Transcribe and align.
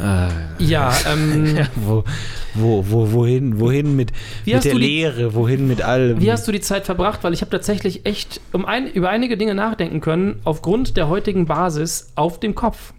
Ah, 0.00 0.28
Ja, 0.58 0.92
ähm, 1.12 1.58
wo, 1.74 2.04
wo, 2.54 2.84
wo, 2.88 3.12
wohin, 3.12 3.58
wohin 3.58 3.96
mit, 3.96 4.12
Wie 4.44 4.54
mit 4.54 4.64
der 4.64 4.72
die- 4.74 4.78
Lehre, 4.78 5.34
wohin 5.34 5.66
mit 5.66 5.82
allem? 5.82 6.20
wie 6.20 6.30
hast 6.30 6.46
du 6.46 6.52
die 6.52 6.60
Zeit 6.60 6.86
verbracht? 6.86 7.24
Weil 7.24 7.32
ich 7.32 7.40
habe 7.40 7.50
tatsächlich 7.50 8.06
echt 8.06 8.40
um 8.52 8.64
ein, 8.64 8.86
über 8.86 9.10
einige 9.10 9.36
Dinge 9.36 9.54
nachdenken 9.54 10.00
können, 10.00 10.40
aufgrund 10.44 10.96
der 10.96 11.08
heutigen 11.08 11.46
Basis 11.46 12.12
auf 12.14 12.38
dem 12.38 12.54
Kopf. 12.54 12.92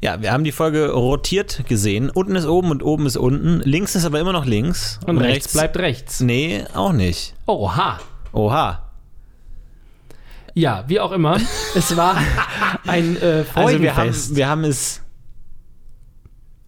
ja, 0.00 0.20
wir 0.20 0.32
haben 0.32 0.42
die 0.44 0.52
Folge 0.52 0.90
rotiert 0.90 1.64
gesehen. 1.68 2.10
Unten 2.10 2.34
ist 2.36 2.46
oben 2.46 2.70
und 2.72 2.82
oben 2.82 3.06
ist 3.06 3.16
unten. 3.16 3.60
Links 3.60 3.94
ist 3.94 4.04
aber 4.04 4.18
immer 4.18 4.32
noch 4.32 4.44
links. 4.44 4.98
Und, 5.06 5.18
rechts 5.18 5.52
bleibt 5.52 5.76
rechts. 5.78 6.20
Nee, 6.20 6.64
auch 6.74 6.92
nicht. 6.92 7.34
Oha. 7.46 8.00
Oha. 8.32 8.80
Ja, 10.54 10.84
wie 10.88 11.00
auch 11.00 11.12
immer. 11.12 11.38
es 11.74 11.96
war 11.96 12.16
ein 12.86 13.16
äh, 13.20 13.44
Also 13.54 13.80
wir 13.80 13.94
haben, 13.96 14.04
Freudenfest. 14.12 14.36
wir 14.36 14.48
haben 14.48 14.64
es. 14.64 15.00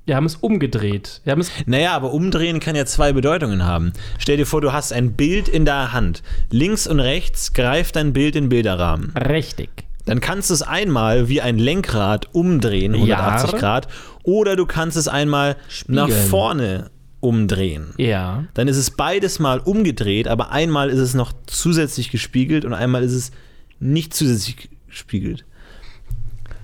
Wir 0.07 0.17
haben 0.17 0.27
es 0.27 0.37
umgedreht. 0.37 1.21
Wir 1.25 1.33
haben 1.33 1.41
es 1.41 1.51
Naja, 1.67 1.93
aber 1.95 2.13
umdrehen 2.13 2.61
kann 2.61 2.75
ja 2.77 2.87
zwei 2.87 3.13
Bedeutungen 3.13 3.65
haben. 3.65 3.93
Stell 4.19 4.37
dir 4.39 4.47
vor, 4.47 4.61
du 4.61 4.73
hast 4.73 4.93
ein 4.93 5.13
Bild 5.13 5.49
in 5.49 5.65
der 5.65 5.93
Hand. 5.93 6.23
Links 6.51 6.87
und 6.87 7.01
rechts 7.01 7.53
greift 7.53 7.97
dein 7.97 8.13
Bild 8.13 8.37
in 8.37 8.49
Bilderrahmen. 8.49 9.13
richtig. 9.17 9.69
Dann 10.07 10.21
kannst 10.21 10.51
du 10.51 10.55
es 10.55 10.63
einmal 10.63 11.29
wie 11.29 11.41
ein 11.41 11.59
Lenkrad 11.59 12.33
umdrehen, 12.33 12.95
180 12.95 13.53
Ja. 13.53 13.59
Grad, 13.59 13.89
oder 14.23 14.55
du 14.55 14.65
kannst 14.65 14.97
es 14.97 15.09
einmal 15.09 15.57
nach 15.89 16.05
Spiegeln. 16.07 16.29
vorne 16.29 16.91
umdrehen. 17.19 17.93
Ja. 17.97 18.45
Dann 18.55 18.69
ist 18.69 18.77
es 18.77 18.93
beides 18.93 19.41
mal 19.41 19.59
umgedreht, 19.59 20.29
aber 20.29 20.53
einmal 20.53 20.91
ist 20.91 21.01
es 21.01 21.15
noch 21.15 21.33
zusätzlich 21.47 22.11
gespiegelt 22.13 22.65
und 22.65 22.73
einmal 22.73 23.03
ist 23.03 23.15
es 23.15 23.33
nicht 23.81 24.15
zusätzlich 24.15 24.69
gespiegelt. 24.87 25.45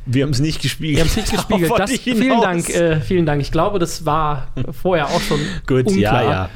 Wir 0.05 0.25
haben 0.25 0.31
es 0.31 0.41
nicht 0.41 0.61
gespiegelt. 0.61 0.97
Wir 0.97 1.03
haben 1.05 1.08
es 1.08 1.17
nicht 1.17 1.31
gespiegelt. 1.48 1.72
Das, 1.77 1.91
vielen. 1.91 2.41
Dank, 2.41 2.69
äh, 2.70 3.00
vielen 3.00 3.27
Dank. 3.27 3.41
Ich 3.41 3.53
glaube, 3.53 3.78
das 3.78 4.05
war 4.05 4.48
vorher 4.72 5.06
auch 5.08 5.20
schon 5.20 5.41
Gut, 5.67 5.86
unklar. 5.86 6.22
ja, 6.22 6.31
ja. 6.31 6.50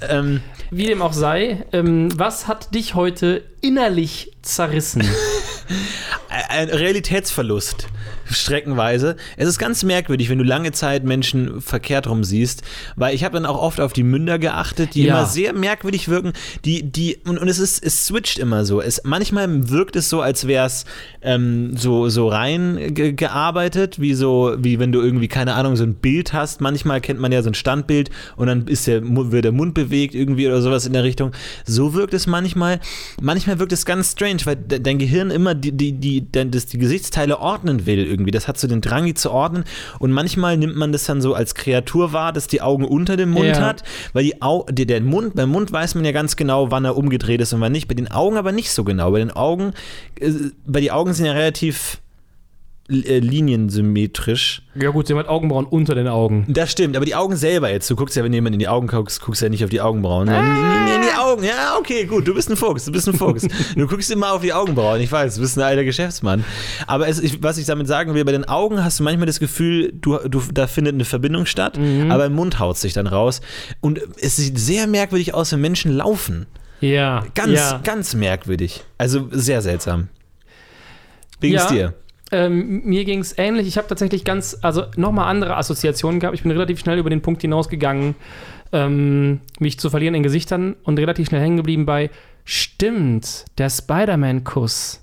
Äh, 0.00 0.18
ähm, 0.18 0.40
Wie 0.70 0.86
dem 0.86 1.02
auch 1.02 1.12
sei, 1.12 1.64
ähm, 1.72 2.08
was 2.18 2.48
hat 2.48 2.74
dich 2.74 2.94
heute 2.94 3.44
innerlich 3.60 4.32
zerrissen? 4.42 5.02
ein 6.48 6.68
Realitätsverlust, 6.68 7.88
streckenweise. 8.30 9.16
Es 9.36 9.48
ist 9.48 9.58
ganz 9.58 9.82
merkwürdig, 9.82 10.28
wenn 10.30 10.38
du 10.38 10.44
lange 10.44 10.72
Zeit 10.72 11.04
Menschen 11.04 11.60
verkehrt 11.60 12.06
rum 12.08 12.24
siehst, 12.24 12.62
weil 12.96 13.14
ich 13.14 13.24
habe 13.24 13.34
dann 13.34 13.46
auch 13.46 13.60
oft 13.60 13.80
auf 13.80 13.92
die 13.92 14.02
Münder 14.02 14.38
geachtet, 14.38 14.94
die 14.94 15.04
Ja. 15.04 15.18
immer 15.18 15.26
sehr 15.26 15.52
merkwürdig 15.52 16.08
wirken, 16.08 16.32
die, 16.64 16.82
die, 16.82 17.18
und, 17.26 17.38
und 17.38 17.48
es 17.48 17.58
ist, 17.58 17.82
es 17.84 18.06
switcht 18.06 18.38
immer 18.38 18.64
so. 18.64 18.80
Es, 18.80 19.02
manchmal 19.04 19.70
wirkt 19.70 19.96
es 19.96 20.08
so, 20.08 20.20
als 20.20 20.46
wäre 20.46 20.66
es 20.66 20.84
ähm, 21.22 21.76
so, 21.76 22.08
so 22.08 22.28
rein 22.28 22.94
ge 22.94 23.12
gearbeitet, 23.12 24.00
wie 24.00 24.14
so, 24.14 24.54
wie 24.58 24.78
wenn 24.78 24.92
du 24.92 25.00
irgendwie, 25.00 25.28
keine 25.28 25.54
Ahnung, 25.54 25.76
so 25.76 25.84
ein 25.84 25.94
Bild 25.94 26.32
hast. 26.32 26.60
Manchmal 26.60 27.00
kennt 27.00 27.20
man 27.20 27.32
ja 27.32 27.42
so 27.42 27.50
ein 27.50 27.54
Standbild 27.54 28.10
und 28.36 28.46
dann 28.46 28.66
ist 28.66 28.86
der, 28.86 29.02
wird 29.04 29.44
der 29.44 29.52
Mund 29.52 29.74
bewegt 29.74 30.14
irgendwie 30.14 30.46
oder 30.46 30.60
sowas 30.62 30.86
in 30.86 30.92
der 30.92 31.04
Richtung. 31.04 31.32
So 31.64 31.94
wirkt 31.94 32.14
es 32.14 32.26
manchmal. 32.26 32.80
Manchmal 33.20 33.58
wirkt 33.58 33.72
es 33.72 33.84
ganz 33.86 34.12
strange, 34.12 34.38
weil 34.44 34.56
de 34.56 34.78
dein 34.80 34.98
Gehirn 34.98 35.30
immer 35.30 35.54
die, 35.54 35.72
die, 35.72 35.92
die, 35.92 36.30
dein- 36.30 36.50
das, 36.50 36.66
die 36.66 36.78
Gesichtsteile 36.78 37.38
ordnen 37.40 37.86
will 37.86 38.04
irgendwie. 38.04 38.17
Das 38.26 38.48
hat 38.48 38.58
so 38.58 38.68
den 38.68 38.80
Drang, 38.80 39.04
die 39.06 39.14
zu 39.14 39.30
ordnen. 39.30 39.64
Und 39.98 40.12
manchmal 40.12 40.56
nimmt 40.56 40.76
man 40.76 40.92
das 40.92 41.04
dann 41.04 41.20
so 41.20 41.34
als 41.34 41.54
Kreatur 41.54 42.12
wahr, 42.12 42.32
dass 42.32 42.46
die 42.46 42.60
Augen 42.62 42.84
unter 42.84 43.16
dem 43.16 43.30
Mund 43.30 43.46
Ja. 43.46 43.60
hat, 43.60 43.82
weil 44.12 44.24
die 44.24 44.42
Au 44.42 44.64
die, 44.70 44.86
der 44.86 45.00
Mund, 45.00 45.34
beim 45.34 45.50
Mund 45.50 45.72
weiß 45.72 45.94
man 45.94 46.04
ja 46.04 46.12
ganz 46.12 46.36
genau, 46.36 46.70
wann 46.70 46.84
er 46.84 46.96
umgedreht 46.96 47.40
ist 47.40 47.52
und 47.52 47.60
wann 47.60 47.72
nicht. 47.72 47.88
Bei 47.88 47.94
den 47.94 48.10
Augen 48.10 48.36
aber 48.36 48.52
nicht 48.52 48.70
so 48.70 48.84
genau. 48.84 49.10
Bei 49.10 49.18
den 49.18 49.30
Augen, 49.30 49.72
äh, 50.20 50.30
weil 50.66 50.82
die 50.82 50.92
Augen 50.92 51.12
sind 51.14 51.26
ja 51.26 51.32
relativ 51.32 51.98
äh, 52.90 53.18
liniensymmetrisch. 53.18 54.62
ja 54.74 54.90
gut, 54.90 55.06
sie 55.06 55.12
haben 55.12 55.18
halt 55.18 55.28
Augenbrauen 55.28 55.66
unter 55.66 55.94
den 55.94 56.08
Augen. 56.08 56.46
Das 56.48 56.72
stimmt, 56.72 56.96
aber 56.96 57.04
die 57.04 57.14
Augen 57.14 57.36
selber 57.36 57.70
jetzt, 57.70 57.90
du 57.90 57.96
guckst 57.96 58.16
ja, 58.16 58.24
wenn 58.24 58.32
jemand 58.32 58.54
in 58.54 58.58
die 58.60 58.68
Augen 58.68 58.86
guckst, 58.86 59.20
guckst 59.20 59.42
ja 59.42 59.48
nicht 59.48 59.62
auf 59.62 59.70
die 59.70 59.80
Augenbrauen. 59.80 60.26
sondern 60.26 60.46
In, 60.46 60.88
in, 60.88 60.94
in 60.96 61.02
die 61.02 61.18
Augen, 61.18 61.44
ja, 61.44 61.76
okay, 61.78 62.04
gut, 62.06 62.26
du 62.26 62.34
bist 62.34 62.50
ein 62.50 62.56
Fuchs, 62.56 62.86
du 62.86 62.92
bist 62.92 63.06
ein 63.08 63.14
Fuchs. 63.14 63.46
du 63.76 63.86
guckst 63.86 64.10
immer 64.10 64.32
auf 64.32 64.40
die 64.42 64.52
Augenbrauen, 64.52 65.00
ich 65.00 65.12
weiß, 65.12 65.34
du 65.34 65.40
bist 65.42 65.58
ein 65.58 65.62
alter 65.62 65.84
Geschäftsmann. 65.84 66.44
Aber 66.86 67.08
es, 67.08 67.20
ich, 67.20 67.42
was 67.42 67.58
ich 67.58 67.66
damit 67.66 67.86
sagen 67.88 68.14
will, 68.14 68.24
bei 68.24 68.32
den 68.32 68.46
Augen 68.46 68.82
hast 68.82 69.00
du 69.00 69.04
manchmal 69.04 69.26
das 69.26 69.38
Gefühl, 69.38 69.92
du, 69.94 70.16
du, 70.28 70.42
da 70.52 70.66
findet 70.66 70.94
eine 70.94 71.04
Verbindung 71.04 71.46
statt, 71.46 71.78
aber 72.08 72.26
im 72.26 72.32
Mund 72.34 72.58
haut 72.58 72.78
sich 72.78 72.92
dann 72.94 73.06
raus. 73.06 73.40
Und 73.80 74.00
es 74.20 74.36
sieht 74.36 74.58
sehr 74.58 74.86
merkwürdig 74.86 75.34
aus, 75.34 75.52
wenn 75.52 75.60
Menschen 75.60 75.92
laufen. 75.92 76.46
Ja. 76.80 77.24
Ganz, 77.34 77.52
ja. 77.52 77.80
ganz 77.84 78.14
merkwürdig. 78.14 78.84
Also 78.98 79.28
sehr 79.30 79.60
seltsam. 79.62 80.08
Wie 81.40 81.50
geht's 81.50 81.64
Ja. 81.64 81.70
dir? 81.70 81.94
Ähm, 82.30 82.82
mir 82.84 83.04
ging 83.04 83.20
es 83.20 83.36
ähnlich. 83.38 83.66
Ich 83.66 83.78
habe 83.78 83.88
tatsächlich 83.88 84.24
ganz, 84.24 84.58
also 84.62 84.84
nochmal 84.96 85.30
andere 85.30 85.56
Assoziationen 85.56 86.20
gehabt. 86.20 86.34
Ich 86.34 86.42
bin 86.42 86.52
relativ 86.52 86.78
schnell 86.78 86.98
über 86.98 87.08
den 87.10 87.22
Punkt 87.22 87.40
hinausgegangen, 87.42 88.14
ähm, 88.72 89.40
mich 89.60 89.78
zu 89.80 89.88
verlieren 89.88 90.14
in 90.14 90.22
Gesichtern 90.22 90.76
und 90.82 90.98
relativ 90.98 91.28
schnell 91.28 91.40
hängen 91.40 91.56
geblieben 91.56 91.86
bei 91.86 92.10
Stimmt, 92.44 93.44
der 93.58 93.70
Spider-Man-Kuss. 93.70 95.00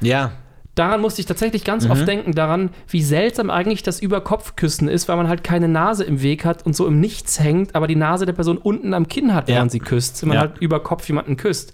Ja, 0.00 0.32
Daran 0.76 1.00
musste 1.02 1.20
ich 1.20 1.26
tatsächlich 1.26 1.62
Mhm. 1.62 1.66
ganz 1.66 1.88
oft 1.88 2.04
denken, 2.08 2.32
daran, 2.32 2.70
wie 2.88 3.00
seltsam 3.00 3.48
eigentlich 3.48 3.84
das 3.84 4.00
Überkopfküssen 4.02 4.88
ist, 4.88 5.06
weil 5.08 5.14
man 5.16 5.28
halt 5.28 5.44
keine 5.44 5.68
Nase 5.68 6.02
im 6.02 6.20
Weg 6.20 6.44
hat 6.44 6.66
und 6.66 6.74
so 6.74 6.88
im 6.88 6.98
Nichts 6.98 7.38
hängt, 7.38 7.76
aber 7.76 7.86
die 7.86 7.94
Nase 7.94 8.26
der 8.26 8.32
Person 8.32 8.58
unten 8.58 8.92
am 8.92 9.06
Kinn 9.06 9.34
hat, 9.36 9.46
während 9.46 9.70
Ja. 9.70 9.72
sie 9.72 9.78
küsst. 9.78 10.22
Wenn 10.22 10.30
man 10.30 10.34
Ja. 10.34 10.40
halt 10.40 10.58
über 10.58 10.80
Kopf 10.82 11.06
jemanden 11.06 11.36
küsst. 11.36 11.72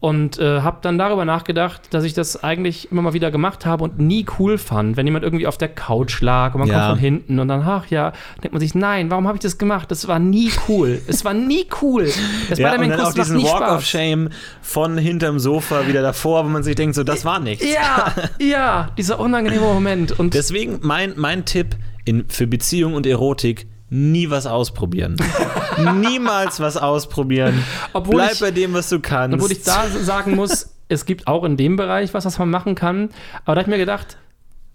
Und 0.00 0.38
äh, 0.38 0.60
habe 0.60 0.78
dann 0.82 0.96
darüber 0.96 1.24
nachgedacht, 1.24 1.92
dass 1.92 2.04
ich 2.04 2.14
das 2.14 2.44
eigentlich 2.44 2.92
immer 2.92 3.02
mal 3.02 3.14
wieder 3.14 3.32
gemacht 3.32 3.66
habe 3.66 3.82
und 3.82 3.98
nie 3.98 4.24
cool 4.38 4.56
fand, 4.56 4.96
wenn 4.96 5.04
jemand 5.06 5.24
irgendwie 5.24 5.48
auf 5.48 5.58
der 5.58 5.66
Couch 5.68 6.20
lag 6.20 6.54
und 6.54 6.60
man 6.60 6.68
Ja. 6.68 6.74
kommt 6.76 6.88
von 6.90 6.98
hinten 7.00 7.40
und 7.40 7.48
dann, 7.48 7.62
ach 7.62 7.86
ja, 7.88 8.12
denkt 8.40 8.52
man 8.52 8.60
sich, 8.60 8.76
nein, 8.76 9.10
warum 9.10 9.26
habe 9.26 9.38
ich 9.38 9.42
das 9.42 9.58
gemacht? 9.58 9.90
Das 9.90 10.06
war 10.06 10.20
nie 10.20 10.52
cool. 10.68 11.02
es 11.08 11.24
war 11.24 11.34
nie 11.34 11.66
cool. 11.82 12.08
Das 12.48 12.60
Ja, 12.60 12.78
macht 12.78 13.16
diesen 13.16 13.38
nie 13.38 13.42
Walk 13.44 13.56
Spaß. 13.56 13.72
of 13.78 13.84
Shame 13.84 14.28
von 14.62 14.96
hinterm 14.98 15.40
Sofa 15.40 15.88
wieder 15.88 16.02
davor, 16.02 16.44
wo 16.44 16.48
man 16.48 16.62
sich 16.62 16.76
denkt, 16.76 16.94
so, 16.94 17.02
das 17.02 17.24
war 17.24 17.40
nichts. 17.40 17.64
Ja, 17.68 18.12
ja, 18.40 18.90
dieser 18.96 19.18
unangenehme 19.18 19.62
Moment. 19.66 20.16
Und 20.16 20.32
Deswegen 20.34 20.78
mein, 20.80 21.14
mein 21.16 21.44
Tipp 21.44 21.74
in, 22.04 22.24
für 22.28 22.46
Beziehung 22.46 22.94
und 22.94 23.04
Erotik, 23.04 23.66
nie 23.90 24.30
was 24.30 24.46
ausprobieren. 24.46 25.16
Niemals 26.00 26.60
was 26.60 26.76
ausprobieren. 26.76 27.64
Obwohl 27.92 28.16
Bleib 28.16 28.32
ich- 28.32 28.40
bei 28.40 28.50
dem, 28.50 28.74
was 28.74 28.88
du 28.88 29.00
kannst. 29.00 29.34
Obwohl 29.34 29.52
ich 29.52 29.62
da 29.62 29.86
sagen 29.88 30.34
muss, 30.34 30.74
es 30.88 31.04
gibt 31.06 31.26
auch 31.26 31.44
in 31.44 31.56
dem 31.56 31.76
Bereich 31.76 32.14
was, 32.14 32.24
was 32.24 32.38
man 32.38 32.50
machen 32.50 32.74
kann. 32.74 33.10
Aber 33.44 33.54
da 33.54 33.60
habe 33.60 33.62
ich 33.62 33.66
mir 33.68 33.78
gedacht, 33.78 34.18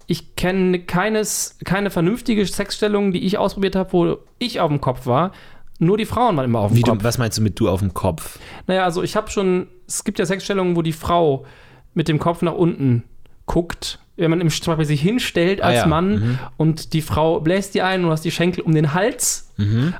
ich 0.06 0.36
kenne 0.36 0.80
keines, 0.80 1.56
keine 1.64 1.90
vernünftige 1.90 2.44
Sexstellung, 2.46 3.12
die 3.12 3.24
ich 3.24 3.38
ausprobiert 3.38 3.76
habe, 3.76 3.92
wo 3.92 4.18
ich 4.38 4.60
auf 4.60 4.68
dem 4.70 4.80
Kopf 4.80 5.06
war. 5.06 5.32
Nur 5.78 5.96
die 5.98 6.04
Frauen 6.06 6.36
waren 6.36 6.44
immer 6.44 6.60
auf 6.60 6.70
dem 6.72 6.76
Wie 6.76 6.82
Kopf. 6.82 6.98
du, 6.98 7.04
was 7.04 7.18
meinst 7.18 7.38
du 7.38 7.42
mit 7.42 7.58
du 7.58 7.68
auf 7.68 7.80
dem 7.80 7.94
Kopf? 7.94 8.38
Naja, 8.66 8.84
also 8.84 9.02
ich 9.02 9.16
habe 9.16 9.30
schon, 9.30 9.66
es 9.88 10.04
gibt 10.04 10.18
ja 10.18 10.26
Sexstellungen, 10.26 10.76
wo 10.76 10.82
die 10.82 10.92
Frau 10.92 11.46
mit 11.94 12.06
dem 12.08 12.18
Kopf 12.18 12.42
nach 12.42 12.52
unten 12.54 13.02
guckt, 13.46 13.98
wenn 14.16 14.30
man 14.30 14.40
im 14.40 14.48
zum 14.50 14.72
Beispiel 14.72 14.86
sich 14.86 15.00
hinstellt 15.00 15.60
als 15.60 15.78
Ah 15.78 15.80
ja, 15.82 15.86
Mann 15.86 16.38
und 16.56 16.92
die 16.92 17.02
Frau 17.02 17.40
bläst 17.40 17.74
die 17.74 17.82
ein 17.82 18.00
und 18.00 18.06
du 18.06 18.12
hast 18.12 18.24
die 18.24 18.30
Schenkel 18.30 18.62
um 18.62 18.74
den 18.74 18.94
Hals. 18.94 19.50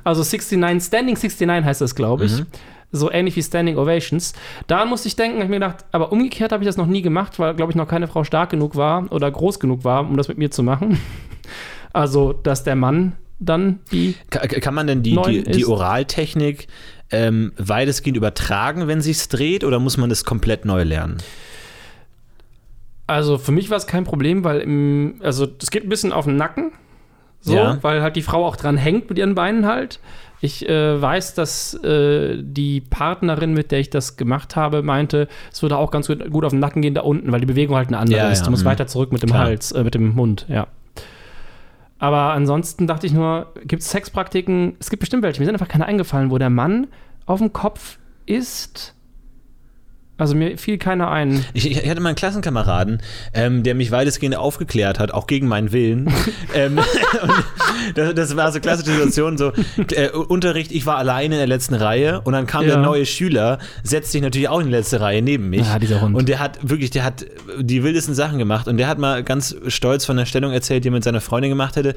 Also 0.03 0.21
69, 0.23 0.85
Standing 0.87 1.15
69 1.15 1.65
heißt 1.65 1.81
das, 1.81 1.95
glaube 1.95 2.25
ich. 2.25 2.43
So 2.91 3.11
ähnlich 3.11 3.35
wie 3.35 3.43
Standing 3.43 3.77
Ovations. 3.77 4.31
Daran 4.67 4.87
musste 4.87 5.09
ich 5.09 5.17
denken, 5.17 5.35
habe 5.37 5.45
ich 5.45 5.49
mir 5.49 5.57
gedacht, 5.57 5.83
aber 5.91 6.13
umgekehrt 6.13 6.53
habe 6.53 6.63
ich 6.63 6.67
das 6.67 6.77
noch 6.77 6.85
nie 6.87 7.01
gemacht, 7.01 7.37
weil, 7.39 7.53
glaube 7.55 7.71
ich, 7.71 7.75
noch 7.75 7.87
keine 7.89 8.07
Frau 8.07 8.23
stark 8.23 8.51
genug 8.51 8.75
war 8.77 9.11
oder 9.11 9.29
groß 9.29 9.59
genug 9.59 9.83
war, 9.83 10.01
um 10.07 10.15
das 10.15 10.27
mit 10.29 10.37
mir 10.37 10.49
zu 10.51 10.63
machen. 10.63 10.97
Also, 11.93 12.33
dass 12.33 12.63
der 12.63 12.75
Mann 12.75 13.13
dann 13.39 13.79
die 13.91 14.15
Ka- 14.29 14.45
Kann 14.47 14.73
man 14.73 14.87
denn 14.87 15.01
die, 15.03 15.11
die, 15.31 15.43
die 15.43 15.65
Oraltechnik 15.65 16.67
ähm, 17.11 17.53
weitestgehend 17.57 18.17
übertragen, 18.17 18.87
wenn 18.87 18.99
sich's 19.01 19.29
dreht, 19.29 19.63
oder 19.63 19.79
muss 19.79 19.95
man 19.97 20.09
das 20.09 20.25
komplett 20.25 20.65
neu 20.65 20.83
lernen? 20.83 21.17
Also 23.07 23.37
für 23.37 23.51
mich 23.51 23.69
war 23.69 23.77
es 23.77 23.87
kein 23.87 24.03
Problem, 24.03 24.43
weil 24.43 24.61
im, 24.61 25.15
also 25.21 25.47
es 25.61 25.69
geht 25.71 25.83
ein 25.83 25.89
bisschen 25.89 26.11
auf 26.11 26.25
den 26.25 26.37
Nacken, 26.37 26.71
so, 27.39 27.53
Ja. 27.55 27.77
weil 27.81 28.01
halt 28.01 28.15
die 28.15 28.21
Frau 28.23 28.45
auch 28.45 28.55
dran 28.55 28.77
hängt 28.77 29.09
mit 29.09 29.19
ihren 29.19 29.35
Beinen 29.35 29.65
halt. 29.67 29.99
Ich 30.41 30.67
äh, 30.67 31.01
weiß, 31.01 31.33
dass 31.33 31.73
äh, 31.83 32.37
die 32.41 32.81
Partnerin, 32.81 33.53
mit 33.53 33.71
der 33.71 33.79
ich 33.79 33.89
das 33.89 34.17
gemacht 34.17 34.55
habe, 34.55 34.81
meinte, 34.83 35.27
es 35.51 35.61
würde 35.61 35.77
auch 35.77 35.91
ganz 35.91 36.07
gut, 36.07 36.29
gut 36.31 36.43
auf 36.45 36.51
den 36.51 36.59
Nacken 36.59 36.81
gehen 36.81 36.93
da 36.93 37.01
unten, 37.01 37.31
weil 37.31 37.39
die 37.39 37.45
Bewegung 37.45 37.75
halt 37.77 37.87
eine 37.87 37.97
andere 37.99 38.19
Ja, 38.19 38.29
ist. 38.29 38.39
ja, 38.39 38.45
Du 38.45 38.51
musst 38.51 38.63
mhm. 38.63 38.69
weiter 38.69 38.87
zurück 38.87 39.11
mit 39.11 39.21
dem 39.23 39.29
Klar. 39.29 39.45
Hals, 39.45 39.71
äh, 39.71 39.83
mit 39.83 39.93
dem 39.95 40.13
Mund, 40.13 40.45
ja. 40.49 40.67
Aber 41.99 42.33
ansonsten 42.33 42.87
dachte 42.87 43.07
ich 43.07 43.13
nur, 43.13 43.53
gibt 43.63 43.81
es 43.83 43.89
Sexpraktiken? 43.89 44.75
Es 44.79 44.89
gibt 44.89 44.99
bestimmt 44.99 45.23
welche. 45.23 45.39
Mir 45.39 45.45
sind 45.45 45.55
einfach 45.55 45.67
keine 45.69 45.85
eingefallen, 45.85 46.29
wo 46.31 46.37
der 46.37 46.49
Mann 46.49 46.87
auf 47.25 47.39
dem 47.39 47.53
Kopf 47.53 47.97
ist. 48.25 48.94
Also 50.17 50.33
mir 50.33 50.57
fiel 50.57 50.77
keiner 50.77 51.11
ein. 51.11 51.43
Ich, 51.53 51.69
ich 51.69 51.89
hatte 51.89 51.99
mal 51.99 52.09
einen 52.09 52.15
Klassenkameraden, 52.15 53.01
ähm, 53.33 53.63
der 53.63 53.75
mich 53.75 53.91
weitestgehend 53.91 54.37
aufgeklärt 54.37 54.97
hat, 54.97 55.11
auch 55.11 55.27
gegen 55.27 55.47
meinen 55.47 55.73
Willen. 55.73 56.11
ähm, 56.53 56.79
das, 57.95 58.15
das, 58.15 58.35
war 58.37 58.51
so 58.53 58.61
klassische 58.61 58.91
Situation, 58.91 59.37
so 59.37 59.51
äh, 59.93 60.09
Unterricht, 60.09 60.71
ich 60.71 60.85
war 60.85 60.97
alleine 60.97 61.35
in 61.35 61.39
der 61.39 61.47
letzten 61.47 61.73
Reihe 61.73 62.21
und 62.21 62.31
dann 62.31 62.47
kam 62.47 62.61
ja. 62.63 62.75
der 62.75 62.77
neue 62.77 63.05
Schüler, 63.05 63.59
setzte 63.83 64.13
sich 64.13 64.21
natürlich 64.21 64.47
auch 64.47 64.59
in 64.59 64.67
die 64.67 64.71
letzte 64.71 65.01
Reihe 65.01 65.21
neben 65.21 65.49
mich. 65.49 65.67
Ja, 65.67 65.79
dieser 65.79 65.99
Hund. 65.99 66.15
Und 66.15 66.29
der 66.29 66.39
hat 66.39 66.59
wirklich, 66.61 66.91
der 66.91 67.03
hat 67.03 67.25
die 67.59 67.83
wildesten 67.83 68.15
Sachen 68.15 68.37
gemacht 68.37 68.69
und 68.69 68.77
der 68.77 68.87
hat 68.87 68.97
mal 68.97 69.21
ganz 69.21 69.55
stolz 69.67 70.05
von 70.05 70.15
der 70.15 70.25
Stellung 70.25 70.53
erzählt, 70.53 70.85
die 70.85 70.89
er 70.89 70.93
mit 70.93 71.03
seiner 71.03 71.21
Freundin 71.21 71.49
gemacht 71.49 71.75
hätte, 71.75 71.93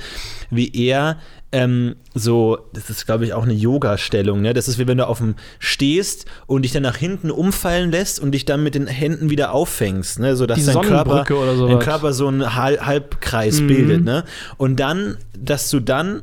wie 0.50 0.72
er 0.74 1.18
ähm, 1.50 1.96
so, 2.14 2.58
das 2.74 2.90
ist 2.90 3.06
glaube 3.06 3.24
ich 3.24 3.32
auch 3.32 3.44
eine 3.44 3.54
Yoga-Stellung, 3.54 4.42
ne? 4.42 4.52
Das 4.52 4.68
ist 4.68 4.78
wie 4.78 4.86
wenn 4.86 4.98
du 4.98 5.06
auf 5.06 5.18
dem 5.18 5.34
stehst 5.58 6.26
und 6.46 6.62
dich 6.62 6.72
dann 6.72 6.82
nach 6.82 6.96
hinten 6.96 7.30
umfallen 7.30 7.90
lässt 7.90 8.20
und 8.20 8.32
dich 8.32 8.44
dann 8.44 8.62
mit 8.62 8.74
den 8.74 8.86
Händen 8.86 9.30
wieder 9.30 9.52
auffängst, 9.52 10.18
ne? 10.18 10.36
So 10.36 10.46
dass 10.46 10.64
dein 10.66 10.82
Körper, 10.82 11.24
dein 11.24 11.78
Körper 11.78 12.12
so 12.12 12.28
einen 12.28 12.54
Halbkreis 12.54 13.60
mhm. 13.60 13.66
bildet, 13.66 14.04
ne? 14.04 14.24
Und 14.58 14.78
dann, 14.78 15.16
dass 15.38 15.70
du 15.70 15.80
dann 15.80 16.22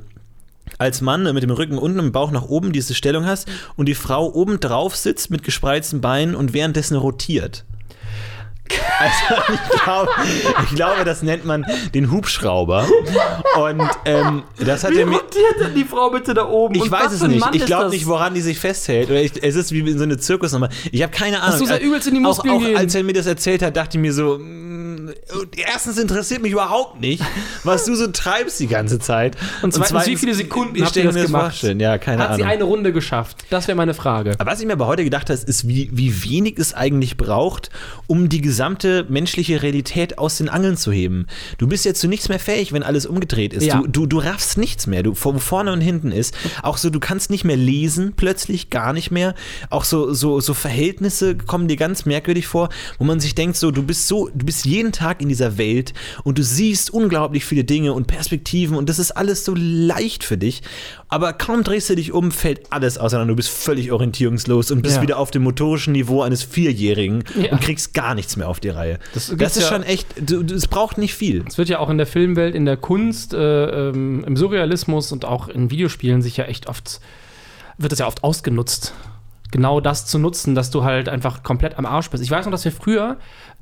als 0.77 1.01
Mann 1.01 1.23
ne, 1.23 1.33
mit 1.33 1.43
dem 1.43 1.51
Rücken 1.51 1.77
unten 1.77 1.99
und 1.99 2.05
dem 2.05 2.11
Bauch 2.11 2.31
nach 2.31 2.43
oben 2.43 2.71
diese 2.71 2.93
Stellung 2.93 3.25
hast 3.25 3.47
und 3.75 3.87
die 3.87 3.95
Frau 3.95 4.31
oben 4.31 4.59
drauf 4.59 4.95
sitzt 4.95 5.31
mit 5.31 5.43
gespreizten 5.43 6.01
Beinen 6.01 6.35
und 6.35 6.53
währenddessen 6.53 6.97
rotiert. 6.97 7.65
Also 8.99 9.53
ich 9.53 9.81
glaube, 9.83 10.09
ich 10.63 10.75
glaube, 10.75 11.05
das 11.05 11.21
nennt 11.21 11.45
man 11.45 11.65
den 11.93 12.11
Hubschrauber. 12.11 12.87
Und 13.57 13.89
ähm, 14.05 14.43
das 14.57 14.83
hat 14.83 14.91
wie 14.91 14.99
er 14.99 15.05
mir. 15.05 15.21
denn 15.59 15.75
die 15.75 15.83
Frau 15.83 16.09
bitte 16.09 16.33
da 16.33 16.47
oben? 16.47 16.75
Ich 16.75 16.83
Und 16.83 16.91
weiß 16.91 17.11
es 17.11 17.21
nicht. 17.23 17.45
Ich 17.53 17.65
glaube 17.65 17.89
nicht, 17.89 18.05
woran 18.07 18.33
die 18.33 18.41
sich 18.41 18.59
festhält. 18.59 19.09
Oder 19.09 19.21
ich, 19.21 19.43
es 19.43 19.55
ist 19.55 19.71
wie 19.71 19.79
in 19.79 19.97
so 19.97 20.03
eine 20.03 20.17
Zirkusnummer. 20.17 20.69
Ich 20.91 21.01
habe 21.03 21.11
keine 21.11 21.41
Ahnung. 21.41 21.53
Hast 21.53 21.61
du 21.61 21.65
so 21.65 21.75
übelst 21.75 22.07
in 22.07 22.15
die 22.15 22.19
Muskeln 22.19 22.53
auch, 22.53 22.61
auch 22.61 22.77
als 22.77 22.95
er 22.95 23.03
mir 23.03 23.13
das 23.13 23.25
erzählt 23.25 23.61
hat, 23.61 23.75
dachte 23.75 23.97
ich 23.97 24.01
mir 24.01 24.13
so, 24.13 24.39
erstens 25.57 25.97
interessiert 25.97 26.41
mich 26.41 26.51
überhaupt 26.51 26.99
nicht, 27.01 27.23
was 27.63 27.85
du 27.85 27.95
so 27.95 28.07
treibst 28.07 28.59
die 28.59 28.67
ganze 28.67 28.99
Zeit. 28.99 29.35
Und 29.61 29.73
zweitens, 29.73 29.77
und 29.77 29.85
zweitens 29.87 30.07
wie 30.07 30.17
viele 30.17 30.35
Sekunden 30.35 30.83
habt 30.83 30.95
ihr 30.95 31.03
das 31.03 31.15
gemacht? 31.15 31.43
Vorstellen. 31.43 31.79
Ja, 31.79 31.97
keine 31.97 32.23
Hat 32.23 32.29
Ahnung. 32.31 32.39
sie 32.39 32.43
eine 32.45 32.63
Runde 32.63 32.93
geschafft? 32.93 33.45
Das 33.49 33.67
wäre 33.67 33.75
meine 33.75 33.93
Frage. 33.93 34.35
Aber 34.37 34.51
was 34.51 34.59
ich 34.59 34.65
mir 34.65 34.73
aber 34.73 34.87
heute 34.87 35.03
gedacht 35.03 35.29
habe, 35.29 35.39
ist, 35.39 35.67
wie, 35.67 35.89
wie 35.91 36.23
wenig 36.23 36.57
es 36.57 36.73
eigentlich 36.73 37.17
braucht, 37.17 37.69
um 38.07 38.29
die 38.29 38.41
gesamte 38.55 39.05
menschliche 39.09 39.61
Realität 39.61 40.17
aus 40.17 40.37
den 40.37 40.47
Angeln 40.47 40.77
zu 40.77 40.89
heben. 40.89 41.27
Du 41.57 41.67
bist 41.67 41.83
jetzt 41.83 41.99
zu 41.99 42.07
nichts 42.07 42.29
mehr 42.29 42.39
fähig, 42.39 42.71
wenn 42.71 42.83
alles 42.83 43.05
umgedreht 43.05 43.53
ist. 43.53 43.65
Ja. 43.65 43.81
Du, 43.81 43.87
du, 43.87 44.05
du 44.05 44.19
raffst 44.19 44.57
nichts 44.57 44.87
mehr. 44.87 45.03
Du, 45.03 45.13
wo 45.13 45.39
vorne 45.39 45.73
und 45.73 45.81
hinten 45.81 46.13
ist. 46.13 46.33
Auch 46.63 46.77
so, 46.77 46.89
du 46.89 47.01
kannst 47.01 47.29
nicht 47.29 47.43
mehr 47.43 47.57
lesen, 47.57 48.13
plötzlich 48.15 48.69
gar 48.69 48.93
nicht 48.93 49.11
mehr. 49.11 49.35
Auch 49.69 49.83
so, 49.83 50.13
so, 50.13 50.39
so 50.39 50.53
Verhältnisse 50.53 51.35
kommen 51.35 51.67
dir 51.67 51.75
ganz 51.75 52.05
merkwürdig 52.05 52.47
vor, 52.47 52.69
wo 52.97 53.03
man 53.03 53.19
sich 53.19 53.35
denkt, 53.35 53.57
so, 53.57 53.71
du 53.71 53.83
bist 53.83 54.07
so, 54.07 54.29
du 54.33 54.45
bist 54.45 54.63
jeden 54.65 54.93
Tag 54.93 55.21
in 55.21 55.27
dieser 55.27 55.57
Welt 55.57 55.93
und 56.23 56.37
du 56.37 56.43
siehst 56.43 56.89
unglaublich 56.91 57.43
viele 57.43 57.65
Dinge 57.65 57.91
und 57.91 58.07
Perspektiven 58.07 58.77
und 58.77 58.87
das 58.87 58.99
ist 58.99 59.11
alles 59.11 59.43
so 59.43 59.53
leicht 59.53 60.23
für 60.23 60.37
dich. 60.37 60.61
Aber 61.15 61.31
kaum 61.31 61.63
drehst 61.63 61.89
du 61.89 61.95
dich 61.95 62.11
um, 62.11 62.29
fällt 62.29 62.73
alles 62.73 62.97
auseinander. 62.97 63.31
Du 63.31 63.37
bist 63.37 63.47
völlig 63.47 63.93
orientierungslos 63.93 64.69
und 64.69 64.81
bist 64.81 64.97
ja. 64.97 65.01
wieder 65.01 65.17
auf 65.17 65.31
dem 65.31 65.43
motorischen 65.43 65.93
Niveau 65.93 66.21
eines 66.23 66.43
Vierjährigen 66.43 67.23
ja. 67.41 67.53
und 67.53 67.61
kriegst 67.61 67.93
gar 67.93 68.15
nichts 68.15 68.35
mehr 68.35 68.49
auf 68.49 68.59
die 68.59 68.67
Reihe. 68.67 68.99
Das, 69.13 69.33
das 69.33 69.55
ist 69.55 69.63
ja, 69.63 69.69
schon 69.69 69.83
echt, 69.83 70.07
es 70.29 70.67
braucht 70.67 70.97
nicht 70.97 71.13
viel. 71.13 71.45
Es 71.47 71.57
wird 71.57 71.69
ja 71.69 71.79
auch 71.79 71.89
in 71.89 71.97
der 71.97 72.05
Filmwelt, 72.05 72.53
in 72.53 72.65
der 72.65 72.75
Kunst, 72.75 73.33
äh, 73.33 73.37
ähm, 73.87 74.25
im 74.25 74.35
Surrealismus 74.35 75.13
und 75.13 75.23
auch 75.23 75.47
in 75.47 75.71
Videospielen 75.71 76.21
sich 76.21 76.35
ja 76.35 76.43
echt 76.43 76.67
oft, 76.67 76.99
wird 77.77 77.93
das 77.93 77.99
ja 77.99 78.07
oft 78.07 78.25
ausgenutzt 78.25 78.93
genau 79.51 79.79
das 79.79 80.05
zu 80.05 80.19
nutzen, 80.19 80.53
dass 80.53 80.69
du 80.69 80.83
halt 80.83 81.07
einfach 81.07 81.41
komplett 81.41 81.77
am 81.77 81.85
Arsch 81.85 82.09
bist. 82.09 82.21
Ich 82.21 82.29
weiß 82.29 82.43
noch, 82.43 82.51
dass 82.51 82.65
wir 82.65 82.73
früher 82.73 83.15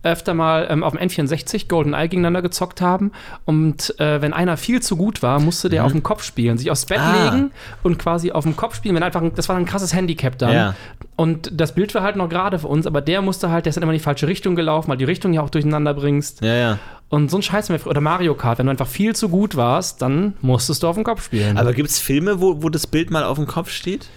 öfter 0.03 0.33
mal 0.33 0.67
ähm, 0.69 0.83
auf 0.83 0.95
dem 0.95 1.01
N64 1.01 1.67
GoldenEye 1.67 2.09
gegeneinander 2.09 2.41
gezockt 2.41 2.81
haben. 2.81 3.11
Und 3.45 3.99
äh, 3.99 4.21
wenn 4.21 4.33
einer 4.33 4.57
viel 4.57 4.81
zu 4.81 4.97
gut 4.97 5.23
war, 5.23 5.39
musste 5.39 5.69
der 5.69 5.81
mhm. 5.81 5.85
auf 5.85 5.91
dem 5.93 6.03
Kopf 6.03 6.23
spielen, 6.23 6.57
sich 6.57 6.69
aufs 6.69 6.85
Bett 6.85 6.99
ah. 6.99 7.31
legen 7.31 7.51
und 7.81 7.97
quasi 7.97 8.31
auf 8.31 8.43
dem 8.43 8.55
Kopf 8.55 8.75
spielen. 8.75 8.95
Wenn 8.95 9.03
einfach, 9.03 9.23
das 9.35 9.49
war 9.49 9.55
ein 9.55 9.65
krasses 9.65 9.93
Handicap 9.93 10.37
dann. 10.37 10.53
Ja. 10.53 10.75
Und 11.15 11.49
das 11.53 11.73
Bild 11.75 11.95
war 11.95 12.03
halt 12.03 12.15
noch 12.15 12.29
gerade 12.29 12.59
für 12.59 12.67
uns, 12.67 12.85
aber 12.85 13.01
der 13.01 13.21
musste 13.21 13.49
halt, 13.49 13.65
der 13.65 13.69
ist 13.69 13.75
dann 13.75 13.83
immer 13.83 13.93
in 13.93 13.99
die 13.99 14.03
falsche 14.03 14.27
Richtung 14.27 14.55
gelaufen, 14.55 14.89
weil 14.89 14.97
die 14.97 15.05
Richtung 15.05 15.33
ja 15.33 15.41
auch 15.41 15.49
durcheinander 15.49 15.93
bringst. 15.93 16.41
Ja, 16.41 16.55
ja. 16.55 16.79
Und 17.09 17.29
so 17.29 17.37
ein 17.37 17.43
Scheiß, 17.43 17.69
oder 17.85 18.01
Mario 18.01 18.33
Kart, 18.33 18.57
wenn 18.57 18.65
du 18.65 18.71
einfach 18.71 18.87
viel 18.87 19.15
zu 19.15 19.29
gut 19.29 19.55
warst, 19.55 20.01
dann 20.01 20.33
musstest 20.41 20.81
du 20.81 20.87
auf 20.87 20.95
dem 20.95 21.03
Kopf 21.03 21.23
spielen. 21.23 21.57
Aber 21.57 21.73
gibt 21.73 21.89
es 21.89 21.99
Filme, 21.99 22.41
wo, 22.41 22.63
wo 22.63 22.69
das 22.69 22.87
Bild 22.87 23.11
mal 23.11 23.23
auf 23.23 23.37
dem 23.37 23.45
Kopf 23.45 23.69
steht? 23.69 24.09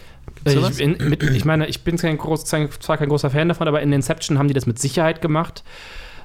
Ich, 0.44 0.80
in, 0.80 0.96
mit, 1.08 1.22
ich, 1.22 1.44
meine, 1.44 1.66
ich 1.66 1.82
bin 1.82 1.96
kein 1.96 2.18
groß, 2.18 2.44
zwar 2.44 2.96
kein 2.96 3.08
großer 3.08 3.30
Fan 3.30 3.48
davon, 3.48 3.66
aber 3.66 3.82
in 3.82 3.92
Inception 3.92 4.38
haben 4.38 4.48
die 4.48 4.54
das 4.54 4.66
mit 4.66 4.78
Sicherheit 4.78 5.20
gemacht. 5.20 5.64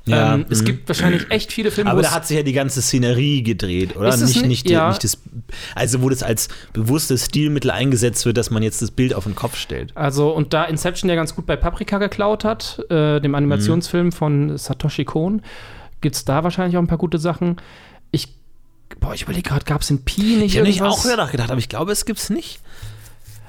Ja, 0.06 0.34
ähm, 0.34 0.46
es 0.50 0.64
gibt 0.64 0.88
wahrscheinlich 0.88 1.30
echt 1.30 1.54
viele 1.54 1.70
Filme. 1.70 1.92
Aber 1.92 2.02
da 2.02 2.12
hat 2.12 2.26
sich 2.26 2.36
ja 2.36 2.44
die 2.44 2.54
ganze 2.54 2.82
Szenerie 2.82 3.44
gedreht, 3.44 3.96
oder? 3.96 4.16
Nicht, 4.18 4.36
nicht, 4.36 4.46
nicht, 4.48 4.70
ja. 4.70 4.90
nicht 4.90 5.04
das, 5.04 5.20
also 5.76 6.02
wo 6.02 6.10
das 6.10 6.24
als 6.24 6.50
bewusstes 6.74 7.26
Stilmittel 7.26 7.70
eingesetzt 7.70 8.26
wird, 8.26 8.38
dass 8.38 8.50
man 8.50 8.64
jetzt 8.64 8.82
das 8.82 8.90
Bild 8.90 9.14
auf 9.14 9.26
den 9.26 9.36
Kopf 9.36 9.58
stellt. 9.58 9.96
Also, 9.96 10.32
und 10.32 10.54
da 10.54 10.64
Inception 10.64 11.08
ja 11.10 11.16
ganz 11.16 11.36
gut 11.36 11.46
bei 11.46 11.56
Paprika 11.56 12.00
geklaut 12.00 12.44
hat, 12.44 12.80
äh, 12.90 13.20
dem 13.20 13.36
Animationsfilm 13.36 14.08
mhm. 14.08 14.12
von 14.12 14.58
Satoshi 14.58 15.06
Kon, 15.06 15.44
gibt 16.02 16.16
es 16.16 16.26
da 16.26 16.44
wahrscheinlich 16.44 16.78
auch 16.78 16.82
ein 16.82 16.88
paar 16.88 16.98
gute 16.98 17.20
Sachen. 17.20 17.58
Ich, 18.10 18.30
boah, 19.00 19.14
ich 19.14 19.22
überlege 19.22 19.50
gerade, 19.50 19.66
gab 19.66 19.82
es 19.82 19.92
in 19.92 20.04
Pi 20.04 20.22
nicht 20.22 20.54
Ich 20.54 20.58
habe 20.58 20.68
nicht 20.68 20.82
auch 20.82 21.04
gedacht, 21.04 21.40
aber 21.40 21.60
ich 21.60 21.70
glaube, 21.70 21.92
es 21.92 22.06
gibt 22.06 22.20
es 22.20 22.32
nicht. 22.32 22.60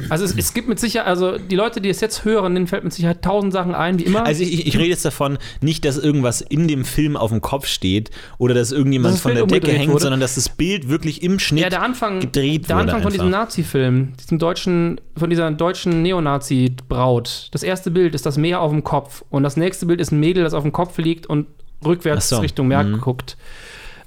Also 0.09 0.25
es, 0.25 0.37
es, 0.37 0.55
gibt 0.55 0.69
mit 0.69 0.79
Sicherheit, 0.79 1.09
also 1.09 1.39
die 1.39 1.57
Leute, 1.57 1.81
die 1.81 1.89
es 1.89 2.01
jetzt 2.01 2.25
hören, 2.25 2.55
denen 2.55 2.67
fällt 2.67 2.85
mit 2.85 2.93
Sicherheit 2.93 3.23
tausend 3.23 3.53
Sachen 3.53 3.75
ein, 3.75 3.99
wie 3.99 4.05
immer. 4.05 4.25
Also 4.25 4.43
ich, 4.43 4.67
ich 4.67 4.77
rede 4.77 4.89
jetzt 4.89 5.05
davon, 5.05 5.39
nicht, 5.61 5.85
dass 5.85 5.99
irgendwas 5.99 6.41
in 6.41 6.69
dem 6.69 6.85
Film 6.85 7.17
auf 7.17 7.31
dem 7.31 7.41
Kopf 7.41 7.67
steht 7.67 8.11
oder 8.39 8.55
dass 8.55 8.73
irgendjemand 8.73 9.15
dass 9.15 9.21
von 9.21 9.35
der 9.35 9.47
Decke 9.47 9.73
hängt, 9.73 9.93
wurde. 9.93 10.03
sondern 10.03 10.21
dass 10.21 10.35
das 10.35 10.49
Bild 10.49 10.89
wirklich 10.89 11.23
im 11.23 11.39
Schnitt 11.39 11.65
ja, 11.65 11.71
der 11.71 11.83
Anfang, 11.83 12.21
gedreht 12.21 12.69
der 12.69 12.77
wurde. 12.77 12.87
Der 12.87 12.95
Anfang 12.95 13.03
von 13.03 13.13
diesem 13.13 13.31
Nazi-Film, 13.31 14.13
diesem 14.21 14.39
deutschen, 14.39 15.01
von 15.17 15.31
dieser 15.31 15.51
deutschen 15.51 16.03
Neonazi-Braut. 16.03 17.49
Das 17.53 17.63
erste 17.63 17.91
Bild 17.91 18.15
ist 18.15 18.27
das 18.27 18.37
Meer 18.37 18.61
auf 18.61 18.71
dem 18.71 18.85
Kopf 18.85 19.25
und 19.31 19.43
das 19.43 19.57
nächste 19.57 19.87
Bild 19.87 20.01
ist 20.01 20.13
ein 20.13 20.21
Mädel, 20.21 20.45
das 20.45 20.55
auf 20.55 20.63
dem 20.63 20.73
Kopf 20.73 20.99
liegt 20.99 21.27
und 21.27 21.47
rückwärts 21.85 22.29
so. 22.29 22.39
Richtung 22.39 22.69
Meer 22.69 22.85
mhm. 22.85 23.01
guckt. 23.01 23.37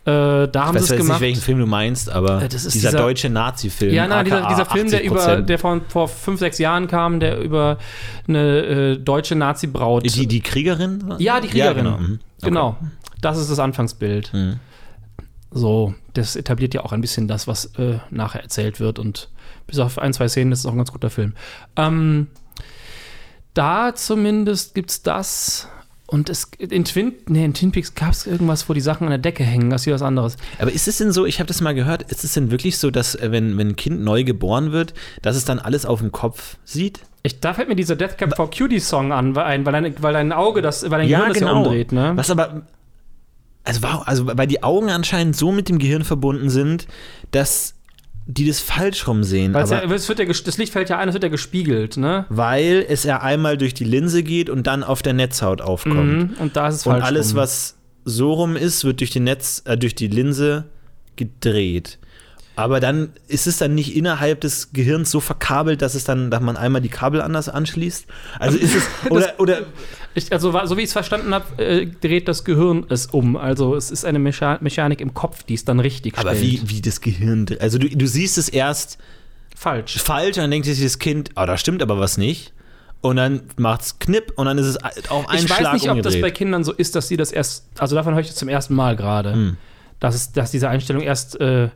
Äh, 0.05 0.47
da 0.49 0.67
haben 0.67 0.77
sie 0.77 0.83
es 0.83 0.97
gemacht. 0.99 1.19
nicht, 1.19 1.21
welchen 1.21 1.41
Film 1.41 1.59
du 1.59 1.65
meinst, 1.65 2.11
aber 2.11 2.43
äh, 2.43 2.47
dieser, 2.47 2.69
dieser, 2.69 2.91
deutsche 2.91 3.27
Nazi-Film. 3.27 3.91
Ja, 3.91 4.07
nein, 4.07 4.25
dieser, 4.25 4.47
dieser 4.47 4.65
Film, 4.65 4.91
der 4.91 5.03
über, 5.03 5.41
der 5.41 5.57
vor, 5.57 5.81
vor 5.87 6.07
fünf, 6.07 6.39
sechs 6.39 6.59
Jahren 6.59 6.87
kam, 6.87 7.19
der 7.19 7.39
über 7.39 7.79
eine 8.27 8.59
äh, 8.59 8.97
deutsche 8.97 9.35
Nazi-Braut. 9.35 10.05
Die, 10.05 10.27
die 10.27 10.41
Kriegerin? 10.41 11.15
Ja, 11.17 11.41
die 11.41 11.47
Kriegerin. 11.47 11.57
Ja, 11.57 11.73
genau. 11.73 11.97
Mhm. 11.97 12.19
Okay. 12.37 12.47
genau. 12.49 12.77
Das 13.21 13.39
ist 13.39 13.49
das 13.49 13.57
Anfangsbild. 13.57 14.31
Mhm. 14.31 14.59
So, 15.49 15.95
das 16.13 16.35
etabliert 16.35 16.75
ja 16.75 16.81
auch 16.83 16.91
ein 16.91 17.01
bisschen 17.01 17.27
das, 17.27 17.47
was 17.47 17.65
äh, 17.77 17.97
nachher 18.11 18.43
erzählt 18.43 18.79
wird. 18.79 18.99
Und 18.99 19.29
bis 19.65 19.79
auf 19.79 19.97
ein, 19.97 20.13
zwei 20.13 20.27
Szenen 20.27 20.51
ist 20.51 20.59
es 20.59 20.65
auch 20.67 20.71
ein 20.71 20.77
ganz 20.77 20.91
guter 20.91 21.09
Film. 21.09 21.33
Ähm, 21.75 22.27
da 23.55 23.95
zumindest 23.95 24.75
gibt 24.75 24.91
es 24.91 25.01
das. 25.01 25.67
Und 26.07 26.29
es, 26.29 26.51
in 26.59 26.85
Twin, 26.85 27.13
nee, 27.27 27.43
in 27.43 27.53
Twin 27.55 27.71
Peaks 27.71 27.95
gab 27.95 28.11
es 28.11 28.27
irgendwas, 28.27 28.69
wo 28.69 28.73
die 28.73 28.81
Sachen 28.81 29.05
an 29.05 29.09
der 29.09 29.17
Decke 29.17 29.43
hängen, 29.43 29.71
das 29.71 29.81
ist 29.81 29.85
wieder 29.87 29.95
was 29.95 30.03
anderes. 30.03 30.37
Aber 30.59 30.71
ist 30.71 30.87
es 30.87 30.99
denn 30.99 31.11
so, 31.11 31.25
ich 31.25 31.39
habe 31.39 31.47
das 31.47 31.61
mal 31.61 31.73
gehört, 31.73 32.03
ist 32.03 32.23
es 32.23 32.33
denn 32.33 32.51
wirklich 32.51 32.77
so, 32.77 32.91
dass 32.91 33.15
äh, 33.15 33.31
wenn, 33.31 33.57
wenn 33.57 33.69
ein 33.69 33.75
Kind 33.75 34.01
neu 34.01 34.23
geboren 34.23 34.71
wird, 34.71 34.93
dass 35.23 35.35
es 35.35 35.45
dann 35.45 35.57
alles 35.57 35.85
auf 35.85 36.01
dem 36.01 36.11
Kopf 36.11 36.57
sieht? 36.63 36.99
Ich, 37.23 37.39
da 37.39 37.55
fällt 37.55 37.69
mir 37.69 37.75
dieser 37.75 37.95
Death 37.95 38.19
Cab 38.19 38.35
for 38.35 38.51
Cutie 38.51 38.79
Song 38.79 39.11
an, 39.11 39.35
weil, 39.35 39.65
weil, 39.65 39.73
dein, 39.73 39.95
weil 40.03 40.13
dein 40.13 40.31
Auge, 40.31 40.61
das, 40.61 40.83
weil 40.83 40.99
dein 40.99 41.09
ja, 41.09 41.19
Gehirn 41.19 41.33
genau. 41.33 41.47
das 41.47 41.55
ja 41.55 41.57
umdreht, 41.57 41.91
ne? 41.91 42.11
Was 42.15 42.29
aber, 42.29 42.61
also 43.63 43.81
wow, 43.81 44.03
also 44.05 44.27
weil 44.27 44.47
die 44.47 44.61
Augen 44.61 44.91
anscheinend 44.91 45.35
so 45.35 45.51
mit 45.51 45.69
dem 45.69 45.79
Gehirn 45.79 46.03
verbunden 46.03 46.51
sind, 46.51 46.87
dass 47.31 47.74
die 48.27 48.47
das 48.47 48.59
falsch 48.59 49.07
rumsehen. 49.07 49.53
Weil 49.53 49.67
ja, 49.69 49.83
es 49.93 50.09
wird 50.09 50.19
ja, 50.19 50.25
das 50.25 50.57
Licht 50.57 50.73
fällt 50.73 50.89
ja 50.89 50.97
ein, 50.97 51.07
es 51.07 51.13
wird 51.13 51.23
ja 51.23 51.29
gespiegelt, 51.29 51.97
ne? 51.97 52.25
Weil 52.29 52.85
es 52.87 53.03
ja 53.03 53.21
einmal 53.21 53.57
durch 53.57 53.73
die 53.73 53.83
Linse 53.83 54.23
geht 54.23 54.49
und 54.49 54.65
dann 54.65 54.83
auf 54.83 55.01
der 55.01 55.13
Netzhaut 55.13 55.61
aufkommt. 55.61 56.31
Mhm, 56.31 56.37
und 56.39 56.55
da 56.55 56.67
ist 56.67 56.75
es 56.75 56.83
falsch. 56.83 56.97
Und 56.97 57.03
alles, 57.03 57.29
rum. 57.31 57.37
was 57.37 57.77
so 58.03 58.33
rum 58.33 58.55
ist, 58.55 58.83
wird 58.83 58.99
durch 58.99 59.11
die 59.11 59.19
Netz, 59.19 59.61
äh, 59.65 59.77
durch 59.77 59.95
die 59.95 60.07
Linse 60.07 60.65
gedreht. 61.15 61.99
Aber 62.55 62.79
dann 62.79 63.09
ist 63.27 63.47
es 63.47 63.57
dann 63.57 63.75
nicht 63.75 63.95
innerhalb 63.95 64.41
des 64.41 64.71
Gehirns 64.71 65.11
so 65.11 65.19
verkabelt, 65.19 65.81
dass 65.81 65.93
es 65.93 66.05
dann, 66.05 66.31
dass 66.31 66.41
man 66.41 66.55
einmal 66.55 66.81
die 66.81 66.89
Kabel 66.89 67.21
anders 67.21 67.49
anschließt. 67.49 68.05
Also 68.39 68.57
ist 68.57 68.75
es 68.75 68.83
oder 69.09 69.33
oder 69.39 69.63
ich, 70.13 70.31
also 70.31 70.51
so 70.65 70.77
wie 70.77 70.81
ich 70.81 70.87
es 70.87 70.93
verstanden 70.93 71.33
habe, 71.33 71.61
äh, 71.61 71.85
dreht 71.85 72.27
das 72.27 72.45
Gehirn 72.45 72.85
es 72.89 73.07
um. 73.07 73.35
Also 73.35 73.75
es 73.75 73.91
ist 73.91 74.05
eine 74.05 74.19
Mecha 74.19 74.57
Mechanik 74.61 75.01
im 75.01 75.13
Kopf, 75.13 75.43
die 75.43 75.55
es 75.55 75.65
dann 75.65 75.81
richtig 75.81 76.17
Aber 76.17 76.33
stellt. 76.33 76.69
wie 76.69 76.77
wie 76.77 76.81
das 76.81 77.01
Gehirn, 77.01 77.45
also 77.59 77.77
du, 77.77 77.89
du 77.89 78.07
siehst 78.07 78.37
es 78.37 78.47
erst 78.47 78.97
falsch, 79.55 79.97
falsch, 79.97 80.37
und 80.37 80.43
dann 80.43 80.51
denkt 80.51 80.65
sich 80.65 80.81
das 80.81 80.99
Kind, 80.99 81.31
oh, 81.35 81.45
da 81.45 81.57
stimmt 81.57 81.81
aber 81.81 81.99
was 81.99 82.17
nicht. 82.17 82.53
Und 83.01 83.17
dann 83.17 83.41
macht 83.57 83.81
es 83.81 83.99
Knipp 83.99 84.33
und 84.35 84.47
dann 84.47 84.57
ist 84.57 84.65
es 84.65 84.77
auf 85.09 85.29
einen 85.29 85.45
Schlag 85.45 85.59
Ich 85.59 85.65
weiß 85.65 85.73
nicht, 85.73 85.89
umgedreht. 85.89 85.97
ob 85.97 86.03
das 86.03 86.21
bei 86.21 86.31
Kindern 86.31 86.63
so 86.63 86.71
ist, 86.71 86.95
dass 86.95 87.07
sie 87.07 87.17
das 87.17 87.31
erst, 87.31 87.65
also 87.77 87.95
davon 87.95 88.15
höre 88.15 88.21
ich 88.21 88.33
zum 88.33 88.49
ersten 88.49 88.73
Mal 88.73 88.95
gerade, 88.95 89.33
hm. 89.33 89.57
dass, 89.99 90.31
dass 90.31 90.49
diese 90.49 90.69
Einstellung 90.69 91.03
erst 91.03 91.39
äh, 91.39 91.69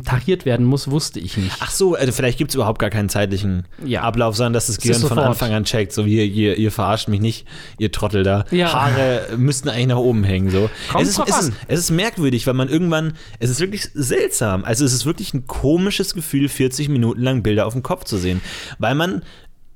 tariert 0.00 0.46
werden 0.46 0.64
muss, 0.64 0.90
wusste 0.90 1.20
ich 1.20 1.36
nicht. 1.36 1.54
Ach 1.60 1.70
so, 1.70 1.94
also 1.94 2.12
vielleicht 2.12 2.38
gibt 2.38 2.50
es 2.50 2.54
überhaupt 2.54 2.78
gar 2.78 2.90
keinen 2.90 3.08
zeitlichen 3.08 3.64
Ja. 3.84 4.02
Ablauf, 4.02 4.36
sondern 4.36 4.54
dass 4.54 4.66
das 4.66 4.76
ist 4.76 4.82
Gehirn 4.82 5.00
von 5.00 5.08
sofort. 5.10 5.26
Anfang 5.26 5.52
an 5.52 5.64
checkt, 5.64 5.92
so 5.92 6.06
wie 6.06 6.16
ihr, 6.16 6.24
ihr, 6.24 6.56
ihr 6.58 6.72
verarscht 6.72 7.08
mich 7.08 7.20
nicht, 7.20 7.46
ihr 7.78 7.92
Trottel 7.92 8.22
da. 8.22 8.44
Ja. 8.50 8.72
Haare 8.72 9.26
müssten 9.36 9.68
eigentlich 9.68 9.88
nach 9.88 9.96
oben 9.96 10.24
hängen. 10.24 10.50
So. 10.50 10.70
Kommt 10.90 11.02
es, 11.02 11.10
ist, 11.10 11.18
drauf 11.18 11.28
es, 11.28 11.38
ist, 11.38 11.44
an. 11.48 11.56
es 11.68 11.80
ist 11.80 11.90
merkwürdig, 11.90 12.46
weil 12.46 12.54
man 12.54 12.68
irgendwann, 12.68 13.14
es 13.38 13.50
ist 13.50 13.60
wirklich 13.60 13.88
seltsam. 13.92 14.64
Also 14.64 14.84
es 14.84 14.92
ist 14.94 15.04
wirklich 15.04 15.34
ein 15.34 15.46
komisches 15.46 16.14
Gefühl, 16.14 16.48
40 16.48 16.88
Minuten 16.88 17.20
lang 17.20 17.42
Bilder 17.42 17.66
auf 17.66 17.74
dem 17.74 17.82
Kopf 17.82 18.04
zu 18.04 18.16
sehen. 18.16 18.40
Weil 18.78 18.94
man 18.94 19.22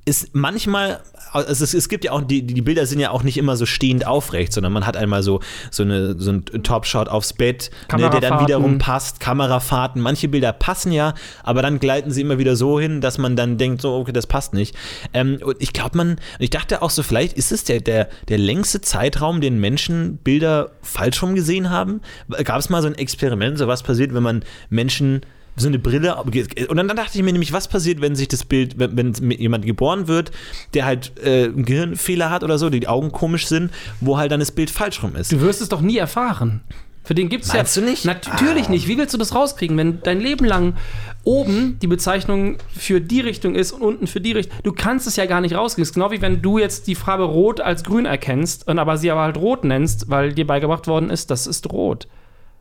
ist 0.06 0.36
manchmal, 0.36 1.00
also 1.32 1.64
es, 1.64 1.74
es 1.74 1.88
gibt 1.88 2.04
ja 2.04 2.12
auch, 2.12 2.22
die, 2.22 2.46
die 2.46 2.62
Bilder 2.62 2.86
sind 2.86 3.00
ja 3.00 3.10
auch 3.10 3.24
nicht 3.24 3.36
immer 3.36 3.56
so 3.56 3.66
stehend 3.66 4.06
aufrecht, 4.06 4.52
sondern 4.52 4.72
man 4.72 4.86
hat 4.86 4.96
einmal 4.96 5.24
so, 5.24 5.40
so, 5.72 5.82
eine, 5.82 6.16
so 6.16 6.30
einen 6.30 6.44
Top-Shot 6.44 7.08
aufs 7.08 7.32
Bett, 7.32 7.72
ne, 7.92 8.08
der 8.08 8.20
dann 8.20 8.40
wiederum 8.40 8.78
passt, 8.78 9.18
Kamerafahrten. 9.18 10.00
Manche 10.00 10.28
Bilder 10.28 10.52
passen 10.52 10.92
ja, 10.92 11.14
aber 11.42 11.60
dann 11.60 11.80
gleiten 11.80 12.12
sie 12.12 12.20
immer 12.20 12.38
wieder 12.38 12.54
so 12.54 12.78
hin, 12.78 13.00
dass 13.00 13.18
man 13.18 13.34
dann 13.34 13.58
denkt, 13.58 13.82
so, 13.82 13.96
okay, 13.96 14.12
das 14.12 14.28
passt 14.28 14.54
nicht. 14.54 14.76
Ähm, 15.12 15.40
und 15.42 15.56
ich 15.58 15.72
glaube, 15.72 15.96
man, 15.96 16.20
ich 16.38 16.50
dachte 16.50 16.82
auch 16.82 16.90
so, 16.90 17.02
vielleicht 17.02 17.32
ist 17.32 17.50
es 17.50 17.64
der, 17.64 17.80
der, 17.80 18.08
der 18.28 18.38
längste 18.38 18.80
Zeitraum, 18.80 19.40
den 19.40 19.58
Menschen 19.58 20.18
Bilder 20.18 20.70
falsch 20.82 21.20
rum 21.20 21.34
gesehen 21.34 21.68
haben. 21.70 22.00
Gab 22.44 22.60
es 22.60 22.70
mal 22.70 22.80
so 22.80 22.86
ein 22.86 22.94
Experiment, 22.94 23.58
so 23.58 23.66
was 23.66 23.82
passiert, 23.82 24.14
wenn 24.14 24.22
man 24.22 24.44
Menschen 24.70 25.22
so 25.56 25.68
eine 25.68 25.78
Brille. 25.78 26.16
Und 26.16 26.76
dann 26.76 26.88
dachte 26.88 27.18
ich 27.18 27.24
mir 27.24 27.32
nämlich, 27.32 27.52
was 27.52 27.68
passiert, 27.68 28.00
wenn 28.00 28.14
sich 28.14 28.28
das 28.28 28.44
Bild, 28.44 28.78
wenn, 28.78 28.96
wenn 28.96 29.30
jemand 29.30 29.64
geboren 29.64 30.06
wird, 30.06 30.30
der 30.74 30.84
halt 30.84 31.12
äh, 31.24 31.44
einen 31.44 31.64
Gehirnfehler 31.64 32.30
hat 32.30 32.44
oder 32.44 32.58
so, 32.58 32.70
die 32.70 32.86
Augen 32.88 33.10
komisch 33.10 33.46
sind, 33.46 33.70
wo 34.00 34.18
halt 34.18 34.32
dann 34.32 34.40
das 34.40 34.52
Bild 34.52 34.70
falsch 34.70 35.02
rum 35.02 35.16
ist. 35.16 35.32
Du 35.32 35.40
wirst 35.40 35.62
es 35.62 35.68
doch 35.68 35.80
nie 35.80 35.96
erfahren. 35.96 36.62
Für 37.06 37.14
den 37.14 37.28
gibt 37.28 37.44
es 37.44 37.52
ja. 37.52 37.62
Du 37.62 37.80
nicht? 37.82 38.04
Natürlich 38.04 38.68
nicht. 38.68 38.88
Wie 38.88 38.98
willst 38.98 39.14
du 39.14 39.18
das 39.18 39.32
rauskriegen, 39.32 39.76
wenn 39.76 40.02
dein 40.02 40.20
Leben 40.20 40.44
lang 40.44 40.74
oben 41.22 41.78
die 41.80 41.86
Bezeichnung 41.86 42.58
für 42.76 43.00
die 43.00 43.20
Richtung 43.20 43.54
ist 43.54 43.70
und 43.70 43.82
unten 43.82 44.08
für 44.08 44.20
die 44.20 44.32
Richtung? 44.32 44.58
Du 44.64 44.72
kannst 44.72 45.06
es 45.06 45.14
ja 45.14 45.26
gar 45.26 45.40
nicht 45.40 45.54
rauskriegen. 45.54 45.84
Es 45.84 45.90
ist 45.90 45.94
genau 45.94 46.10
wie 46.10 46.20
wenn 46.20 46.42
du 46.42 46.58
jetzt 46.58 46.88
die 46.88 46.96
Farbe 46.96 47.22
Rot 47.22 47.60
als 47.60 47.84
grün 47.84 48.06
erkennst 48.06 48.66
und 48.66 48.80
aber 48.80 48.96
sie 48.96 49.12
aber 49.12 49.20
halt 49.20 49.36
rot 49.36 49.62
nennst, 49.62 50.10
weil 50.10 50.32
dir 50.32 50.48
beigebracht 50.48 50.88
worden 50.88 51.08
ist, 51.08 51.30
das 51.30 51.46
ist 51.46 51.70
rot. 51.70 52.08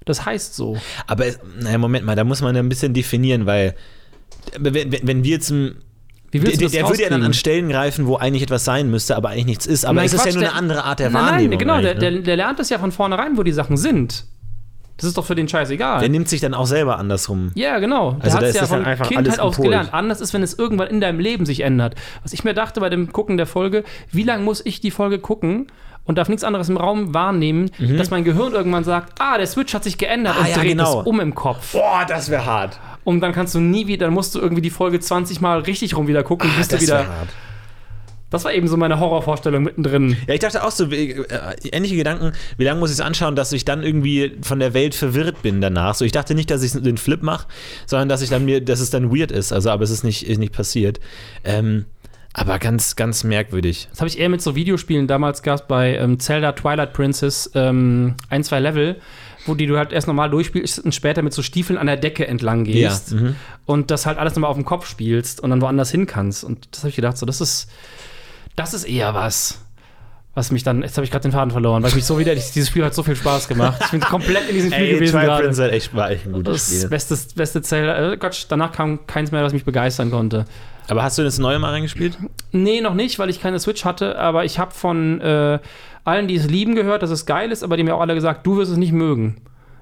Das 0.05 0.25
heißt 0.25 0.55
so. 0.55 0.77
Aber, 1.07 1.25
naja, 1.59 1.77
Moment 1.77 2.05
mal, 2.05 2.15
da 2.15 2.23
muss 2.23 2.41
man 2.41 2.55
ja 2.55 2.61
ein 2.61 2.69
bisschen 2.69 2.93
definieren, 2.93 3.45
weil 3.45 3.75
wenn, 4.59 4.91
wenn, 5.03 5.23
wir 5.23 5.31
jetzt 5.31 5.49
ein 5.49 5.77
Wie 6.31 6.41
willst 6.43 6.53
der, 6.53 6.57
du 6.59 6.63
das 6.65 6.71
der 6.73 6.87
würde 6.89 7.03
ja 7.03 7.09
dann 7.09 7.23
an? 7.23 7.33
Stellen 7.33 7.69
greifen, 7.69 8.05
wo 8.05 8.17
eigentlich 8.17 8.43
etwas 8.43 8.63
sein 8.65 8.89
müsste, 8.91 9.15
aber 9.15 9.29
eigentlich 9.29 9.45
nichts 9.47 9.65
ist. 9.65 9.85
Aber 9.85 9.95
Nein, 9.95 10.05
es 10.05 10.13
ist 10.13 10.25
ja 10.25 10.31
nur 10.33 10.41
eine 10.41 10.49
der- 10.49 10.55
andere 10.55 10.83
Art 10.83 10.99
der 10.99 11.09
Nein, 11.09 11.23
Wahrnehmung. 11.23 11.49
nein, 11.49 11.59
genau, 11.59 11.81
der, 11.81 11.91
eigentlich, 11.91 11.99
der, 11.99 12.11
ne? 12.11 12.21
der 12.21 12.35
lernt 12.37 12.59
es 12.59 12.69
ja 12.69 12.77
von 12.77 12.91
vornherein, 12.91 13.37
wo 13.37 13.43
die 13.43 13.51
Sachen 13.51 13.77
sind. 13.77 14.25
Das 14.97 15.05
ist 15.09 15.17
doch 15.17 15.25
für 15.25 15.35
den 15.35 15.49
Scheiß 15.49 15.71
egal. 15.71 15.99
der 15.99 16.07
nimmt 16.07 16.29
sich 16.29 16.39
dann 16.39 16.53
auch 16.53 16.67
selber 16.67 16.97
andersrum. 16.97 17.51
Ja, 17.55 17.79
genau. 17.79 18.11
Der 18.13 18.23
Also 18.25 18.37
hat 18.37 18.43
es 18.43 18.49
ist 18.51 18.55
ja 18.55 18.61
das 18.61 18.69
von 18.69 18.85
einfach 18.85 19.07
Kindheit 19.09 19.27
alles 19.27 19.39
aus 19.39 19.57
gelernt. 19.57 19.93
Anders 19.93 20.21
ist, 20.21 20.33
wenn 20.33 20.41
es 20.41 20.53
irgendwann 20.57 20.87
in 20.87 21.01
deinem 21.01 21.19
Leben 21.19 21.45
sich 21.45 21.61
ändert. 21.61 21.95
Was 22.23 22.31
ich 22.31 22.45
mir 22.45 22.53
dachte 22.53 22.79
bei 22.79 22.89
dem 22.89 23.11
Gucken 23.11 23.35
der 23.35 23.45
Folge, 23.45 23.83
wie 24.13 24.23
lange 24.23 24.43
muss 24.43 24.65
ich 24.65 24.79
die 24.79 24.91
Folge 24.91 25.19
gucken 25.19 25.67
und 26.05 26.17
darf 26.17 26.29
nichts 26.29 26.43
anderes 26.43 26.69
im 26.69 26.77
Raum 26.77 27.13
wahrnehmen, 27.13 27.69
dass 27.97 28.09
mein 28.11 28.23
Gehirn 28.23 28.53
irgendwann 28.53 28.83
sagt, 28.83 29.19
ah, 29.19 29.37
der 29.37 29.47
Switch 29.47 29.73
hat 29.73 29.83
sich 29.83 29.97
geändert 29.97 30.35
Mhm. 30.35 30.41
Ah, 30.41 30.45
und 30.45 30.49
ja, 30.51 30.57
dreht 30.57 30.69
genau. 30.69 31.01
es 31.01 31.07
um 31.07 31.19
im 31.19 31.35
Kopf. 31.35 31.73
Boah, 31.73 32.05
das 32.07 32.29
wäre 32.29 32.45
hart. 32.45 32.79
Und 33.03 33.21
dann 33.21 33.33
kannst 33.33 33.53
du 33.55 33.59
nie 33.59 33.87
wieder, 33.87 34.05
dann 34.07 34.13
musst 34.13 34.33
du 34.35 34.39
irgendwie 34.39 34.61
die 34.61 34.69
Folge 34.69 34.99
20 34.99 35.41
Mal 35.41 35.59
richtig 35.59 35.95
rum 35.97 36.07
wieder 36.07 36.23
gucken, 36.23 36.49
du 36.49 36.61
Ah, 36.61 36.65
das 36.69 36.81
wieder. 36.81 36.93
wäre 36.99 37.07
hart. 37.07 37.29
Das 38.31 38.43
war 38.43 38.51
eben 38.53 38.67
so 38.67 38.75
meine 38.75 38.99
Horrorvorstellung 38.99 39.63
mittendrin. 39.63 40.17
Ja, 40.27 40.33
ich 40.33 40.39
dachte 40.41 40.63
auch 40.63 40.71
so, 40.71 40.85
äh, 40.91 41.23
ähnliche 41.71 41.95
Gedanken, 41.95 42.33
wie 42.57 42.63
lange 42.65 42.79
muss 42.79 42.89
ich 42.89 42.95
es 42.95 43.01
anschauen, 43.01 43.35
dass 43.35 43.53
ich 43.53 43.63
dann 43.65 43.81
irgendwie 43.83 44.35
von 44.41 44.59
der 44.59 44.73
Welt 44.73 44.95
verwirrt 44.95 45.41
bin 45.43 45.61
danach. 45.61 45.93
So, 45.95 46.03
ich 46.03 46.11
dachte 46.11 46.33
nicht, 46.35 46.49
dass 46.51 46.63
ich 46.63 46.73
den 46.73 46.97
Flip 46.97 47.21
mache, 47.21 47.47
sondern 47.85 48.09
dass 48.09 48.21
ich 48.21 48.29
dann 48.29 48.43
mir, 48.43 48.61
dass 48.61 48.79
es 48.81 48.89
dann 48.89 49.15
weird 49.15 49.31
ist. 49.31 49.53
Also, 49.53 49.69
aber 49.69 49.83
es 49.83 49.91
ist 49.91 50.03
nicht, 50.03 50.27
ist 50.27 50.39
nicht 50.39 50.51
passiert. 50.53 50.99
Ähm, 51.45 51.85
aber 52.37 52.59
ganz, 52.59 52.97
ganz 52.97 53.23
merkwürdig. 53.23 53.87
Das 53.91 54.01
habe 54.01 54.09
ich 54.09 54.19
eher 54.19 54.27
mit 54.27 54.41
so 54.41 54.55
Videospielen 54.55 55.07
damals 55.07 55.41
gab 55.41 55.69
bei 55.69 55.95
ähm, 55.95 56.19
Zelda 56.19 56.51
Twilight 56.51 56.91
Princess 56.91 57.49
ähm, 57.55 58.15
ein, 58.29 58.43
zwei 58.43 58.59
Level, 58.59 58.99
wo 59.45 59.55
die 59.55 59.67
du 59.67 59.77
halt 59.77 59.93
erst 59.93 60.07
normal 60.07 60.29
durchspielst 60.29 60.79
und 60.79 60.93
später 60.93 61.21
mit 61.21 61.31
so 61.31 61.41
Stiefeln 61.41 61.79
an 61.79 61.87
der 61.87 61.95
Decke 61.95 62.27
entlang 62.27 62.65
gehst 62.65 63.11
Ja, 63.11 63.17
mhm. 63.17 63.35
und 63.65 63.89
das 63.89 64.05
halt 64.05 64.17
alles 64.17 64.35
nochmal 64.35 64.49
auf 64.49 64.57
dem 64.57 64.65
Kopf 64.65 64.85
spielst 64.85 65.39
und 65.39 65.49
dann 65.49 65.61
woanders 65.61 65.91
hin 65.91 66.07
kannst. 66.07 66.43
Und 66.43 66.67
das 66.71 66.81
habe 66.81 66.89
ich 66.89 66.97
gedacht, 66.97 67.17
so, 67.17 67.25
das 67.25 67.39
ist, 67.39 67.69
das 68.57 68.73
ist 68.73 68.83
eher 68.83 69.13
was. 69.13 69.64
Was 70.35 70.51
mich 70.51 70.63
dann, 70.63 70.81
jetzt 70.81 70.97
habe 70.97 71.05
ich 71.05 71.11
gerade 71.11 71.23
den 71.23 71.31
Faden 71.31 71.49
verloren, 71.49 71.81
weil 71.81 71.89
ich 71.89 71.95
mich 71.95 72.05
so 72.05 72.19
wieder, 72.19 72.35
dieses 72.35 72.67
Spiel 72.67 72.83
hat 72.83 72.93
so 72.93 73.03
viel 73.03 73.15
Spaß 73.15 73.47
gemacht. 73.47 73.81
Ich 73.85 73.91
bin 73.91 74.01
komplett 74.01 74.49
in 74.49 74.55
diesem 74.55 74.71
Spiel 74.73 74.95
gewesen 74.95 75.11
Twilight 75.13 75.27
gerade. 75.27 75.43
Princess 75.43 75.71
echt, 75.71 75.95
war 75.95 76.11
echt 76.11 76.25
ein 76.25 76.33
gutes 76.33 76.53
Das 76.53 76.77
Spiel. 76.77 76.89
beste, 76.89 77.17
beste 77.35 77.61
Zelda. 77.61 78.11
Äh, 78.11 78.17
Gott, 78.17 78.45
danach 78.49 78.73
kam 78.73 79.07
keins 79.07 79.31
mehr, 79.31 79.43
was 79.43 79.53
mich 79.53 79.63
begeistern 79.63 80.11
konnte. 80.11 80.43
Aber 80.89 81.03
hast 81.03 81.17
du 81.17 81.23
das 81.23 81.39
neue 81.39 81.57
mal 81.57 81.71
reingespielt? 81.71 82.17
Nee, 82.51 82.81
noch 82.81 82.93
nicht, 82.95 83.17
weil 83.17 83.29
ich 83.29 83.39
keine 83.39 83.59
Switch 83.59 83.85
hatte, 83.85 84.19
aber 84.19 84.43
ich 84.43 84.59
habe 84.59 84.71
von 84.71 85.21
äh, 85.21 85.59
allen, 86.03 86.27
die 86.27 86.35
es 86.35 86.47
lieben, 86.47 86.75
gehört, 86.75 87.01
dass 87.01 87.11
es 87.11 87.25
geil 87.25 87.51
ist, 87.51 87.63
aber 87.63 87.77
die 87.77 87.83
mir 87.83 87.95
auch 87.95 88.01
alle 88.01 88.13
gesagt, 88.13 88.45
du 88.45 88.57
wirst 88.57 88.71
es 88.71 88.77
nicht 88.77 88.91
mögen. 88.91 89.37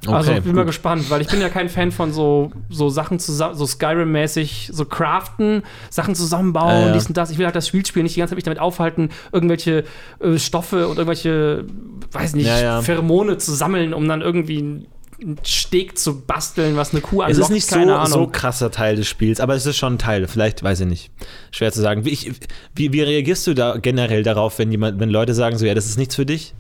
Also 0.07 0.29
Okay, 0.31 0.39
ich 0.39 0.43
bin 0.43 0.53
mal 0.55 0.62
gut. 0.62 0.67
gespannt, 0.67 1.10
weil 1.10 1.22
ich 1.22 1.27
bin 1.27 1.39
ja 1.41 1.50
kein 1.50 1.69
Fan 1.69 1.91
von 1.91 2.12
so, 2.13 2.51
so 2.69 2.89
Sachen 2.89 3.19
zusammen, 3.19 3.55
so 3.55 3.65
Skyrim-mäßig, 3.65 4.69
so 4.74 4.86
craften, 4.86 5.63
Sachen 5.89 6.15
zusammenbauen, 6.15 6.81
Ja, 6.81 6.88
ja. 6.88 6.93
dies 6.93 7.07
und 7.07 7.17
das. 7.17 7.31
Ich 7.31 7.38
will 7.38 7.45
halt 7.45 7.55
das 7.55 7.67
Spiel 7.67 7.86
spielen, 7.86 8.03
nicht 8.03 8.15
die 8.15 8.19
ganze 8.19 8.31
Zeit 8.31 8.38
mich 8.38 8.43
damit 8.43 8.60
aufhalten, 8.60 9.10
irgendwelche 9.31 9.83
äh, 10.19 10.38
Stoffe 10.38 10.88
und 10.88 10.98
irgendwelche, 10.98 11.65
weiß 12.12 12.36
nicht, 12.36 12.48
Ja, 12.48 12.60
ja. 12.60 12.81
Pheromone 12.81 13.38
zu 13.38 13.53
sammeln, 13.53 13.93
um 13.93 14.07
dann 14.07 14.22
irgendwie 14.22 14.60
einen 14.60 15.38
Steg 15.43 15.98
zu 15.98 16.19
basteln, 16.22 16.75
was 16.75 16.91
eine 16.91 17.00
Kuh 17.01 17.22
Es 17.22 17.27
anlockt, 17.27 17.39
ist 17.43 17.50
nicht 17.51 17.69
keine 17.69 17.91
so, 17.93 17.98
Ahnung. 17.98 18.12
so 18.12 18.27
krasser 18.27 18.72
Teil 18.72 18.95
des 18.98 19.07
Spiels, 19.07 19.39
aber 19.39 19.55
es 19.55 19.65
ist 19.65 19.77
schon 19.77 19.93
ein 19.93 19.98
Teil. 20.00 20.27
Vielleicht, 20.27 20.63
weiß 20.63 20.81
ich 20.81 20.88
nicht. 20.88 21.12
Schwer 21.51 21.72
zu 21.72 21.79
sagen. 21.81 22.03
Wie, 22.03 22.10
ich, 22.10 22.31
wie, 22.75 22.91
wie 22.91 23.01
reagierst 23.01 23.48
du 23.48 23.53
da 23.53 23.77
generell 23.77 24.24
darauf, 24.24 24.60
wenn 24.60 24.69
jemand, 24.72 25.00
wenn 25.00 25.10
Leute 25.10 25.33
sagen 25.33 25.57
so, 25.57 25.65
ja, 25.65 25.74
das 25.75 25.86
ist 25.86 25.98
nichts 25.98 26.15
für 26.15 26.25
dich? 26.25 26.53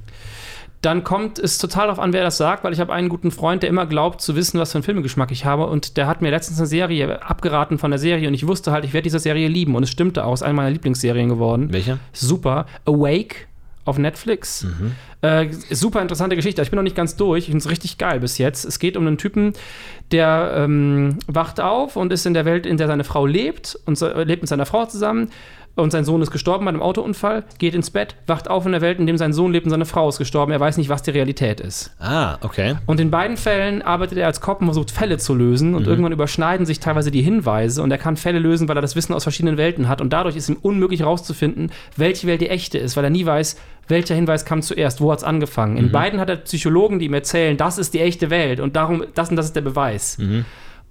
Dann 0.83 1.03
kommt 1.03 1.39
es 1.39 1.57
total 1.57 1.87
darauf 1.87 1.99
an, 1.99 2.13
wer 2.13 2.23
das 2.23 2.37
sagt, 2.37 2.63
weil 2.63 2.73
ich 2.73 2.79
habe 2.79 2.93
einen 2.93 3.09
guten 3.09 3.31
Freund, 3.31 3.63
der 3.63 3.69
immer 3.69 3.85
glaubt 3.85 4.21
zu 4.21 4.35
wissen, 4.35 4.59
was 4.59 4.71
für 4.71 4.79
einen 4.79 4.83
Filmegeschmack 4.83 5.31
ich 5.31 5.45
habe 5.45 5.67
und 5.67 5.97
der 5.97 6.07
hat 6.07 6.21
mir 6.21 6.29
letztens 6.29 6.59
eine 6.59 6.67
Serie 6.67 7.21
abgeraten 7.23 7.77
von 7.77 7.89
der 7.91 7.99
Serie 7.99 8.27
und 8.27 8.33
ich 8.33 8.47
wusste 8.47 8.71
halt, 8.71 8.83
ich 8.83 8.93
werde 8.93 9.03
diese 9.03 9.19
Serie 9.19 9.47
lieben 9.47 9.75
und 9.75 9.83
es 9.83 9.89
stimmte 9.89 10.25
auch, 10.25 10.33
ist 10.33 10.43
eine 10.43 10.53
meiner 10.53 10.71
Lieblingsserien 10.71 11.29
geworden. 11.29 11.71
Welche? 11.71 11.99
Super. 12.11 12.65
Awake 12.85 13.47
auf 13.85 13.97
Netflix. 13.97 14.65
Äh, 15.21 15.49
super 15.69 16.01
interessante 16.01 16.35
Geschichte. 16.35 16.61
Ich 16.61 16.69
bin 16.69 16.77
noch 16.77 16.83
nicht 16.83 16.95
ganz 16.95 17.15
durch. 17.15 17.39
Ich 17.39 17.45
finde 17.45 17.59
es 17.59 17.69
richtig 17.69 17.97
geil 17.97 18.19
bis 18.19 18.37
jetzt. 18.37 18.63
Es 18.65 18.79
geht 18.79 18.95
um 18.95 19.05
einen 19.05 19.17
Typen, 19.17 19.53
der 20.11 20.53
ähm, 20.57 21.19
wacht 21.27 21.59
auf 21.59 21.95
und 21.95 22.13
ist 22.13 22.25
in 22.25 22.33
der 22.33 22.45
Welt, 22.45 22.65
in 22.65 22.77
der 22.77 22.87
seine 22.87 23.03
Frau 23.03 23.25
lebt 23.25 23.77
und 23.85 23.97
so, 23.97 24.07
lebt 24.07 24.41
mit 24.41 24.49
seiner 24.49 24.65
Frau 24.65 24.85
zusammen. 24.85 25.31
Und 25.75 25.91
sein 25.91 26.05
Sohn 26.05 26.21
ist 26.21 26.29
gestorben 26.29 26.65
bei 26.65 26.69
einem 26.69 26.83
Autounfall, 26.83 27.43
geht 27.57 27.73
ins 27.73 27.89
Bett, 27.89 28.15
wacht 28.27 28.47
auf 28.47 28.65
in 28.67 28.73
der 28.73 28.81
Welt, 28.81 28.99
in 28.99 29.07
dem 29.07 29.17
sein 29.17 29.33
Sohn 29.33 29.51
lebt 29.51 29.65
und 29.65 29.71
seine 29.71 29.85
Frau 29.85 30.07
ist 30.07 30.19
gestorben. 30.19 30.51
Er 30.51 30.59
weiß 30.59 30.77
nicht, 30.77 30.89
was 30.89 31.01
die 31.01 31.09
Realität 31.09 31.59
ist. 31.59 31.91
Ah, 31.99 32.37
okay. 32.41 32.75
Und 32.85 32.99
in 32.99 33.09
beiden 33.09 33.37
Fällen 33.37 33.81
arbeitet 33.81 34.19
er 34.19 34.27
als 34.27 34.39
Cop 34.39 34.61
und 34.61 34.67
versucht 34.67 34.91
Fälle 34.91 35.17
zu 35.17 35.33
lösen. 35.33 35.73
Und 35.73 35.87
irgendwann 35.87 36.11
überschneiden 36.11 36.67
sich 36.67 36.79
teilweise 36.79 37.09
die 37.09 37.23
Hinweise. 37.23 37.81
Und 37.81 37.89
er 37.89 37.97
kann 37.97 38.17
Fälle 38.17 38.37
lösen, 38.37 38.67
weil 38.69 38.77
er 38.77 38.81
das 38.81 38.95
Wissen 38.95 39.13
aus 39.13 39.23
verschiedenen 39.23 39.57
Welten 39.57 39.89
hat. 39.89 39.99
Und 39.99 40.13
dadurch 40.13 40.35
ist 40.35 40.47
ihm 40.47 40.57
unmöglich 40.61 40.99
herauszufinden, 40.99 41.71
welche 41.97 42.27
Welt 42.27 42.41
die 42.41 42.49
echte 42.49 42.77
ist, 42.77 42.95
weil 42.95 43.05
er 43.05 43.09
nie 43.09 43.25
weiß, 43.25 43.57
welcher 43.87 44.15
Hinweis 44.15 44.45
kam 44.45 44.61
zuerst, 44.61 45.01
wo 45.01 45.11
hat 45.11 45.19
es 45.19 45.23
angefangen. 45.23 45.77
In 45.77 45.91
beiden 45.91 46.19
hat 46.19 46.29
er 46.29 46.37
Psychologen, 46.37 46.99
die 46.99 47.05
ihm 47.05 47.13
erzählen, 47.13 47.57
das 47.57 47.77
ist 47.77 47.93
die 47.93 47.99
echte 47.99 48.29
Welt 48.29 48.59
und 48.59 48.75
darum, 48.75 49.03
das 49.15 49.29
und 49.29 49.35
das 49.35 49.47
ist 49.47 49.55
der 49.55 49.61
Beweis. 49.61 50.17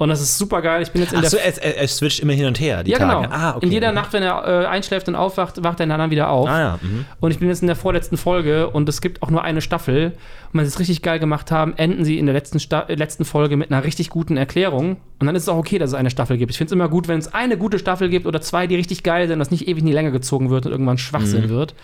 Und 0.03 0.09
das 0.09 0.21
ist 0.21 0.37
super 0.37 0.63
geil. 0.63 0.83
Ich 0.83 0.91
bin 0.91 1.01
jetzt 1.03 1.13
in 1.13 1.19
Ach 1.19 1.23
der 1.23 1.31
so, 1.31 1.37
er, 1.37 1.63
er, 1.63 1.77
er 1.79 1.89
switcht 1.89 2.21
immer 2.21 2.33
hin 2.33 2.47
und 2.47 2.59
her, 2.59 2.83
ja, 2.85 2.99
Tage. 2.99 3.23
genau. 3.29 3.35
Ah, 3.35 3.57
okay. 3.57 3.67
In 3.67 3.73
jeder 3.73 3.93
Nacht, 3.93 4.13
wenn 4.13 4.23
er 4.23 4.63
äh, 4.63 4.67
einschläft 4.67 5.07
und 5.09 5.15
aufwacht, 5.15 5.63
wacht 5.63 5.81
er 5.81 5.85
anderen 5.85 6.11
wieder 6.11 6.29
auf. 6.29 6.49
Ah, 6.49 6.61
ja. 6.61 6.79
Mhm. 6.83 7.05
Und 7.21 7.31
ich 7.31 7.39
bin 7.39 7.49
jetzt 7.49 7.63
in 7.63 7.69
der 7.69 7.77
vorletzten 7.77 8.17
Folge 8.17 8.69
und 8.71 8.89
es 8.89 9.01
gibt 9.01 9.23
auch 9.23 9.31
nur 9.31 9.43
eine 9.45 9.61
Staffel. 9.61 10.13
Und 10.53 10.59
wenn 10.59 10.65
sie 10.65 10.71
es 10.71 10.79
richtig 10.81 11.03
geil 11.03 11.19
gemacht 11.19 11.51
haben, 11.53 11.75
enden 11.77 12.05
sie 12.05 12.19
in 12.19 12.27
der 12.27 12.35
letzten, 12.35 12.59
Sta 12.61 12.81
äh, 12.89 12.95
letzten 12.95 13.25
Folge 13.25 13.57
mit 13.57 13.71
einer 13.71 13.85
richtig 13.85 14.09
guten 14.11 14.37
Erklärung. 14.37 14.97
Und 15.21 15.27
dann 15.27 15.37
ist 15.37 15.45
es 15.45 15.49
auch 15.49 15.57
okay, 15.57 15.79
dass 15.79 15.91
es 15.91 15.95
eine 15.95 16.11
Staffel 16.11 16.37
gibt. 16.37 16.51
Ich 16.51 16.59
finde 16.59 16.69
es 16.69 16.73
immer 16.73 16.89
gut, 16.89 17.07
wenn 17.09 17.19
es 17.19 17.33
eine 17.33 17.57
gute 17.57 17.79
Staffel 17.79 18.09
gibt 18.09 18.27
oder 18.27 18.41
zwei, 18.41 18.67
die 18.67 18.75
richtig 18.75 19.03
geil 19.05 19.29
sind, 19.29 19.39
dass 19.39 19.51
nicht 19.51 19.69
ewig 19.69 19.79
in 19.83 19.87
die 19.87 19.93
Länge 19.93 20.11
gezogen 20.11 20.51
wird 20.51 20.67
und 20.67 20.73
irgendwann 20.73 20.95
Mhm. 20.95 20.99
Schwachsinn 20.99 21.49
wird. 21.49 21.75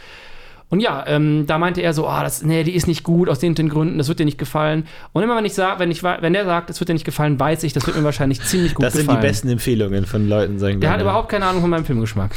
Und 0.71 0.81
ja, 0.81 1.03
ähm, 1.07 1.47
da 1.47 1.57
meinte 1.57 1.81
er 1.81 1.95
so, 1.95 2.07
ah, 2.07 2.23
das, 2.23 2.43
nee, 2.43 2.63
die 2.63 2.75
ist 2.75 2.87
nicht 2.87 3.03
gut 3.03 3.31
aus 3.31 3.39
den, 3.39 3.51
und 3.53 3.59
den 3.59 3.71
Gründen, 3.71 3.97
das 3.97 4.09
wird 4.09 4.19
dir 4.19 4.27
nicht 4.27 4.37
gefallen. 4.37 4.87
Und 5.15 5.23
immer 5.23 5.35
wenn 5.37 5.47
ich 5.47 5.55
sage, 5.55 5.81
wenn 5.81 5.91
ich 5.91 6.03
wenn 6.03 6.33
der 6.35 6.45
sagt, 6.45 6.69
es 6.69 6.79
wird 6.79 6.91
dir 6.91 6.93
nicht 6.93 7.07
gefallen, 7.07 7.41
weiß 7.41 7.63
ich, 7.63 7.73
das 7.73 7.87
wird 7.87 7.97
mir 7.97 8.05
wahrscheinlich 8.05 8.43
ziemlich 8.43 8.75
gut 8.75 8.85
Das 8.85 8.93
sind 8.93 9.07
gefallen. 9.07 9.21
die 9.23 9.27
besten 9.27 9.49
Empfehlungen 9.49 10.05
von 10.05 10.29
Leuten, 10.29 10.59
sagen 10.59 10.81
Der 10.81 10.89
wir 10.89 10.93
hat 10.93 10.99
mal. 10.99 11.05
überhaupt 11.05 11.31
keine 11.31 11.47
Ahnung 11.47 11.63
von 11.63 11.71
meinem 11.71 11.87
Filmgeschmack. 11.87 12.33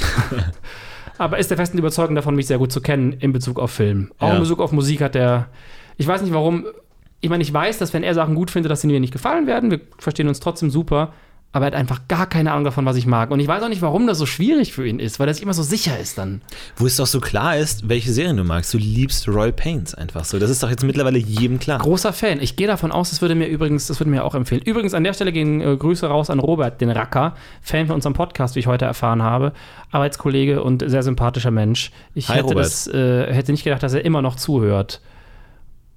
Aber 1.17 1.37
ist 1.37 1.49
der 1.49 1.57
festen 1.57 1.77
Überzeugung 1.77 2.15
davon, 2.15 2.35
mich 2.35 2.47
sehr 2.47 2.57
gut 2.57 2.71
zu 2.71 2.81
kennen 2.81 3.13
in 3.13 3.33
Bezug 3.33 3.59
auf 3.59 3.71
Film. 3.71 4.11
Auch 4.17 4.29
Ja. 4.29 4.33
in 4.35 4.39
Bezug 4.41 4.59
auf 4.59 4.71
Musik 4.71 5.01
hat 5.01 5.15
er. 5.15 5.47
Ich 5.97 6.07
weiß 6.07 6.21
nicht 6.21 6.33
warum. 6.33 6.65
Ich 7.19 7.29
meine, 7.29 7.43
ich 7.43 7.53
weiß, 7.53 7.77
dass 7.77 7.93
wenn 7.93 8.01
er 8.01 8.15
Sachen 8.15 8.33
gut 8.33 8.49
findet, 8.49 8.71
dass 8.71 8.81
sie 8.81 8.87
mir 8.87 8.99
nicht 8.99 9.13
gefallen 9.13 9.45
werden. 9.45 9.69
Wir 9.69 9.81
verstehen 9.99 10.27
uns 10.27 10.39
trotzdem 10.39 10.71
super. 10.71 11.13
Aber 11.53 11.65
er 11.65 11.67
hat 11.67 11.75
einfach 11.75 12.07
gar 12.07 12.27
keine 12.27 12.51
Ahnung 12.51 12.63
davon, 12.63 12.85
was 12.85 12.95
ich 12.95 13.05
mag. 13.05 13.29
Und 13.29 13.41
ich 13.41 13.47
weiß 13.47 13.61
auch 13.61 13.69
nicht, 13.69 13.81
warum 13.81 14.07
das 14.07 14.17
so 14.17 14.25
schwierig 14.25 14.71
für 14.71 14.87
ihn 14.87 14.99
ist, 14.99 15.19
weil 15.19 15.27
er 15.27 15.33
sich 15.33 15.43
immer 15.43 15.53
so 15.53 15.63
sicher 15.63 15.99
ist 15.99 16.17
dann. 16.17 16.41
Wo 16.77 16.85
es 16.85 16.95
doch 16.95 17.07
so 17.07 17.19
klar 17.19 17.57
ist, 17.57 17.89
welche 17.89 18.13
Serien 18.13 18.37
du 18.37 18.45
magst. 18.45 18.73
Du 18.73 18.77
liebst 18.77 19.27
Royal 19.27 19.51
Pains 19.51 19.93
einfach 19.93 20.23
so. 20.23 20.39
Das 20.39 20.49
ist 20.49 20.63
doch 20.63 20.69
jetzt 20.69 20.83
mittlerweile 20.83 21.17
jedem 21.17 21.59
klar. 21.59 21.79
Großer 21.79 22.13
Fan. 22.13 22.41
Ich 22.41 22.55
gehe 22.55 22.67
davon 22.67 22.93
aus, 22.93 23.09
das 23.09 23.21
würde 23.21 23.35
mir 23.35 23.47
übrigens, 23.47 23.87
das 23.87 23.99
würde 23.99 24.09
mir 24.09 24.23
auch 24.23 24.33
empfehlen. 24.33 24.61
Übrigens, 24.61 24.93
an 24.93 25.03
der 25.03 25.13
Stelle 25.13 25.33
gehen 25.33 25.59
äh, 25.59 25.75
Grüße 25.75 26.07
raus 26.07 26.29
an 26.29 26.39
Robert, 26.39 26.79
den 26.79 26.89
Racker, 26.89 27.35
Fan 27.61 27.87
von 27.87 27.95
unserem 27.95 28.13
Podcast, 28.13 28.55
wie 28.55 28.59
ich 28.59 28.67
heute 28.67 28.85
erfahren 28.85 29.21
habe. 29.21 29.51
Arbeitskollege 29.91 30.63
und 30.63 30.83
sehr 30.89 31.03
sympathischer 31.03 31.51
Mensch. 31.51 31.91
Ich 32.13 32.29
Hi, 32.29 32.37
hätte, 32.37 32.55
das, 32.55 32.87
äh, 32.87 33.33
hätte 33.33 33.51
nicht 33.51 33.65
gedacht, 33.65 33.83
dass 33.83 33.93
er 33.93 34.05
immer 34.05 34.21
noch 34.21 34.37
zuhört. 34.37 35.01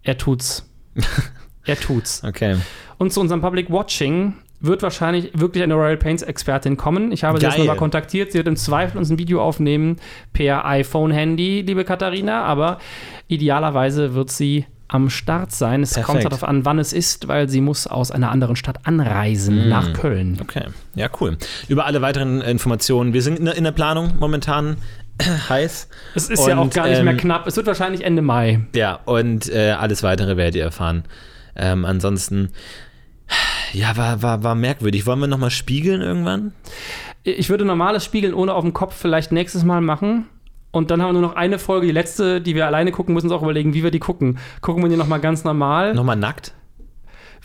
Er 0.03 0.19
tut's. 0.19 0.69
er 1.65 1.79
tut's. 1.79 2.25
Okay. 2.25 2.57
Und 2.99 3.13
zu 3.13 3.21
unserem 3.21 3.41
Public 3.41 3.71
Watching 3.71 4.35
wird 4.61 4.83
wahrscheinlich 4.83 5.31
wirklich 5.39 5.63
eine 5.63 5.75
Royal 5.75 5.97
Pains 5.97 6.23
Expertin 6.23 6.77
kommen. 6.77 7.13
Ich 7.13 7.25
habe 7.25 7.39
sie 7.39 7.47
jetzt 7.47 7.59
nochmal 7.59 7.77
kontaktiert. 7.77 8.33
Sie 8.33 8.39
wird 8.39 8.49
im 8.49 8.57
Zweifel 8.57 8.99
uns 8.99 9.11
ein 9.11 9.19
Video 9.19 9.43
aufnehmen 9.43 9.97
per 10.33 10.65
iPhone-Handy, 10.65 11.63
liebe 11.63 11.85
Katharina. 11.85 12.45
Aber 12.45 12.79
idealerweise 13.29 14.15
wird 14.15 14.31
sie 14.31 14.67
am 14.89 15.11
Start 15.11 15.51
sein. 15.53 15.83
Es 15.83 15.95
kommt 15.95 16.07
Perfekt. 16.07 16.25
darauf 16.27 16.45
an, 16.45 16.65
wann 16.65 16.79
es 16.79 16.93
ist, 16.93 17.27
weil 17.27 17.49
sie 17.49 17.61
muss 17.61 17.87
aus 17.87 18.11
einer 18.11 18.31
anderen 18.31 18.55
Stadt 18.55 18.79
anreisen 18.85 19.67
Mm. 19.67 19.69
nach 19.69 19.93
Köln. 19.93 20.39
Okay. 20.41 20.67
Ja, 20.95 21.09
cool. 21.21 21.37
Über 21.69 21.87
alle 21.87 22.01
weiteren 22.01 22.41
Informationen. 22.41 23.13
Wir 23.13 23.23
sind 23.23 23.39
in 23.41 23.65
der, 23.65 23.73
Planung 23.73 24.13
momentan 24.21 24.77
heiß. 25.49 25.89
Es 26.15 26.29
ist 26.31 26.47
ja 26.47 26.57
auch 26.59 26.63
Und, 26.63 26.75
gar 26.75 26.89
nicht 26.89 27.03
mehr 27.03 27.13
ähm, 27.13 27.19
knapp. 27.19 27.47
Es 27.47 27.57
wird 27.57 27.67
wahrscheinlich 27.67 28.05
Ende 28.05 28.23
Mai. 28.23 28.61
Ja, 28.75 29.01
und 29.05 29.51
äh, 29.51 29.71
alles 29.71 30.03
weitere 30.03 30.37
werdet 30.37 30.55
ihr 30.55 30.63
erfahren. 30.65 31.05
Ähm, 31.57 31.85
ansonsten, 31.85 32.51
ja, 33.73 33.97
war, 33.97 34.23
war, 34.23 34.43
war 34.43 34.55
merkwürdig. 34.55 35.07
Wollen 35.07 35.21
wir 35.21 35.27
nochmal 35.27 35.51
spiegeln 35.51 36.01
irgendwann? 36.01 36.53
Ich 37.23 37.49
würde 37.49 37.65
normales 37.65 38.05
Spiegeln 38.05 38.35
ohne 38.35 38.53
auf 38.55 38.63
dem 38.63 38.73
Kopf 38.75 38.95
vielleicht 38.97 39.33
nächstes 39.33 39.65
Mal 39.65 39.81
machen. 39.81 40.27
Und 40.71 40.91
dann 40.91 41.01
haben 41.01 41.09
wir 41.09 41.13
nur 41.21 41.23
noch 41.23 41.37
eine 41.37 41.59
Folge, 41.59 41.87
die 41.87 41.93
letzte, 41.93 42.41
die 42.41 42.55
wir 42.55 42.67
alleine 42.67 42.91
gucken, 42.93 43.15
müssen 43.15 43.27
uns 43.27 43.35
auch 43.35 43.43
überlegen, 43.43 43.75
wie 43.75 43.83
wir 43.85 43.91
die 43.91 44.01
gucken. 44.01 44.39
Gucken 44.61 44.83
wir 44.83 44.91
die 44.91 44.97
nochmal 44.97 45.21
ganz 45.21 45.45
normal. 45.45 45.95
Nochmal 45.95 46.17
nackt? 46.17 46.53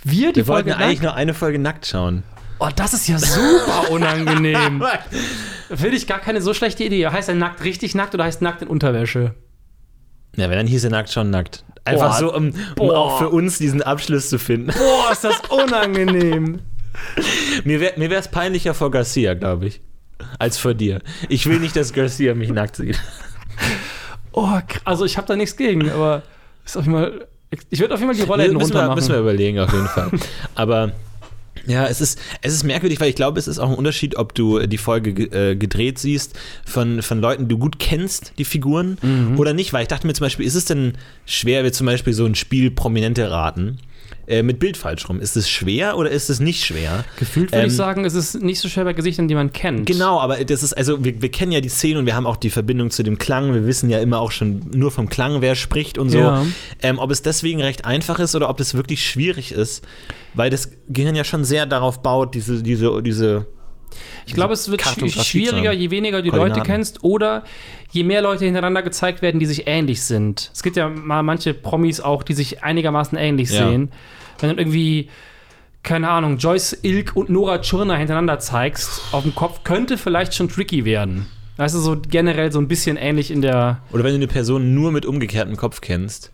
Wir, 0.04 0.34
die 0.34 0.38
Wir 0.38 0.48
wollten 0.48 0.70
Folge 0.70 0.84
eigentlich 0.84 1.02
nackt? 1.02 1.04
nur 1.04 1.16
eine 1.16 1.34
Folge 1.34 1.60
nackt 1.60 1.86
schauen. 1.86 2.24
Oh, 2.60 2.70
das 2.76 2.94
ist 2.94 3.08
ja 3.08 3.18
super 3.20 3.92
unangenehm. 3.92 4.84
Finde 5.70 5.96
ich 5.96 6.08
gar 6.08 6.20
keine 6.20 6.42
so 6.42 6.54
schlechte 6.54 6.84
Idee. 6.84 7.08
Heißt 7.08 7.30
er 7.30 7.36
nackt 7.36 7.64
richtig 7.64 7.96
nackt 7.96 8.14
oder 8.14 8.26
heißt 8.26 8.42
nackt 8.42 8.62
in 8.64 8.68
Unterwäsche? 8.68 9.36
Ja, 10.36 10.50
wenn 10.50 10.58
dann 10.58 10.68
hieß 10.68 10.84
er 10.86 10.92
nackt 10.92 11.12
schon 11.12 11.30
nackt. 11.30 11.64
Einfach 11.86 12.20
Boah. 12.20 12.30
so, 12.30 12.36
um, 12.36 12.54
um 12.78 12.90
auch 12.92 13.20
für 13.20 13.30
uns 13.30 13.58
diesen 13.58 13.82
Abschluss 13.82 14.30
zu 14.30 14.38
finden. 14.38 14.72
Boah, 14.72 15.12
ist 15.12 15.24
das 15.24 15.42
unangenehm. 15.50 16.62
Mir 17.64 17.80
wäre 17.80 18.00
mir 18.00 18.12
es 18.12 18.28
peinlicher 18.28 18.74
vor 18.74 18.92
Garcia, 18.92 19.34
glaube 19.34 19.68
ich, 19.68 19.82
als 20.38 20.58
vor 20.58 20.74
dir. 20.74 21.02
Ich 21.30 21.46
will 21.48 21.60
nicht, 21.60 21.76
dass 21.76 21.94
Garcia 21.94 22.36
mich 22.36 22.50
nackt 22.50 22.76
sieht. 22.76 23.00
Oh, 24.32 24.60
also 24.86 25.06
ich 25.06 25.18
habe 25.18 25.28
da 25.28 25.36
nichts 25.36 25.56
gegen, 25.56 25.90
aber 25.90 26.24
ist 26.66 26.78
auf 26.78 26.86
jeden 26.86 26.98
Fall, 26.98 27.28
ich 27.70 27.80
würde 27.80 27.94
auf 27.94 28.00
jeden 28.00 28.14
Fall 28.14 28.22
die 28.22 28.28
Rolle 28.30 28.44
hinten 28.44 28.58
müssen, 28.58 28.72
runter 28.72 28.84
wir, 28.84 28.88
machen. 28.88 28.96
müssen 28.96 29.14
wir 29.14 29.20
überlegen, 29.20 29.60
auf 29.60 29.72
jeden 29.74 29.88
Fall. 29.88 30.12
Aber 30.56 30.92
ja, 31.68 31.86
es 31.88 32.02
ist, 32.02 32.20
es 32.42 32.54
ist 32.54 32.64
merkwürdig, 32.64 33.00
weil 33.00 33.10
ich 33.10 33.16
glaube, 33.16 33.40
es 33.40 33.48
ist 33.48 33.60
auch 33.60 33.70
ein 33.70 33.76
Unterschied, 33.76 34.16
ob 34.18 34.34
du 34.36 34.66
die 34.68 34.78
Folge 34.78 35.14
ge- 35.14 35.52
äh, 35.52 35.56
gedreht 35.56 36.00
siehst 36.00 36.38
von, 36.66 37.02
von 37.02 37.20
Leuten, 37.22 37.44
die 37.44 37.50
du 37.50 37.58
gut 37.58 37.80
kennst, 37.80 38.34
die 38.38 38.46
Figuren, 38.46 38.98
Mhm. 39.02 39.40
oder 39.40 39.54
nicht. 39.54 39.74
Weil 39.74 39.84
ich 39.84 39.88
dachte 39.88 40.08
mir 40.08 40.14
zum 40.14 40.26
Beispiel, 40.26 40.46
ist 40.46 40.56
es 40.56 40.66
denn 40.66 40.94
schwer, 41.26 41.64
wie 41.64 41.72
zum 41.72 41.86
Beispiel 41.86 42.14
so 42.14 42.26
ein 42.26 42.36
Spiel 42.36 42.72
Prominente 42.72 43.30
raten? 43.30 43.80
Äh, 44.30 44.44
mit 44.44 44.60
Bild 44.60 44.78
falsch 44.78 45.10
rum. 45.10 45.20
Ist 45.20 45.36
es 45.36 45.50
schwer 45.50 45.98
oder 45.98 46.12
ist 46.12 46.30
es 46.30 46.40
nicht 46.40 46.64
schwer? 46.64 47.04
Gefühlt 47.18 47.52
würde 47.52 47.64
Ähm, 47.64 47.70
ich 47.70 47.76
sagen, 47.76 48.06
es 48.06 48.14
ist 48.14 48.40
nicht 48.44 48.60
so 48.60 48.70
schwer 48.70 48.84
bei 48.84 48.94
Gesichtern, 48.94 49.28
die 49.28 49.34
man 49.34 49.52
kennt. 49.52 49.88
Genau, 49.88 50.20
aber 50.20 50.38
das 50.46 50.62
ist, 50.62 50.74
also 50.74 51.04
wir, 51.04 51.20
wir 51.20 51.32
kennen 51.32 51.52
ja 51.52 51.62
die 51.62 51.70
Szene 51.70 51.98
und 51.98 52.06
wir 52.06 52.16
haben 52.16 52.28
auch 52.28 52.38
die 52.38 52.52
Verbindung 52.52 52.92
zu 52.92 53.02
dem 53.02 53.18
Klang. 53.18 53.56
Wir 53.56 53.66
wissen 53.66 53.90
ja 53.90 53.98
immer 53.98 54.20
auch 54.20 54.30
schon 54.30 54.62
nur 54.72 54.92
vom 54.92 55.10
Klang, 55.10 55.42
wer 55.42 55.56
spricht 55.56 55.98
und 55.98 56.12
so. 56.12 56.20
Ja. 56.20 56.46
Ähm, 56.84 57.00
ob 57.00 57.10
es 57.10 57.24
deswegen 57.24 57.60
recht 57.64 57.86
einfach 57.86 58.20
ist 58.20 58.36
oder 58.36 58.50
ob 58.50 58.60
es 58.60 58.76
wirklich 58.76 59.04
schwierig 59.04 59.52
ist, 59.52 59.84
weil 60.36 60.52
das 60.52 60.70
Gehirn 60.90 61.16
ja 61.16 61.24
schon 61.24 61.44
sehr 61.44 61.66
darauf 61.66 62.04
baut, 62.04 62.36
diese, 62.36 62.62
diese, 62.62 63.02
diese. 63.02 63.48
Ich 64.28 64.36
glaube, 64.36 64.54
es 64.54 64.70
wird 64.70 64.84
schwieriger, 64.84 65.72
je 65.74 65.90
weniger 65.90 66.22
du 66.22 66.30
Koordinaten. 66.30 66.60
Leute 66.60 66.72
kennst 66.72 67.04
oder 67.04 67.44
je 67.92 68.04
mehr 68.04 68.22
Leute 68.22 68.46
hintereinander 68.46 68.84
gezeigt 68.84 69.24
werden, 69.24 69.40
die 69.40 69.48
sich 69.48 69.64
ähnlich 69.66 70.04
sind. 70.04 70.52
Es 70.54 70.62
gibt 70.62 70.76
ja 70.76 70.88
mal 70.88 71.24
manche 71.24 71.56
Promis 71.56 72.00
auch, 72.00 72.22
die 72.22 72.34
sich 72.34 72.64
einigermaßen 72.64 73.18
ähnlich 73.18 73.50
Ja. 73.50 73.68
sehen. 73.68 73.92
Wenn 74.40 74.50
dann 74.50 74.58
irgendwie, 74.58 75.10
keine 75.84 76.10
Ahnung, 76.10 76.38
Joyce 76.38 76.78
Ilk 76.84 77.16
und 77.16 77.30
Nora 77.30 77.60
Tschirner 77.60 77.96
hintereinander 77.98 78.40
zeigst, 78.40 79.02
auf 79.12 79.24
dem 79.24 79.36
Kopf, 79.36 79.64
könnte 79.64 79.98
vielleicht 79.98 80.34
schon 80.36 80.50
tricky 80.50 80.86
werden. 80.86 81.28
Das 81.58 81.74
ist 81.74 81.84
so 81.84 81.98
generell 82.00 82.52
so 82.52 82.60
ein 82.60 82.68
bisschen 82.70 82.96
ähnlich 82.96 83.32
in 83.32 83.42
der. 83.42 83.82
Oder 83.92 84.04
wenn 84.06 84.12
du 84.12 84.16
eine 84.18 84.28
Person 84.28 84.74
nur 84.74 84.92
mit 84.94 85.06
umgekehrtem 85.06 85.58
Kopf 85.58 85.82
kennst 85.82 86.32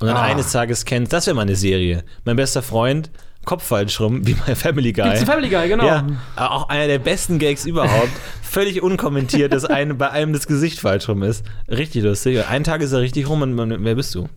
und 0.00 0.06
dann 0.06 0.16
Ah. 0.16 0.22
eines 0.22 0.52
Tages 0.52 0.84
kennst, 0.84 1.12
das 1.12 1.26
wäre 1.26 1.34
mal 1.34 1.42
eine 1.42 1.56
Serie. 1.56 2.04
Mein 2.24 2.36
bester 2.36 2.62
Freund, 2.62 3.10
Kopf 3.44 3.64
falsch 3.64 3.98
rum, 3.98 4.24
wie 4.26 4.34
bei 4.34 4.54
Family 4.54 4.92
Guy. 4.92 5.04
Gibt's 5.04 5.24
Family 5.24 5.48
Guy, 5.48 5.68
genau. 5.68 5.84
Ja, 5.84 6.06
auch 6.36 6.68
einer 6.68 6.86
der 6.86 6.98
besten 7.00 7.38
Gags 7.40 7.66
überhaupt. 7.66 8.10
Völlig 8.42 8.80
unkommentiert, 8.82 9.52
dass 9.52 9.64
einem, 9.64 9.98
bei 9.98 10.10
einem 10.10 10.32
das 10.32 10.46
Gesicht 10.46 10.78
falsch 10.78 11.08
rum 11.08 11.22
ist. 11.24 11.44
Richtig 11.68 12.04
lustig. 12.04 12.46
Einen 12.48 12.62
Tag 12.64 12.80
ist 12.80 12.92
er 12.92 13.00
richtig 13.00 13.28
rum 13.28 13.42
und 13.42 13.56
wer 13.84 13.94
bist 13.96 14.14
du? 14.14 14.28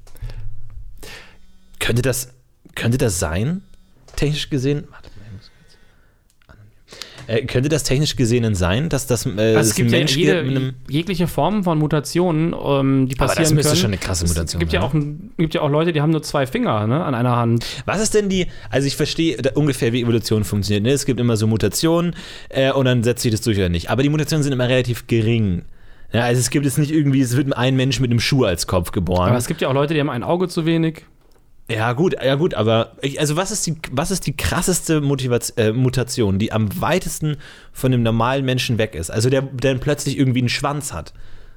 Könnte 1.80 2.02
das, 2.02 2.30
könnte 2.76 2.98
das 2.98 3.20
sein? 3.20 3.62
Technisch 4.16 4.50
gesehen? 4.50 4.84
Warte 4.92 5.10
mal, 5.18 5.26
ich 5.28 5.34
muss 5.34 5.52
kurz. 6.48 6.58
Äh, 7.28 7.46
könnte 7.46 7.70
das 7.70 7.84
technisch 7.84 8.16
gesehen 8.16 8.54
sein, 8.56 8.90
dass 8.90 9.08
das, 9.08 9.26
äh, 9.26 9.30
Also 9.30 9.60
es 9.60 9.68
es 9.70 9.76
gibt 9.76 9.92
ja 9.92 9.98
Mensch 10.00 10.16
jede, 10.18 10.34
gibt 10.44 10.48
mit 10.48 10.58
einem. 10.58 10.74
jegliche 10.90 11.28
Form 11.28 11.64
von 11.64 11.78
Mutationen, 11.78 12.54
ähm, 12.54 13.08
die 13.08 13.18
Aber 13.18 13.28
passieren 13.28 13.44
das 13.44 13.54
müsste 13.54 13.70
können. 13.70 13.82
schon 13.82 13.90
eine 13.92 13.98
krasse 13.98 14.26
Mutation 14.26 14.60
Es 14.60 14.60
gibt 14.60 14.74
ja, 14.74 14.82
auch, 14.82 14.94
ein- 14.94 15.32
gibt 15.38 15.54
ja 15.54 15.62
auch 15.62 15.70
Leute, 15.70 15.94
die 15.94 16.02
haben 16.02 16.10
nur 16.12 16.24
zwei 16.24 16.46
Finger 16.46 16.88
ne, 16.88 17.04
an 17.04 17.16
einer 17.16 17.36
Hand. 17.38 17.66
Was 17.86 18.02
ist 18.02 18.14
denn 18.16 18.28
die, 18.28 18.48
also 18.70 18.88
ich 18.88 18.96
verstehe 18.98 19.38
ungefähr, 19.54 19.94
wie 19.94 20.02
Evolution 20.02 20.44
funktioniert. 20.44 20.84
Ne? 20.84 20.92
Es 20.92 21.06
gibt 21.06 21.20
immer 21.20 21.38
so 21.38 21.48
Mutationen 21.48 22.16
äh, 22.50 22.72
und 22.72 22.86
dann 22.86 23.04
setzt 23.04 23.22
sich 23.24 23.32
das 23.32 23.42
durch 23.42 23.58
oder 23.58 23.70
nicht. 23.70 23.90
Aber 23.90 24.04
die 24.04 24.10
Mutationen 24.10 24.44
sind 24.44 24.52
immer 24.52 24.68
relativ 24.68 25.08
gering. 25.08 25.64
Ja, 26.14 26.24
also 26.24 26.42
es 26.42 26.50
gibt 26.50 26.66
jetzt 26.66 26.78
nicht 26.78 26.92
irgendwie, 26.92 27.22
es 27.22 27.38
wird 27.38 27.56
ein 27.56 27.78
Mensch 27.78 28.02
mit 28.02 28.12
einem 28.12 28.20
Schuh 28.20 28.44
als 28.44 28.68
Kopf 28.68 28.92
geboren. 28.92 29.30
Aber 29.30 29.38
es 29.38 29.48
gibt 29.48 29.62
ja 29.62 29.70
auch 29.70 29.74
Leute, 29.74 29.94
die 29.94 30.02
haben 30.02 30.10
ein 30.10 30.24
Auge 30.24 30.50
zu 30.50 30.66
wenig. 30.66 31.06
Ja, 31.74 31.94
gut, 31.94 32.16
ja 32.24 32.36
gut, 32.36 32.54
aber 32.54 32.92
ich, 33.02 33.20
also 33.20 33.36
was 33.36 33.52
ist 33.52 33.66
die, 33.68 33.76
was 33.92 34.12
ist 34.12 34.26
die 34.28 34.36
krasseste 34.36 35.02
Motivation, 35.02 35.58
äh, 35.66 35.72
Mutation, 35.72 36.40
die 36.40 36.52
am 36.52 36.70
weitesten 36.82 37.38
von 37.72 37.92
dem 37.92 38.04
normalen 38.04 38.46
Menschen 38.46 38.78
weg 38.78 38.96
ist? 38.96 39.10
Also 39.12 39.30
der, 39.30 39.42
der 39.42 39.72
dann 39.74 39.80
plötzlich 39.82 40.18
irgendwie 40.18 40.40
einen 40.40 40.50
Schwanz 40.50 40.94
hat. 40.94 41.14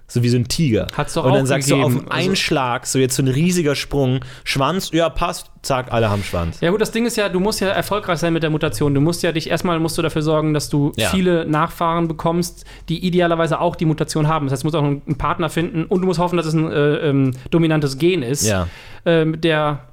So 0.07 0.23
wie 0.23 0.29
so 0.29 0.37
ein 0.37 0.47
Tiger. 0.47 0.87
Hat's 0.95 1.15
doch 1.15 1.25
Und 1.25 1.33
dann 1.33 1.45
auch 1.45 1.47
sagst 1.47 1.71
du 1.71 1.77
gegeben. 1.79 2.01
auf 2.05 2.11
einen 2.13 2.29
Also- 2.33 2.35
Schlag, 2.35 2.87
so 2.87 2.99
jetzt 2.99 3.17
so 3.17 3.23
ein 3.23 3.29
riesiger 3.29 3.75
Sprung, 3.75 4.21
Schwanz, 4.45 4.91
ja, 4.93 5.09
passt, 5.09 5.51
zack, 5.63 5.91
alle 5.93 6.11
haben 6.11 6.23
Schwanz. 6.23 6.61
Ja 6.61 6.71
gut, 6.71 6.83
das 6.83 6.91
Ding 6.91 7.07
ist 7.07 7.17
ja, 7.17 7.31
du 7.31 7.41
musst 7.41 7.63
ja 7.63 7.69
erfolgreich 7.69 8.19
sein 8.19 8.35
mit 8.35 8.43
der 8.43 8.51
Mutation. 8.51 8.93
Du 8.95 9.01
musst 9.01 9.23
ja 9.23 9.33
dich 9.33 9.49
erstmal 9.49 9.81
musst 9.81 9.97
du 9.97 10.03
dafür 10.03 10.21
sorgen, 10.21 10.53
dass 10.53 10.69
du 10.69 10.93
Ja. 10.97 11.09
viele 11.09 11.47
Nachfahren 11.47 12.07
bekommst, 12.07 12.67
die 12.91 12.99
idealerweise 13.05 13.59
auch 13.63 13.77
die 13.77 13.87
Mutation 13.87 14.29
haben. 14.29 14.45
Das 14.45 14.53
heißt, 14.53 14.63
du 14.65 14.67
musst 14.67 14.77
auch 14.77 14.85
einen 14.85 15.01
einen 15.07 15.17
Partner 15.17 15.49
finden 15.49 15.87
und 15.87 16.03
du 16.03 16.07
musst 16.07 16.21
hoffen, 16.21 16.37
dass 16.37 16.45
es 16.45 16.53
ein 16.53 16.71
äh, 16.71 16.97
ähm, 17.09 17.31
dominantes 17.51 17.97
Gen 17.97 18.23
ist, 18.23 18.47
Ja. 18.47 18.69
ähm, 19.07 19.41
der 19.41 19.85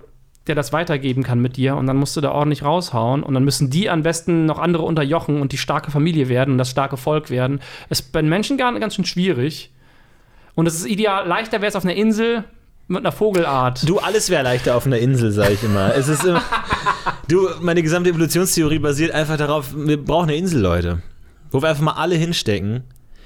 der 0.47 0.55
das 0.55 0.73
weitergeben 0.73 1.23
kann 1.23 1.39
mit 1.39 1.55
dir 1.55 1.75
und 1.75 1.85
dann 1.87 1.97
musst 1.97 2.17
du 2.17 2.21
da 2.21 2.31
ordentlich 2.31 2.63
raushauen 2.63 3.21
und 3.21 3.33
dann 3.33 3.43
müssen 3.43 3.69
die 3.69 3.89
am 3.89 4.01
besten 4.01 4.45
noch 4.45 4.57
andere 4.57 4.83
unterjochen 4.83 5.39
und 5.39 5.51
die 5.51 5.57
starke 5.57 5.91
Familie 5.91 6.29
werden 6.29 6.51
und 6.53 6.57
das 6.57 6.71
starke 6.71 6.97
Volk 6.97 7.29
werden. 7.29 7.59
Es 7.89 7.99
ist 7.99 8.11
bei 8.11 8.21
den 8.21 8.29
Menschen 8.29 8.57
gar 8.57 8.77
ganz 8.79 8.95
schön 8.95 9.05
schwierig. 9.05 9.71
Und 10.55 10.65
es 10.65 10.75
ist 10.75 10.85
ideal, 10.85 11.27
leichter 11.27 11.61
wäre 11.61 11.67
es 11.67 11.75
auf 11.75 11.83
einer 11.83 11.93
Insel 11.93 12.43
mit 12.87 12.99
einer 12.99 13.11
Vogelart. 13.11 13.87
Du, 13.87 13.99
alles 13.99 14.29
wäre 14.29 14.43
leichter 14.43 14.75
auf 14.75 14.85
einer 14.85 14.97
Insel, 14.97 15.31
sag 15.31 15.51
ich 15.51 15.63
immer. 15.63 15.95
Es 15.95 16.07
ist 16.07 16.25
immer, 16.25 16.41
du, 17.27 17.47
meine 17.61 17.81
gesamte 17.83 18.09
Evolutionstheorie 18.09 18.79
basiert 18.79 19.11
einfach 19.11 19.37
darauf, 19.37 19.73
wir 19.75 20.03
brauchen 20.03 20.29
eine 20.29 20.37
Insel, 20.37 20.61
Leute. 20.61 21.01
Wo 21.51 21.61
wir 21.61 21.69
einfach 21.69 21.83
mal 21.83 21.93
alle 21.93 22.15
hinstecken. 22.15 22.83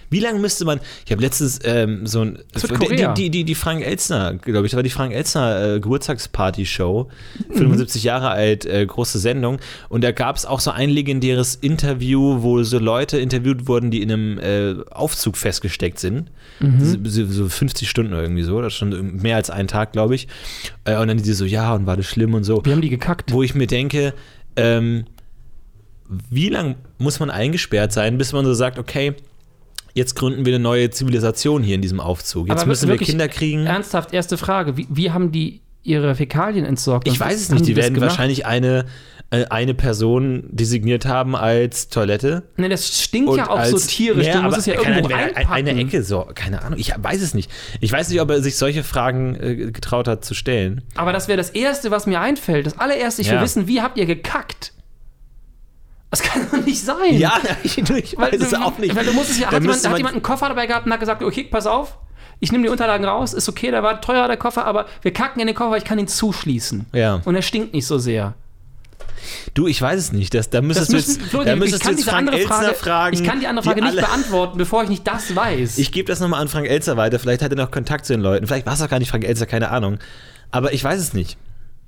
Wie 0.10 0.20
lange 0.20 0.40
müsste 0.40 0.66
man. 0.66 0.80
Ich 1.06 1.12
habe 1.12 1.22
letztens 1.22 1.60
ähm, 1.64 2.06
so 2.06 2.22
ein. 2.22 2.40
Das 2.54 2.64
wird 2.64 2.80
Korea. 2.80 3.14
Die, 3.14 3.24
die, 3.24 3.30
die, 3.30 3.44
die 3.44 3.56
Frank 3.56 3.84
Elzner, 3.84 4.36
glaube 4.36 4.66
ich, 4.66 4.72
das 4.72 4.78
war 4.78 4.84
die 4.84 4.90
Frank 4.90 5.14
Elzner 5.14 5.76
äh, 5.76 5.80
Geburtstagsparty-Show. 5.80 7.10
Mhm. 7.50 7.58
75 7.58 8.04
Jahre 8.04 8.30
alt, 8.30 8.66
äh, 8.66 8.86
große 8.86 9.20
Sendung. 9.20 9.60
Und 9.90 10.04
da 10.04 10.12
gab 10.12 10.36
es 10.36 10.46
auch 10.46 10.60
so 10.60 10.72
ein 10.72 10.90
legendäres 10.90 11.56
Interview, 11.56 12.42
wo 12.42 12.64
so 12.64 12.80
Leute 12.80 13.18
interviewt 13.18 13.68
wurden, 13.68 13.92
die 13.92 14.02
in 14.02 14.12
einem 14.12 14.40
äh, 14.40 14.76
Aufzug 14.92 15.38
festgesteckt 15.38 16.00
sind. 16.00 16.32
Mhm. 16.60 17.06
So, 17.06 17.26
so 17.26 17.50
50 17.50 17.90
Stunden 17.90 18.14
irgendwie 18.14 18.44
so. 18.44 18.62
Das 18.62 18.74
ist 18.74 18.80
schon 18.80 19.18
mehr 19.18 19.36
als 19.36 19.50
ein 19.50 19.68
Tag, 19.68 19.92
glaube 19.92 20.16
ich. 20.16 20.28
Äh, 20.86 20.98
und 20.98 21.08
dann 21.08 21.18
die 21.18 21.34
so, 21.34 21.46
ja, 21.46 21.74
und 21.74 21.86
war 21.86 21.98
das 21.98 22.06
schlimm 22.06 22.34
und 22.34 22.44
so. 22.44 22.64
Wir 22.64 22.74
haben 22.74 22.82
die 22.82 22.90
gekackt. 22.90 23.32
Wo 23.32 23.44
ich 23.44 23.56
mir 23.56 23.68
denke, 23.68 24.14
ähm, 24.56 25.06
wie 26.30 26.50
lange 26.50 26.76
muss 26.98 27.20
man 27.20 27.30
eingesperrt 27.30 27.92
sein, 27.92 28.18
bis 28.18 28.32
man 28.32 28.46
so 28.46 28.54
sagt, 28.54 28.78
okay, 28.78 29.16
jetzt 29.96 30.16
gründen 30.16 30.46
wir 30.46 30.54
eine 30.54 30.62
neue 30.62 30.92
Zivilisation 30.92 31.64
hier 31.64 31.74
in 31.76 31.82
diesem 31.82 32.00
Aufzug. 32.00 32.48
Jetzt 32.50 32.60
Aber 32.60 32.68
müssen 32.68 32.88
wir 32.90 32.98
Kinder 32.98 33.28
kriegen. 33.28 33.66
Ernsthaft, 33.66 34.14
erste 34.14 34.38
Frage. 34.38 34.78
Wie, 34.78 34.88
wie 34.90 35.10
haben 35.10 35.32
die 35.32 35.62
ihre 35.82 36.14
Fäkalien 36.16 36.66
entsorgt? 36.66 37.08
Ich 37.08 37.20
weiß 37.20 37.40
es 37.40 37.50
nicht. 37.50 37.66
Die 37.66 37.76
werden 37.76 38.00
wahrscheinlich 38.02 38.46
eine, 38.46 38.86
äh, 39.30 39.46
eine 39.46 39.74
Person 39.74 40.44
designiert 40.52 41.06
haben 41.06 41.36
als 41.36 41.90
Toilette. 41.90 42.44
Nee, 42.58 42.70
das 42.70 43.02
stinkt 43.02 43.36
ja 43.38 43.50
auch 43.50 43.64
so 43.66 43.78
tierisch. 43.78 44.28
Ja, 44.28 44.38
du 44.38 44.42
musst 44.44 44.58
es 44.60 44.66
ja 44.66 44.76
keine 44.76 44.98
irgendwo 44.98 45.16
reinpacken. 45.16 45.48
eine 45.50 45.80
Ecke 45.80 46.04
so, 46.04 46.28
keine 46.36 46.62
Ahnung. 46.62 46.78
Ich 46.80 46.92
weiß 46.98 47.22
es 47.22 47.34
nicht. 47.34 47.50
Ich 47.80 47.92
weiß 47.92 48.10
nicht, 48.10 48.20
ob 48.20 48.30
er 48.32 48.42
sich 48.42 48.58
solche 48.58 48.84
Fragen 48.84 49.36
äh, 49.36 49.56
getraut 49.72 50.08
hat 50.08 50.26
zu 50.26 50.34
stellen. 50.34 50.82
Aber 50.96 51.14
das 51.14 51.28
wäre 51.28 51.38
das 51.38 51.52
Erste, 51.52 51.90
was 51.92 52.06
mir 52.06 52.20
einfällt. 52.20 52.66
Das 52.66 52.78
allererste, 52.80 53.22
ich 53.22 53.30
will 53.30 53.36
Ja. 53.36 53.42
wissen, 53.42 53.68
wie 53.68 53.82
habt 53.82 53.98
ihr 53.98 54.06
gekackt? 54.06 54.74
Das 56.12 56.22
kann 56.22 56.48
doch 56.50 56.66
nicht 56.66 56.82
sein. 56.82 57.18
Ja, 57.18 57.40
ich, 57.64 57.78
ich 57.78 58.18
weiß 58.18 58.38
du, 58.38 58.46
es 58.46 58.54
auch 58.54 58.78
nicht. 58.78 58.96
Weil 58.96 59.06
du 59.06 59.14
musst 59.14 59.32
es 59.32 59.40
ja, 59.40 59.50
Da 59.50 59.56
hat, 59.58 59.62
jemand, 59.62 59.78
hat 59.84 59.92
man- 59.92 59.98
jemand 59.98 60.14
einen 60.16 60.24
Koffer 60.24 60.48
dabei 60.50 60.66
gehabt 60.68 60.86
und 60.86 60.94
hat 60.94 61.00
gesagt, 61.00 61.22
okay, 61.24 61.44
pass 61.44 61.68
auf, 61.68 61.98
ich 62.40 62.52
nehme 62.52 62.64
die 62.64 62.70
Unterlagen 62.70 63.04
raus, 63.06 63.34
ist 63.34 63.50
okay, 63.50 63.72
der 63.72 63.84
war 63.84 64.00
teuer, 64.02 64.28
der 64.28 64.38
Koffer, 64.38 64.66
aber 64.66 64.86
wir 65.02 65.12
kacken 65.12 65.42
in 65.42 65.48
den 65.48 65.56
Koffer, 65.56 65.78
ich 65.78 65.84
kann 65.84 66.00
ihn 66.00 66.08
zuschließen. 66.08 66.86
Ja. 66.94 67.22
Und 67.26 67.36
er 67.36 67.42
stinkt 67.42 67.74
nicht 67.74 67.88
so 67.88 67.98
sehr. 67.98 68.34
Du, 69.56 69.66
ich 69.68 69.82
weiß 69.82 70.00
es 70.00 70.12
nicht. 70.12 70.34
Das, 70.36 70.50
da 70.52 70.62
müsstest 70.62 70.92
du 70.92 70.96
müssen- 70.96 71.20
jetzt, 71.20 71.30
Florian, 71.30 71.48
da 71.48 71.54
ich 71.66 71.72
müsstest 71.72 71.84
du 71.84 71.88
kann 71.88 72.28
jetzt 72.28 72.48
Frank 72.48 72.64
Frage, 72.64 72.74
fragen. 72.76 73.16
ich 73.16 73.24
kann 73.24 73.40
die 73.40 73.48
andere 73.48 73.64
Frage 73.66 73.82
die 73.82 73.88
nicht 73.88 73.98
beantworten, 74.00 74.58
bevor 74.58 74.84
ich 74.84 74.90
nicht 74.90 75.08
das 75.08 75.36
weiß. 75.36 75.78
Ich 75.80 75.92
gebe 75.92 76.08
das 76.08 76.20
nochmal 76.20 76.42
an 76.42 76.48
Frank 76.48 76.68
Elzer 76.68 76.96
weiter. 76.98 77.18
Vielleicht 77.20 77.42
hat 77.42 77.52
er 77.52 77.58
noch 77.58 77.72
Kontakt 77.72 78.06
zu 78.06 78.14
den 78.14 78.22
Leuten. 78.22 78.46
Vielleicht 78.46 78.66
war 78.68 78.74
es 78.74 78.82
auch 78.82 78.90
gar 78.90 79.00
nicht 79.00 79.10
Frank 79.10 79.24
Elzer, 79.26 79.46
keine 79.48 79.70
Ahnung. 79.72 79.98
Aber 80.52 80.74
ich 80.74 80.84
weiß 80.84 81.00
es 81.00 81.14
nicht. 81.14 81.38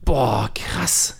Boah, 0.04 0.50
krass. 0.56 1.17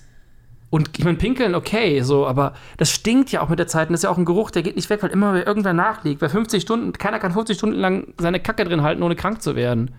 Und 0.70 0.90
ich 0.98 1.06
meine, 1.06 1.18
pinkeln, 1.18 1.56
okay, 1.56 2.02
so, 2.02 2.28
aber 2.28 2.54
das 2.78 2.92
stinkt 2.92 3.32
ja 3.32 3.42
auch 3.42 3.50
mit 3.50 3.60
der 3.60 3.68
Zeit. 3.68 3.88
Und 3.88 3.94
das 3.94 4.00
ist 4.00 4.04
ja 4.04 4.10
auch 4.10 4.18
ein 4.18 4.26
Geruch, 4.26 4.52
der 4.52 4.64
geht 4.64 4.76
nicht 4.76 4.90
weg, 4.90 5.02
weil 5.02 5.12
immer 5.12 5.34
wer 5.34 5.48
irgendwer 5.48 5.74
nachliegt. 5.74 6.20
Bei 6.20 6.28
50 6.28 6.62
Stunden, 6.62 6.94
keiner 6.94 7.20
kann 7.20 7.32
50 7.32 7.58
Stunden 7.58 7.78
lang 7.78 8.14
seine 8.18 8.40
Kacke 8.40 8.66
drin 8.66 8.82
halten, 8.82 9.02
ohne 9.04 9.16
krank 9.16 9.42
zu 9.42 9.56
werden. 9.56 9.92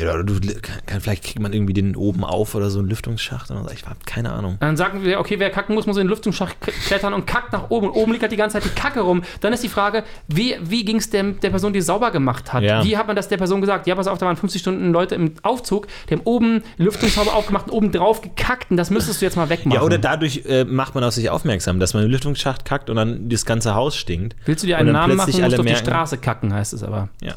Ja, 0.00 0.14
oder 0.14 0.24
du, 0.24 0.40
kann, 0.40 0.76
kann, 0.86 1.00
vielleicht 1.00 1.24
kriegt 1.24 1.40
man 1.40 1.52
irgendwie 1.52 1.74
den 1.74 1.94
oben 1.94 2.24
auf 2.24 2.54
oder 2.54 2.70
so 2.70 2.78
einen 2.78 2.88
Lüftungsschacht. 2.88 3.50
Oder 3.50 3.64
so. 3.64 3.70
Ich 3.70 3.84
habe 3.84 3.98
keine 4.06 4.32
Ahnung. 4.32 4.56
Dann 4.60 4.76
sagen 4.76 5.04
wir, 5.04 5.20
okay, 5.20 5.38
wer 5.38 5.50
kacken 5.50 5.74
muss, 5.74 5.86
muss 5.86 5.96
in 5.98 6.04
den 6.04 6.08
Lüftungsschacht 6.08 6.56
klettern 6.86 7.12
und 7.12 7.26
kackt 7.26 7.52
nach 7.52 7.68
oben. 7.70 7.88
Und 7.88 7.94
oben 7.94 8.12
liegt 8.12 8.22
halt 8.22 8.32
die 8.32 8.36
ganze 8.36 8.58
Zeit 8.58 8.64
die 8.64 8.80
Kacke 8.80 9.00
rum. 9.00 9.22
Dann 9.40 9.52
ist 9.52 9.62
die 9.62 9.68
Frage, 9.68 10.04
wie, 10.26 10.56
wie 10.62 10.84
ging 10.84 10.96
es 10.96 11.10
der, 11.10 11.24
der 11.24 11.50
Person, 11.50 11.74
die 11.74 11.80
es 11.80 11.86
sauber 11.86 12.10
gemacht 12.10 12.52
hat? 12.52 12.62
Ja. 12.62 12.82
Wie 12.82 12.96
hat 12.96 13.06
man 13.06 13.16
das 13.16 13.28
der 13.28 13.36
Person 13.36 13.60
gesagt? 13.60 13.86
Ja, 13.86 13.94
pass 13.94 14.06
auf, 14.06 14.18
da 14.18 14.26
waren 14.26 14.36
50 14.36 14.60
Stunden 14.60 14.90
Leute 14.90 15.16
im 15.16 15.34
Aufzug, 15.42 15.86
die 16.08 16.14
haben 16.14 16.22
oben 16.24 16.62
Lüftungshaube 16.78 17.32
aufgemacht 17.32 17.66
und 17.66 17.72
oben 17.72 17.92
drauf 17.92 18.22
gekackt. 18.22 18.70
Und 18.70 18.78
das 18.78 18.88
müsstest 18.90 19.20
du 19.20 19.26
jetzt 19.26 19.36
mal 19.36 19.50
wegmachen. 19.50 19.78
Ja, 19.78 19.84
oder 19.84 19.98
dadurch 19.98 20.44
äh, 20.46 20.64
macht 20.64 20.94
man 20.94 21.04
auf 21.04 21.12
sich 21.12 21.28
aufmerksam, 21.28 21.78
dass 21.78 21.92
man 21.92 22.04
einen 22.04 22.12
Lüftungsschacht 22.12 22.64
kackt 22.64 22.88
und 22.88 22.96
dann 22.96 23.28
das 23.28 23.44
ganze 23.44 23.74
Haus 23.74 23.96
stinkt. 23.96 24.34
Willst 24.46 24.62
du 24.62 24.66
dir 24.66 24.76
Und 24.76 24.80
einen 24.80 24.92
Namen 24.92 25.16
machen, 25.16 25.26
plötzlich 25.26 25.44
musst 25.44 25.58
du 25.58 25.60
auf 25.60 25.66
die 25.66 25.76
Straße 25.76 26.18
kacken, 26.18 26.54
heißt 26.54 26.72
es 26.72 26.82
aber. 26.82 27.10
Ja. 27.20 27.34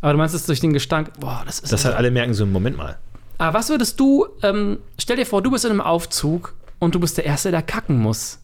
Aber 0.00 0.12
du 0.12 0.18
meinst 0.18 0.34
es 0.34 0.46
durch 0.46 0.60
den 0.60 0.72
Gestank. 0.72 1.12
Boah, 1.20 1.42
das 1.44 1.60
ist. 1.60 1.72
Das 1.72 1.84
halt 1.84 1.96
alle 1.96 2.10
merken 2.10 2.34
so, 2.34 2.46
Moment 2.46 2.76
mal. 2.76 2.98
Aber 3.38 3.58
was 3.58 3.68
würdest 3.68 3.98
du, 3.98 4.26
ähm, 4.42 4.78
stell 4.98 5.16
dir 5.16 5.26
vor, 5.26 5.42
du 5.42 5.50
bist 5.50 5.64
in 5.64 5.70
einem 5.70 5.80
Aufzug 5.80 6.54
und 6.78 6.94
du 6.94 7.00
bist 7.00 7.16
der 7.16 7.24
Erste, 7.24 7.50
der 7.50 7.62
kacken 7.62 7.98
muss. 7.98 8.38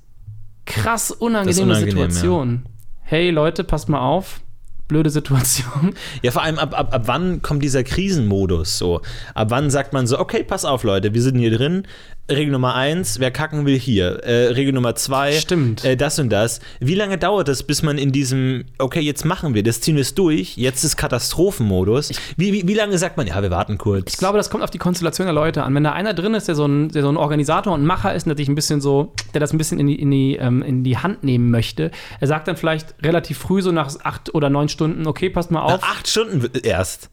Krass 0.64 1.10
unangenehme 1.10 1.72
unangenehm, 1.72 2.10
Situation. 2.10 2.66
Hey 3.02 3.30
Leute, 3.30 3.62
passt 3.62 3.88
mal 3.88 4.00
auf. 4.00 4.40
Blöde 4.88 5.10
Situation. 5.10 5.94
Ja, 6.22 6.30
vor 6.30 6.42
allem 6.42 6.58
ab, 6.58 6.78
ab, 6.78 6.94
ab 6.94 7.02
wann 7.06 7.42
kommt 7.42 7.62
dieser 7.62 7.82
Krisenmodus 7.84 8.78
so? 8.78 9.00
Ab 9.34 9.50
wann 9.50 9.68
sagt 9.70 9.92
man 9.92 10.06
so, 10.06 10.18
okay, 10.18 10.44
pass 10.44 10.64
auf, 10.64 10.84
Leute, 10.84 11.12
wir 11.12 11.22
sind 11.22 11.38
hier 11.38 11.56
drin. 11.56 11.86
Regel 12.30 12.52
Nummer 12.52 12.74
eins, 12.74 13.20
wer 13.20 13.30
kacken 13.30 13.66
will 13.66 13.78
hier. 13.78 14.24
Äh, 14.24 14.48
Regel 14.48 14.72
Nummer 14.72 14.96
zwei, 14.96 15.32
Stimmt. 15.32 15.84
Äh, 15.84 15.96
das 15.96 16.18
und 16.18 16.30
das. 16.30 16.60
Wie 16.80 16.94
lange 16.94 17.18
dauert 17.18 17.48
es, 17.48 17.62
bis 17.62 17.82
man 17.82 17.98
in 17.98 18.10
diesem, 18.10 18.64
okay, 18.78 19.00
jetzt 19.00 19.24
machen 19.24 19.54
wir 19.54 19.62
das, 19.62 19.80
ziehen 19.80 19.94
wir 19.94 20.02
es 20.02 20.14
durch, 20.14 20.56
jetzt 20.56 20.82
ist 20.82 20.96
Katastrophenmodus. 20.96 22.10
Wie, 22.36 22.52
wie, 22.52 22.66
wie 22.66 22.74
lange 22.74 22.98
sagt 22.98 23.16
man, 23.16 23.28
ja, 23.28 23.40
wir 23.42 23.50
warten 23.50 23.78
kurz? 23.78 24.12
Ich 24.12 24.18
glaube, 24.18 24.38
das 24.38 24.50
kommt 24.50 24.64
auf 24.64 24.70
die 24.70 24.78
Konstellation 24.78 25.26
der 25.26 25.34
Leute 25.34 25.62
an. 25.62 25.74
Wenn 25.74 25.84
da 25.84 25.92
einer 25.92 26.14
drin 26.14 26.34
ist, 26.34 26.48
der 26.48 26.56
so 26.56 26.66
ein, 26.66 26.88
der 26.88 27.02
so 27.02 27.08
ein 27.08 27.16
Organisator 27.16 27.72
und 27.72 27.84
Macher 27.84 28.14
ist, 28.14 28.26
der 28.26 28.36
sich 28.36 28.48
ein 28.48 28.56
bisschen 28.56 28.80
so, 28.80 29.12
der 29.32 29.40
das 29.40 29.52
ein 29.52 29.58
bisschen 29.58 29.78
in 29.78 29.86
die, 29.86 30.00
in, 30.00 30.10
die, 30.10 30.36
ähm, 30.36 30.62
in 30.62 30.82
die 30.82 30.98
Hand 30.98 31.22
nehmen 31.22 31.50
möchte, 31.50 31.92
er 32.18 32.26
sagt 32.26 32.48
dann 32.48 32.56
vielleicht 32.56 32.94
relativ 33.02 33.38
früh, 33.38 33.62
so 33.62 33.70
nach 33.70 33.94
acht 34.02 34.34
oder 34.34 34.50
neun 34.50 34.68
Stunden, 34.68 35.06
okay, 35.06 35.30
passt 35.30 35.52
mal 35.52 35.60
auf. 35.60 35.80
Nach 35.80 35.90
acht 35.90 36.08
Stunden 36.08 36.50
erst. 36.64 37.10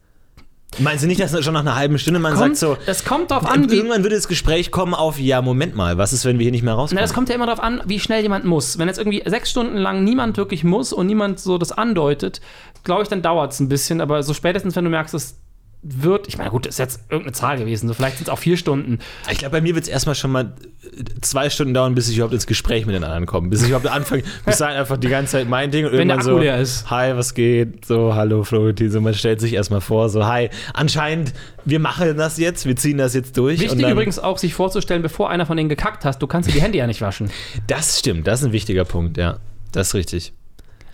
Meinst 0.79 1.03
du 1.03 1.07
nicht, 1.07 1.19
dass 1.21 1.43
schon 1.43 1.53
nach 1.53 1.61
einer 1.61 1.75
halben 1.75 1.97
Stunde 1.99 2.19
man 2.19 2.33
Kommt- 2.33 2.57
sagt 2.57 2.77
so, 2.77 2.77
das 2.85 3.05
kommt 3.05 3.31
drauf 3.31 3.45
an, 3.45 3.69
wie, 3.69 3.75
irgendwann 3.75 4.03
würde 4.03 4.15
das 4.15 4.27
Gespräch 4.27 4.71
kommen 4.71 4.93
auf, 4.93 5.19
ja, 5.19 5.41
Moment 5.41 5.75
mal, 5.75 5.97
was 5.97 6.13
ist, 6.13 6.25
wenn 6.25 6.39
wir 6.39 6.43
hier 6.43 6.51
nicht 6.51 6.63
mehr 6.63 6.73
Na, 6.73 6.79
rauskommen? 6.79 7.01
das 7.01 7.13
kommt 7.13 7.29
ja 7.29 7.35
immer 7.35 7.45
darauf 7.45 7.61
an, 7.61 7.81
wie 7.85 7.99
schnell 7.99 8.21
jemand 8.21 8.45
muss. 8.45 8.77
Wenn 8.77 8.87
jetzt 8.87 8.97
irgendwie 8.97 9.21
sechs 9.25 9.49
Stunden 9.51 9.77
lang 9.77 10.03
niemand 10.03 10.37
wirklich 10.37 10.63
muss 10.63 10.93
und 10.93 11.05
niemand 11.07 11.39
so 11.39 11.57
das 11.57 11.71
andeutet, 11.71 12.41
glaube 12.83 13.03
ich, 13.03 13.07
dann 13.09 13.21
dauert 13.21 13.51
es 13.53 13.59
ein 13.59 13.69
bisschen. 13.69 14.01
Aber 14.01 14.23
so 14.23 14.33
spätestens, 14.33 14.75
wenn 14.75 14.83
du 14.83 14.89
merkst, 14.89 15.13
es 15.13 15.37
wird, 15.83 16.29
ich 16.29 16.37
meine, 16.37 16.49
gut, 16.49 16.65
das 16.65 16.75
ist 16.75 16.79
jetzt 16.79 17.01
irgendeine 17.09 17.33
Zahl 17.33 17.57
gewesen, 17.57 17.87
so 17.89 17.93
vielleicht 17.93 18.17
sind 18.17 18.27
es 18.27 18.33
auch 18.33 18.39
vier 18.39 18.55
Stunden. 18.55 18.99
Ich 19.29 19.39
glaube, 19.39 19.51
bei 19.51 19.61
mir 19.61 19.75
wird 19.75 19.83
es 19.83 19.89
erstmal 19.89 20.15
schon 20.15 20.31
mal 20.31 20.53
äh, 20.83 21.03
zwei 21.21 21.49
Stunden 21.49 21.73
dauern, 21.73 21.93
bis 21.93 22.07
ich 22.07 22.15
überhaupt 22.15 22.33
ins 22.33 22.47
Gespräch 22.47 22.85
mit 22.85 22.95
den 22.95 23.03
anderen 23.03 23.25
komme. 23.25 23.49
Bis 23.49 23.61
ich 23.61 23.67
überhaupt 23.67 23.87
anfange, 23.87 24.23
bis 24.45 24.57
dahin 24.57 24.77
einfach 24.77 24.97
die 24.97 25.09
ganze 25.09 25.33
Zeit 25.33 25.49
mein 25.49 25.71
Ding 25.71 25.85
und 25.85 25.91
Wenn 25.91 26.09
irgendwann 26.09 26.23
so, 26.23 26.39
ist. 26.39 26.89
hi, 26.89 27.15
was 27.15 27.33
geht? 27.33 27.85
So, 27.85 28.15
hallo 28.15 28.43
Florentin, 28.43 28.89
so 28.89 29.01
man 29.01 29.13
stellt 29.13 29.41
sich 29.41 29.53
erstmal 29.53 29.81
vor, 29.81 30.09
so, 30.09 30.25
hi, 30.25 30.49
anscheinend, 30.73 31.33
wir 31.65 31.79
machen 31.79 32.15
das 32.15 32.37
jetzt, 32.37 32.65
wir 32.65 32.77
ziehen 32.77 32.97
das 32.97 33.13
jetzt 33.13 33.37
durch. 33.37 33.59
Wichtig 33.59 33.81
dann, 33.81 33.91
übrigens 33.91 34.19
auch, 34.19 34.37
sich 34.37 34.53
vorzustellen, 34.53 35.01
bevor 35.01 35.29
einer 35.29 35.45
von 35.45 35.57
denen 35.57 35.69
gekackt 35.69 36.05
hast, 36.05 36.19
du 36.19 36.27
kannst 36.27 36.49
dir 36.49 36.53
die 36.53 36.61
Hände 36.61 36.77
ja 36.77 36.87
nicht 36.87 37.01
waschen. 37.01 37.29
Das 37.67 37.99
stimmt, 37.99 38.25
das 38.25 38.39
ist 38.39 38.47
ein 38.47 38.53
wichtiger 38.53 38.85
Punkt, 38.85 39.17
ja. 39.17 39.39
Das 39.73 39.89
ist 39.89 39.93
richtig. 39.95 40.33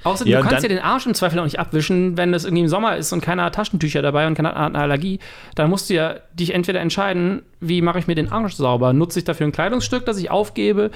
Außerdem, 0.04 0.32
Ja, 0.32 0.42
du 0.42 0.48
kannst 0.48 0.64
dir 0.64 0.70
dann- 0.70 0.78
den 0.78 0.84
Arsch 0.84 1.06
im 1.06 1.14
Zweifel 1.14 1.40
auch 1.40 1.44
nicht 1.44 1.60
abwischen, 1.60 2.16
wenn 2.18 2.34
es 2.34 2.46
irgendwie 2.46 2.62
im 2.64 2.68
Sommer 2.70 2.96
ist 2.96 3.12
und 3.12 3.22
keiner 3.22 3.44
hat 3.44 3.56
Taschentücher 3.56 4.02
dabei 4.02 4.28
und 4.28 4.36
keiner 4.36 4.50
hat 4.56 4.58
eine 4.74 4.80
Allergie. 4.80 5.20
Dann 5.56 5.70
musst 5.70 5.90
du 5.90 5.94
ja 5.96 6.16
dich 6.34 6.54
entweder 6.54 6.80
entscheiden, 6.80 7.42
wie 7.60 7.82
mache 7.82 8.00
ich 8.00 8.08
mir 8.08 8.16
den 8.16 8.32
Arsch 8.32 8.54
sauber? 8.56 8.94
Nutze 8.94 9.20
ich 9.20 9.26
dafür 9.26 9.46
ein 9.48 9.52
Kleidungsstück, 9.52 10.06
das 10.06 10.18
ich 10.18 10.32
aufgebe? 10.32 10.92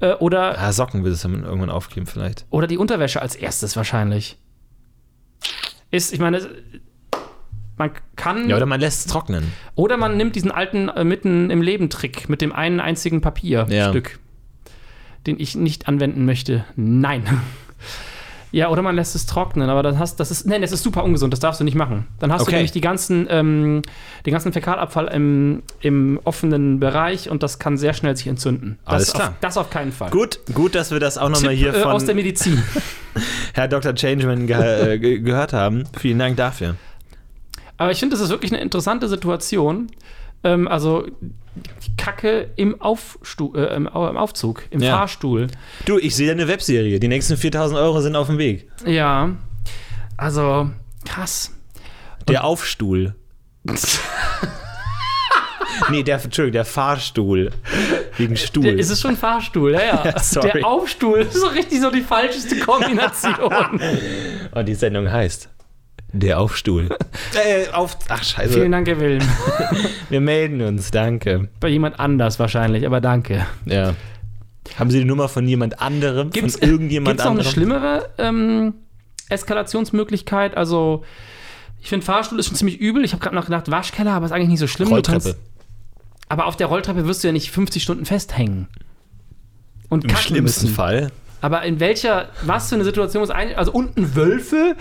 Äh, 0.00 0.14
oder, 0.14 0.58
Ah, 0.58 0.72
Socken 0.72 1.04
wird 1.04 1.14
es 1.14 1.22
dann 1.22 1.44
irgendwann 1.44 1.70
aufgeben, 1.70 2.06
vielleicht. 2.06 2.46
oder 2.50 2.66
die 2.66 2.78
Unterwäsche 2.78 3.22
als 3.22 3.36
erstes 3.36 3.76
wahrscheinlich. 3.76 4.36
Ist, 5.90 6.12
ich 6.12 6.18
meine, 6.18 6.40
man 7.76 7.90
kann. 8.16 8.48
Ja, 8.50 8.56
oder 8.56 8.66
man 8.66 8.80
lässt 8.80 9.06
es 9.06 9.12
trocknen. 9.12 9.52
Oder 9.76 9.96
man 9.96 10.16
nimmt 10.16 10.34
diesen 10.34 10.50
alten 10.50 10.88
äh, 10.88 11.04
mitten 11.04 11.48
im 11.50 11.62
Leben 11.62 11.90
Trick 11.90 12.28
mit 12.28 12.40
dem 12.40 12.52
einen 12.52 12.80
einzigen 12.80 13.20
Papierstück, 13.20 14.18
den 15.28 15.38
ich 15.38 15.54
nicht 15.54 15.86
anwenden 15.86 16.24
möchte. 16.26 16.64
Nein. 16.76 17.22
Ja, 18.50 18.70
oder 18.70 18.80
man 18.80 18.96
lässt 18.96 19.14
es 19.14 19.26
trocknen, 19.26 19.68
aber 19.68 19.82
das, 19.82 19.98
hast, 19.98 20.20
das 20.20 20.30
ist, 20.30 20.46
nein, 20.46 20.62
das 20.62 20.72
ist 20.72 20.82
super 20.82 21.04
ungesund, 21.04 21.32
das 21.32 21.40
darfst 21.40 21.60
du 21.60 21.64
nicht 21.64 21.74
machen. 21.74 22.06
Dann 22.18 22.32
hast 22.32 22.42
Okay. 22.42 22.52
du 22.52 22.56
nämlich 22.56 22.72
die 22.72 22.80
ganzen, 22.80 23.26
ähm, 23.28 23.82
den 24.24 24.32
ganzen 24.32 24.52
Fäkalabfall 24.54 25.08
im, 25.08 25.62
im 25.80 26.18
offenen 26.24 26.80
Bereich 26.80 27.28
und 27.28 27.42
das 27.42 27.58
kann 27.58 27.76
sehr 27.76 27.92
schnell 27.92 28.16
sich 28.16 28.26
entzünden. 28.26 28.78
Das 28.86 28.94
Alles 28.94 29.10
auf, 29.10 29.14
klar. 29.16 29.34
das 29.42 29.56
auf 29.58 29.68
keinen 29.70 29.92
Fall. 29.92 30.10
Gut, 30.10 30.40
gut, 30.54 30.74
dass 30.74 30.90
wir 30.90 30.98
das 31.00 31.18
auch 31.18 31.28
nochmal 31.28 31.52
hier 31.52 31.74
äh, 31.74 31.82
von 31.82 31.92
aus 31.92 32.06
der 32.06 32.14
Medizin. 32.14 32.62
Herr 33.52 33.68
Dr. 33.68 33.94
Changeman 33.94 34.46
ge 34.46 34.56
äh, 34.94 34.98
ge 34.98 35.18
gehört 35.18 35.52
haben. 35.52 35.84
Vielen 35.98 36.18
Dank 36.18 36.36
dafür. 36.36 36.76
Aber 37.76 37.90
ich 37.92 38.00
finde, 38.00 38.14
das 38.16 38.24
ist 38.24 38.30
wirklich 38.30 38.52
eine 38.52 38.60
interessante 38.62 39.08
Situation. 39.08 39.88
Ähm, 40.44 40.68
also 40.68 41.06
Kacke 41.96 42.50
im, 42.56 42.80
Aufstu 42.80 43.52
äh, 43.56 43.74
im, 43.74 43.88
Au- 43.88 44.08
im 44.08 44.16
Aufzug, 44.16 44.62
im 44.70 44.80
Ja. 44.80 44.96
Fahrstuhl. 44.98 45.48
Du, 45.86 45.98
ich 45.98 46.14
sehe 46.14 46.30
eine 46.30 46.46
Webserie. 46.48 47.00
Die 47.00 47.08
nächsten 47.08 47.36
4000 47.36 47.78
Euro 47.80 48.00
sind 48.00 48.14
auf 48.16 48.28
dem 48.28 48.38
Weg. 48.38 48.70
Ja, 48.86 49.30
also 50.16 50.70
krass. 51.04 51.52
Der 52.28 52.44
Aufstuhl. 52.44 53.14
nee, 55.90 56.02
der, 56.02 56.22
Entschuldigung, 56.22 56.52
der 56.52 56.64
Fahrstuhl. 56.64 57.50
Wegen 58.16 58.36
Stuhl. 58.36 58.62
Der, 58.64 58.74
ist 58.78 58.90
es 58.90 59.00
schon 59.00 59.12
ein 59.12 59.16
Fahrstuhl? 59.16 59.72
Ja, 59.72 59.80
ja. 59.82 60.04
Ja. 60.34 60.40
Der 60.42 60.66
Aufstuhl 60.66 61.18
ist 61.20 61.34
so 61.34 61.46
richtig 61.48 61.80
so 61.80 61.90
die 61.90 62.02
falscheste 62.02 62.58
Kombination. 62.60 63.80
Und 64.52 64.66
die 64.68 64.74
Sendung 64.74 65.10
heißt 65.10 65.48
Der 66.12 66.40
Aufstuhl. 66.40 66.88
äh, 67.34 67.68
auf, 67.72 67.98
ach, 68.08 68.24
scheiße. 68.24 68.54
Vielen 68.54 68.72
Dank, 68.72 68.88
Herr 68.88 68.98
Wilm. 68.98 69.22
Wir 70.08 70.20
melden 70.20 70.62
uns, 70.62 70.90
danke. 70.90 71.48
Bei 71.60 71.68
jemand 71.68 72.00
anders 72.00 72.38
wahrscheinlich, 72.38 72.86
aber 72.86 73.00
danke. 73.00 73.46
Ja. 73.66 73.94
Haben 74.78 74.90
Sie 74.90 74.98
die 75.00 75.04
Nummer 75.04 75.28
von 75.28 75.46
jemand 75.46 75.80
anderem? 75.80 76.30
Gibt's, 76.30 76.56
von 76.56 76.68
irgendjemand 76.68 77.18
gibt's 77.18 77.24
noch 77.24 77.30
eine 77.32 77.40
anderem? 77.40 77.52
schlimmere 77.52 78.08
ähm, 78.18 78.74
Eskalationsmöglichkeit? 79.28 80.56
Also, 80.56 81.04
ich 81.80 81.88
finde, 81.88 82.04
Fahrstuhl 82.04 82.38
ist 82.38 82.46
schon 82.46 82.56
ziemlich 82.56 82.78
übel. 82.78 83.04
Ich 83.04 83.12
habe 83.12 83.22
gerade 83.22 83.36
noch 83.36 83.44
gedacht, 83.46 83.70
Waschkeller, 83.70 84.12
aber 84.12 84.26
ist 84.26 84.32
eigentlich 84.32 84.48
nicht 84.48 84.58
so 84.60 84.66
schlimm. 84.66 84.88
Du 84.88 84.94
Rolltreppe. 84.94 85.20
kannst- 85.24 85.38
aber 86.30 86.46
auf 86.46 86.56
der 86.56 86.66
Rolltreppe 86.66 87.06
wirst 87.06 87.22
du 87.24 87.28
ja 87.28 87.32
nicht 87.32 87.50
50 87.50 87.82
Stunden 87.82 88.04
festhängen. 88.04 88.68
Und 89.88 90.04
Im 90.04 90.16
schlimmsten 90.16 90.66
müssen. 90.66 90.74
Fall. 90.74 91.10
Aber 91.40 91.62
in 91.62 91.78
welcher, 91.78 92.28
was 92.42 92.68
für 92.68 92.74
eine 92.74 92.84
Situation 92.84 93.22
ist 93.22 93.30
ein, 93.30 93.54
also 93.54 93.70
unten 93.72 94.16
Wölfe, 94.16 94.74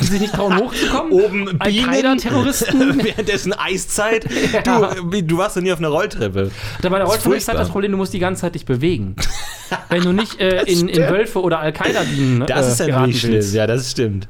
die 0.00 0.06
sich 0.06 0.20
nicht 0.20 0.34
trauen 0.34 0.56
hochzukommen? 0.58 1.12
Oben 1.12 1.44
Bienen. 1.44 1.60
Al-Qaida-Terroristen? 1.60 3.04
Währenddessen 3.04 3.52
Eiszeit. 3.52 4.26
Ja. 4.52 4.62
Du, 4.62 5.22
du 5.22 5.38
warst 5.38 5.56
doch 5.56 5.62
nie 5.62 5.70
auf 5.72 5.78
einer 5.78 5.88
Rolltreppe. 5.88 6.50
Da 6.82 6.88
bei 6.88 6.96
der 6.98 7.06
ist 7.06 7.12
Rolltreppe 7.12 7.36
ist 7.36 7.48
halt 7.48 7.58
das 7.58 7.68
Problem, 7.68 7.92
du 7.92 7.98
musst 7.98 8.12
die 8.12 8.18
ganze 8.18 8.40
Zeit 8.42 8.54
dich 8.54 8.64
bewegen. 8.64 9.14
Wenn 9.88 10.02
du 10.02 10.12
nicht 10.12 10.40
äh, 10.40 10.62
in, 10.64 10.88
in. 10.88 11.02
Wölfe 11.08 11.40
oder 11.40 11.60
Al-Qaida-Bienen 11.60 12.46
Das 12.46 12.66
äh, 12.66 12.70
ist 12.70 12.80
ja 12.80 12.86
geraten 12.86 13.04
wirklich 13.04 13.20
schlimm. 13.20 13.32
willst. 13.34 13.54
Ja, 13.54 13.66
das 13.66 13.90
stimmt. 13.90 14.28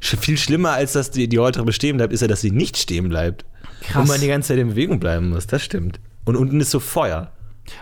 Viel 0.00 0.38
schlimmer, 0.38 0.70
als 0.72 0.92
dass 0.92 1.10
die, 1.10 1.28
die 1.28 1.36
Rolltreppe 1.36 1.72
stehen 1.72 1.96
bleibt, 1.96 2.12
ist 2.12 2.20
ja, 2.22 2.28
dass 2.28 2.40
sie 2.40 2.50
nicht 2.50 2.76
stehen 2.78 3.08
bleibt. 3.08 3.44
Wo 3.92 4.02
man 4.04 4.20
die 4.20 4.28
ganze 4.28 4.48
Zeit 4.48 4.58
in 4.58 4.68
Bewegung 4.70 5.00
bleiben 5.00 5.30
muss, 5.30 5.46
das 5.46 5.62
stimmt. 5.62 6.00
Und 6.24 6.36
unten 6.36 6.60
ist 6.60 6.70
so 6.70 6.80
Feuer. 6.80 7.32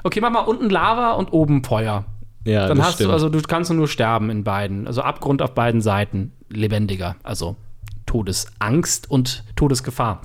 Okay, 0.03 0.21
mach 0.21 0.31
mal 0.31 0.41
unten 0.41 0.71
Lava 0.71 1.13
und 1.13 1.33
oben 1.33 1.63
Feuer. 1.63 2.05
Ja, 2.49 2.67
Dann 2.69 2.83
hast 2.83 2.95
stimmt. 2.95 3.11
du, 3.11 3.13
also 3.13 3.29
du 3.29 3.41
kannst 3.43 3.71
nur 3.73 3.89
sterben 3.89 4.31
in 4.31 4.45
beiden. 4.45 4.87
Also 4.87 5.03
Abgrund 5.03 5.43
auf 5.43 5.55
beiden 5.55 5.81
Seiten. 5.81 6.33
Lebendiger. 6.51 7.17
Also 7.23 7.57
Todesangst 8.07 9.11
und 9.11 9.45
Todesgefahr. 9.55 10.23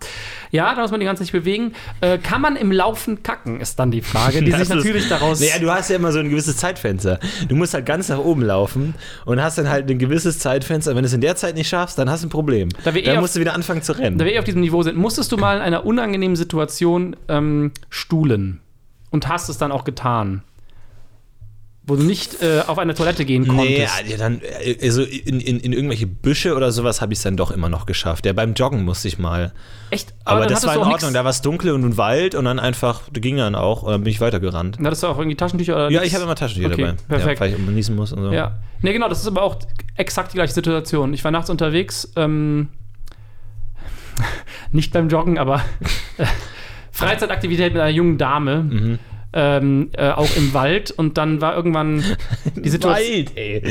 Ja, 0.52 0.74
da 0.74 0.82
muss 0.82 0.92
man 0.92 1.00
die 1.02 1.06
ganze 1.06 1.24
Zeit 1.24 1.34
bewegen. 1.34 1.74
Äh, 2.02 2.18
kann 2.18 2.42
man 2.42 2.56
im 2.56 2.72
Laufen 2.72 3.24
kacken, 3.24 3.60
ist 3.60 3.78
dann 3.78 3.92
die 3.92 4.02
Frage, 4.02 4.42
die 4.42 4.46
Das 4.52 4.62
sich 4.62 4.70
ist- 4.70 4.76
natürlich 4.76 5.10
daraus. 5.10 5.40
Naja, 5.42 5.60
du 5.60 5.70
hast 5.70 5.90
ja 5.90 5.98
immer 5.98 6.12
so 6.14 6.20
ein 6.20 6.30
gewisses 6.30 6.58
Zeitfenster. 6.58 7.20
Du 7.50 7.56
musst 7.56 7.74
halt 7.74 7.86
ganz 7.86 8.08
nach 8.10 8.20
oben 8.20 8.42
laufen 8.42 8.96
und 9.26 9.42
hast 9.42 9.58
dann 9.58 9.70
halt 9.70 9.90
ein 9.92 10.00
gewisses 10.00 10.40
Zeitfenster. 10.40 10.96
Wenn 10.96 11.04
du 11.04 11.08
es 11.08 11.14
in 11.14 11.22
der 11.22 11.36
Zeit 11.36 11.56
nicht 11.56 11.68
schaffst, 11.68 11.98
dann 11.98 12.10
hast 12.10 12.24
du 12.24 12.28
ein 12.28 12.32
Problem. 12.32 12.70
Da 12.86 12.94
wir 12.94 13.02
eh 13.02 13.06
dann 13.06 13.18
auf- 13.18 13.22
musst 13.22 13.36
du 13.36 13.40
wieder 13.42 13.54
anfangen 13.54 13.82
zu 13.82 13.98
rennen. 13.98 14.18
da 14.18 14.26
wir 14.26 14.32
eh 14.34 14.40
auf 14.40 14.46
diesem 14.46 14.62
Niveau 14.62 14.82
sind, 14.84 14.98
musstest 14.98 15.32
du 15.32 15.38
mal 15.38 15.58
in 15.58 15.62
einer 15.62 15.86
unangenehmen 15.86 16.36
Situation 16.38 17.16
ähm, 17.28 17.72
stuhlen 17.90 18.62
und 19.12 19.28
hast 19.28 19.50
es 19.50 19.58
dann 19.58 19.72
auch 19.74 19.84
getan. 19.84 20.42
Wo 21.86 21.98
du 21.98 22.04
nicht 22.04 22.42
äh, 22.42 22.62
auf 22.66 22.78
eine 22.80 22.94
Toilette 22.94 23.26
gehen 23.26 23.46
konntest. 23.46 23.70
Nee, 23.70 23.88
ja, 24.10 24.18
dann, 24.18 24.40
äh, 24.62 24.78
also 24.82 25.04
in, 25.04 25.42
in, 25.42 25.60
in 25.60 25.74
irgendwelche 25.74 26.08
Büsche 26.08 26.56
oder 26.56 26.72
sowas 26.72 27.02
habe 27.02 27.12
ich 27.12 27.20
es 27.20 27.24
dann 27.24 27.36
doch 27.36 27.52
immer 27.52 27.68
noch 27.68 27.86
geschafft. 27.86 28.26
Ja, 28.26 28.32
beim 28.32 28.54
Joggen 28.54 28.86
musste 28.86 29.10
ich 29.10 29.20
mal. 29.20 29.52
Echt? 29.90 30.14
Aber, 30.24 30.42
dann 30.42 30.50
das 30.50 30.66
war 30.66 30.76
in 30.76 30.80
Ordnung. 30.80 30.94
nix- 31.02 31.12
Da 31.14 31.24
war 31.26 31.32
es 31.32 31.42
dunkel 31.42 31.72
und 31.74 31.84
ein 31.84 31.98
Wald 31.98 32.36
und 32.36 32.46
dann 32.46 32.58
einfach, 32.60 33.02
das 33.12 33.22
ging 33.22 33.36
dann 33.36 33.54
auch 33.56 33.84
und 33.84 33.92
dann 33.92 34.02
bin 34.06 34.12
ich 34.12 34.22
weitergerannt. 34.22 34.78
Hattest 34.82 35.04
du 35.04 35.08
auch 35.08 35.18
irgendwie 35.18 35.36
Taschentücher 35.36 35.76
oder 35.76 35.90
Ja, 35.92 36.00
nix? 36.00 36.08
ich 36.08 36.16
habe 36.16 36.24
immer 36.24 36.36
Taschentücher 36.36 36.72
Okay, 36.74 36.82
dabei. 36.84 36.98
perfekt. 37.10 37.40
Ja, 37.40 37.46
weil 37.46 37.52
ich 37.54 37.60
immer 37.60 37.72
niesen 37.72 37.98
muss 37.98 38.14
und 38.14 38.24
so. 38.24 38.32
Ja. 38.32 38.60
Nee, 38.82 38.94
genau, 38.94 39.10
das 39.10 39.20
ist 39.20 39.28
aber 39.28 39.42
auch 39.44 39.58
exakt 39.98 40.32
die 40.32 40.38
gleiche 40.38 40.54
Situation. 40.54 41.14
Ich 41.14 41.24
war 41.26 41.32
nachts 41.32 41.50
unterwegs, 41.50 42.14
ähm, 42.16 42.70
nicht 44.72 44.94
beim 44.94 45.10
Joggen, 45.10 45.38
aber 45.38 45.62
äh, 46.18 46.26
Freizeitaktivität 46.92 47.74
mit 47.74 47.82
einer 47.82 47.92
jungen 47.92 48.18
Dame. 48.18 48.64
Mhm. 48.64 49.00
Ähm, 49.36 49.90
äh, 49.94 50.10
auch 50.12 50.30
im 50.38 50.54
Wald 50.54 50.92
und 50.92 51.18
dann 51.18 51.42
war 51.42 51.56
irgendwann 51.56 52.04
die 52.56 52.70
Situation. 52.70 53.26
Wald, 53.26 53.32
ey. 53.36 53.64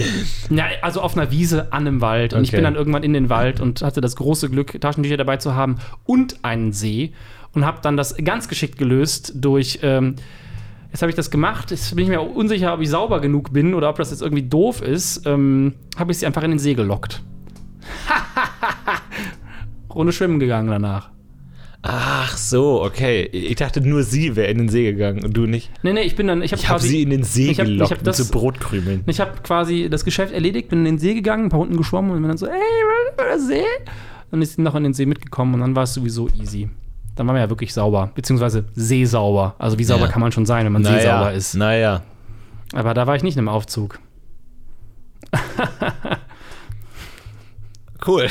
Ja, 0.50 0.64
also 0.82 1.00
auf 1.00 1.16
einer 1.16 1.30
Wiese 1.30 1.72
an 1.72 1.86
einem 1.86 2.00
Wald. 2.00 2.34
Und 2.34 2.42
ich 2.42 2.48
Okay. 2.48 2.56
bin 2.56 2.64
dann 2.64 2.74
irgendwann 2.74 3.04
in 3.04 3.12
den 3.12 3.28
Wald 3.30 3.60
und 3.60 3.80
hatte 3.82 4.00
das 4.00 4.16
große 4.16 4.50
Glück, 4.50 4.80
Taschentücher 4.80 5.16
dabei 5.16 5.36
zu 5.36 5.54
haben 5.54 5.76
und 6.04 6.36
einen 6.42 6.72
See. 6.72 7.12
Und 7.54 7.64
habe 7.64 7.78
dann 7.82 7.96
das 7.96 8.16
ganz 8.16 8.48
geschickt 8.48 8.76
gelöst 8.78 9.34
durch. 9.36 9.78
Ähm, 9.82 10.16
jetzt 10.90 11.02
habe 11.02 11.10
ich 11.10 11.16
das 11.16 11.30
gemacht. 11.30 11.70
Jetzt 11.70 11.94
bin 11.94 12.04
ich 12.04 12.08
mir 12.10 12.20
auch 12.20 12.34
unsicher, 12.34 12.74
ob 12.74 12.80
ich 12.80 12.90
sauber 12.90 13.20
genug 13.20 13.52
bin 13.52 13.74
oder 13.74 13.88
ob 13.90 13.96
das 13.96 14.10
jetzt 14.10 14.22
irgendwie 14.22 14.42
doof 14.42 14.82
ist. 14.82 15.26
Ähm, 15.26 15.74
habe 15.96 16.10
ich 16.12 16.18
sie 16.18 16.26
einfach 16.26 16.42
in 16.42 16.50
den 16.50 16.58
See 16.58 16.74
gelockt. 16.74 17.22
Runde 19.94 20.12
schwimmen 20.12 20.38
gegangen 20.40 20.68
danach. 20.68 21.10
Ach 21.84 22.36
so, 22.36 22.82
okay. 22.84 23.22
Ich 23.32 23.56
dachte 23.56 23.80
nur 23.80 24.04
sie 24.04 24.36
wäre 24.36 24.48
in 24.50 24.58
den 24.58 24.68
See 24.68 24.84
gegangen 24.92 25.24
und 25.24 25.36
du 25.36 25.46
nicht. 25.46 25.68
Nee, 25.82 25.92
nee, 25.92 26.02
ich 26.02 26.14
bin 26.14 26.28
dann. 26.28 26.40
Ich 26.42 26.52
habe 26.52 26.60
Ich 26.62 26.68
habe 26.68 26.80
sie 26.80 27.02
in 27.02 27.10
den 27.10 27.24
See 27.24 27.50
ich 27.50 27.58
hab- 27.58 27.66
ich 27.66 27.72
gelockt 27.72 27.90
hab 27.90 27.98
mit 27.98 28.06
das- 28.06 28.18
so 28.18 28.30
Brotkrümeln. 28.30 29.02
Ich 29.06 29.18
habe 29.20 29.32
quasi 29.42 29.88
das 29.90 30.04
Geschäft 30.04 30.32
erledigt, 30.32 30.68
bin 30.68 30.78
in 30.80 30.84
den 30.84 30.98
See 30.98 31.14
gegangen, 31.14 31.46
ein 31.46 31.48
paar 31.48 31.58
Runden 31.58 31.76
geschwommen 31.76 32.12
und 32.12 32.18
bin 32.20 32.28
dann 32.28 32.38
so, 32.38 32.46
ey, 32.46 32.52
der 33.18 33.38
See? 33.40 33.64
Dann 34.30 34.40
ist 34.42 34.54
sie 34.56 34.62
noch 34.62 34.76
in 34.76 34.84
den 34.84 34.94
See 34.94 35.06
mitgekommen 35.06 35.54
und 35.54 35.60
dann 35.60 35.74
war 35.74 35.82
es 35.82 35.94
sowieso 35.94 36.28
easy. 36.40 36.68
Dann 37.16 37.26
war 37.26 37.34
man 37.34 37.42
ja 37.42 37.50
wirklich 37.50 37.74
sauber, 37.74 38.10
beziehungsweise 38.14 38.64
seesauber. 38.74 39.56
Also 39.58 39.78
wie 39.78 39.84
sauber 39.84 40.04
Ja. 40.06 40.10
kann 40.10 40.20
man 40.22 40.30
schon 40.32 40.46
sein, 40.46 40.64
wenn 40.64 40.72
man 40.72 40.84
seesauber 40.84 41.32
ist. 41.32 41.54
Naja. 41.54 42.02
Aber 42.74 42.94
da 42.94 43.06
war 43.08 43.16
ich 43.16 43.22
nicht 43.24 43.36
im 43.36 43.48
Aufzug. 43.48 43.98
Cool. 48.06 48.28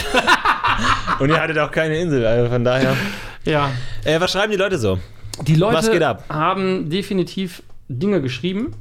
und 1.19 1.29
ihr 1.29 1.39
hattet 1.39 1.57
auch 1.57 1.71
keine 1.71 1.97
Insel, 1.97 2.25
also 2.25 2.49
von 2.49 2.63
daher. 2.63 2.95
Ja. 3.45 3.71
Äh, 4.03 4.19
was 4.19 4.31
schreiben 4.31 4.51
die 4.51 4.57
Leute 4.57 4.77
so? 4.77 4.99
Die 5.43 5.55
Leute 5.55 5.77
Was 5.77 5.91
geht 5.91 6.03
ab? 6.03 6.25
haben 6.29 6.89
definitiv 6.89 7.63
Dinge 7.87 8.21
geschrieben. 8.21 8.73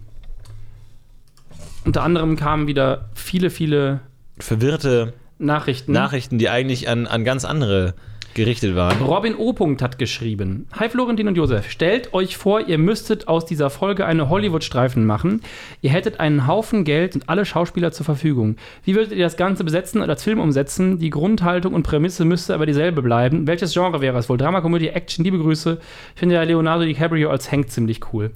Unter 1.85 2.03
anderem 2.03 2.37
kamen 2.37 2.67
wieder 2.67 3.09
viele, 3.15 3.51
viele 3.51 4.01
Verwirrte 4.39 5.15
Nachrichten. 5.39 5.93
Nachrichten, 5.93 6.39
die 6.39 6.51
eigentlich 6.51 6.89
an, 6.89 7.07
an 7.07 7.25
ganz 7.25 7.45
andere 7.45 7.95
gerichtet 8.35 8.75
waren. 8.77 9.03
Robin 9.03 9.35
O. 9.37 9.55
hat 9.81 9.99
geschrieben: 9.99 10.67
Hi 10.73 10.89
Florentin 10.89 11.29
und 11.29 11.37
Josef, 11.37 11.71
stellt 11.71 12.15
euch 12.15 12.37
vor, 12.37 12.61
ihr 12.67 12.79
müsstet 12.79 13.29
aus 13.29 13.47
dieser 13.47 13.71
Folge 13.71 14.07
eine 14.07 14.29
Hollywood-Streifen 14.29 15.05
machen. 15.05 15.43
Ihr 15.81 15.91
hättet 15.91 16.21
einen 16.21 16.47
Haufen 16.47 16.85
Geld 16.85 17.15
und 17.15 17.29
alle 17.29 17.45
Schauspieler 17.45 17.93
zur 17.93 18.05
Verfügung. 18.07 18.57
Wie 18.85 18.95
würdet 18.95 19.13
ihr 19.13 19.25
das 19.25 19.37
Ganze 19.37 19.65
besetzen 19.65 20.01
oder 20.01 20.11
als 20.11 20.25
Film 20.25 20.41
umsetzen? 20.41 20.99
Die 20.99 21.11
Grundhaltung 21.11 21.75
und 21.75 21.83
Prämisse 21.83 22.25
müsste 22.25 22.55
aber 22.55 22.67
dieselbe 22.67 23.03
bleiben. 23.03 23.47
Welches 23.47 23.73
Genre 23.73 24.01
wäre 24.01 24.19
es 24.19 24.29
wohl? 24.29 24.39
Drama, 24.39 24.61
Komödie, 24.61 24.89
Action? 24.89 25.25
Liebe 25.25 25.39
Grüße. 25.39 25.79
Ich 26.15 26.19
finde 26.19 26.37
ja 26.37 26.43
Leonardo 26.43 26.85
DiCaprio 26.85 27.31
als 27.31 27.51
Hank 27.51 27.71
ziemlich 27.71 28.01
cool. 28.13 28.31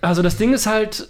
Also 0.00 0.22
das 0.22 0.36
Ding 0.36 0.52
ist 0.52 0.66
halt, 0.66 1.08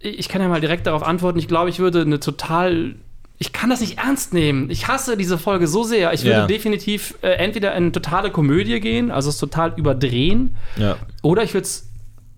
ich 0.00 0.28
kann 0.28 0.42
ja 0.42 0.48
mal 0.48 0.60
direkt 0.60 0.86
darauf 0.86 1.02
antworten. 1.02 1.38
Ich 1.38 1.48
glaube, 1.48 1.70
ich 1.70 1.78
würde 1.78 2.02
eine 2.02 2.20
total. 2.20 2.96
Ich 3.38 3.52
kann 3.52 3.68
das 3.68 3.80
nicht 3.80 3.98
ernst 3.98 4.32
nehmen. 4.32 4.70
Ich 4.70 4.86
hasse 4.86 5.16
diese 5.16 5.38
Folge 5.38 5.66
so 5.66 5.82
sehr. 5.82 6.12
Ich 6.12 6.22
würde 6.22 6.38
Ja. 6.40 6.46
definitiv 6.46 7.14
äh, 7.22 7.30
entweder 7.32 7.72
in 7.72 7.84
eine 7.84 7.92
totale 7.92 8.30
Komödie 8.30 8.78
gehen, 8.80 9.10
also 9.10 9.28
es 9.28 9.38
total 9.38 9.72
überdrehen, 9.76 10.54
Ja. 10.76 10.96
oder 11.22 11.42
ich 11.42 11.52
würde 11.54 11.64
es. 11.64 11.88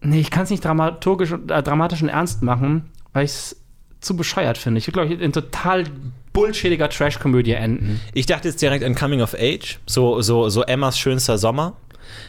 Nee, 0.00 0.20
ich 0.20 0.30
kann 0.30 0.44
es 0.44 0.50
nicht 0.50 0.64
dramaturgisch, 0.64 1.32
und- 1.32 1.50
äh, 1.50 1.62
dramatisch 1.62 2.00
und 2.02 2.08
ernst 2.08 2.42
machen, 2.42 2.90
weil 3.12 3.24
ich 3.24 3.30
es 3.32 3.56
zu 4.00 4.16
bescheuert 4.16 4.56
finde. 4.58 4.78
Ich 4.78 4.86
würde, 4.86 4.92
glaube 5.00 5.14
ich, 5.14 5.20
in 5.20 5.32
total 5.32 5.84
bullshittiger 6.32 6.88
Trash-Komödie 6.90 7.52
enden. 7.52 8.00
Ich 8.12 8.26
dachte 8.26 8.48
jetzt 8.48 8.60
direkt 8.62 8.84
an 8.84 8.94
Coming 8.94 9.20
of 9.22 9.34
Age, 9.34 9.78
so, 9.86 10.20
so, 10.20 10.48
so 10.48 10.62
Emmas 10.62 10.98
schönster 10.98 11.38
Sommer. 11.38 11.76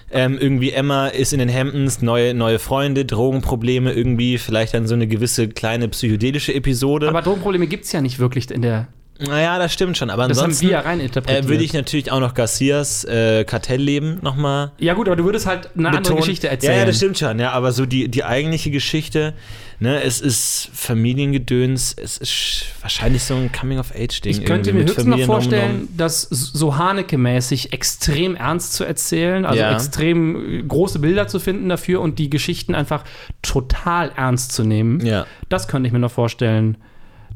Ähm, 0.10 0.38
irgendwie 0.40 0.72
Emma 0.72 1.08
ist 1.08 1.34
in 1.34 1.40
den 1.40 1.54
Hamptons, 1.54 2.02
neue, 2.02 2.34
neue 2.34 2.60
Freunde, 2.60 3.06
Drogenprobleme, 3.06 3.92
irgendwie 3.92 4.38
vielleicht 4.38 4.74
dann 4.74 4.88
so 4.88 4.96
eine 4.96 5.08
gewisse 5.08 5.50
kleine 5.50 5.90
psychedelische 5.90 6.54
Episode. 6.54 7.10
Aber 7.10 7.22
Drogenprobleme 7.22 7.68
gibt 7.68 7.86
es 7.86 7.92
ja 7.92 8.02
nicht 8.02 8.20
wirklich 8.20 8.50
in 8.52 8.62
der. 8.62 8.88
Naja, 9.20 9.58
das 9.58 9.74
stimmt 9.74 9.98
schon. 9.98 10.10
Aber 10.10 10.28
Das 10.28 10.38
haben 10.38 10.46
ansonsten 10.46 10.66
wir 10.68 10.74
ja 10.74 10.80
reininterpretiert. 10.82 11.46
äh, 11.46 11.48
würde 11.50 11.64
ich 11.64 11.74
natürlich 11.74 12.12
auch 12.12 12.20
noch 12.20 12.34
Garcias 12.34 13.04
äh, 13.06 13.44
Kartellleben 13.46 14.20
nochmal 14.22 14.72
ja, 14.78 14.94
gut, 14.94 15.08
aber 15.08 15.16
du 15.16 15.26
würdest 15.26 15.46
halt 15.48 15.70
eine 15.78 15.88
andere 15.88 16.02
betonen. 16.04 16.20
Geschichte 16.20 16.50
erzählen. 16.50 16.74
Ja, 16.74 16.80
ja, 16.80 16.86
das 16.86 16.98
stimmt 16.98 17.18
schon, 17.18 17.40
ja, 17.40 17.52
aber 17.52 17.72
so 17.72 17.86
die, 17.86 18.10
die 18.10 18.24
eigentliche 18.24 18.70
Geschichte, 18.72 19.34
ne, 19.80 20.02
es 20.04 20.22
ist 20.22 20.70
Familiengedöns, 20.74 21.96
es 22.02 22.18
ist 22.18 22.32
sch- 22.32 22.64
wahrscheinlich 22.82 23.24
so 23.24 23.36
ein 23.36 23.52
Coming-of-Age-Ding. 23.52 24.32
Ich 24.32 24.46
könnte 24.46 24.74
mir 24.74 24.84
höchstens 24.84 25.06
noch 25.06 25.20
vorstellen, 25.22 25.88
das 25.98 26.22
so 26.22 26.78
Haneke-mäßig 26.78 27.74
extrem 27.74 28.36
ernst 28.36 28.74
zu 28.74 28.84
erzählen, 28.84 29.46
also 29.46 29.60
Ja. 29.60 29.74
extrem 29.74 30.60
äh, 30.60 30.64
große 30.64 31.00
Bilder 31.00 31.28
zu 31.28 31.40
finden 31.40 31.70
dafür 31.70 32.02
und 32.02 32.20
die 32.20 32.30
Geschichten 32.30 32.76
einfach 32.76 33.04
total 33.42 34.12
ernst 34.16 34.52
zu 34.52 34.64
nehmen. 34.64 35.06
Ja. 35.06 35.26
Das 35.50 35.68
könnte 35.68 35.88
ich 35.88 35.94
mir 35.94 36.00
noch 36.00 36.12
vorstellen. 36.12 36.78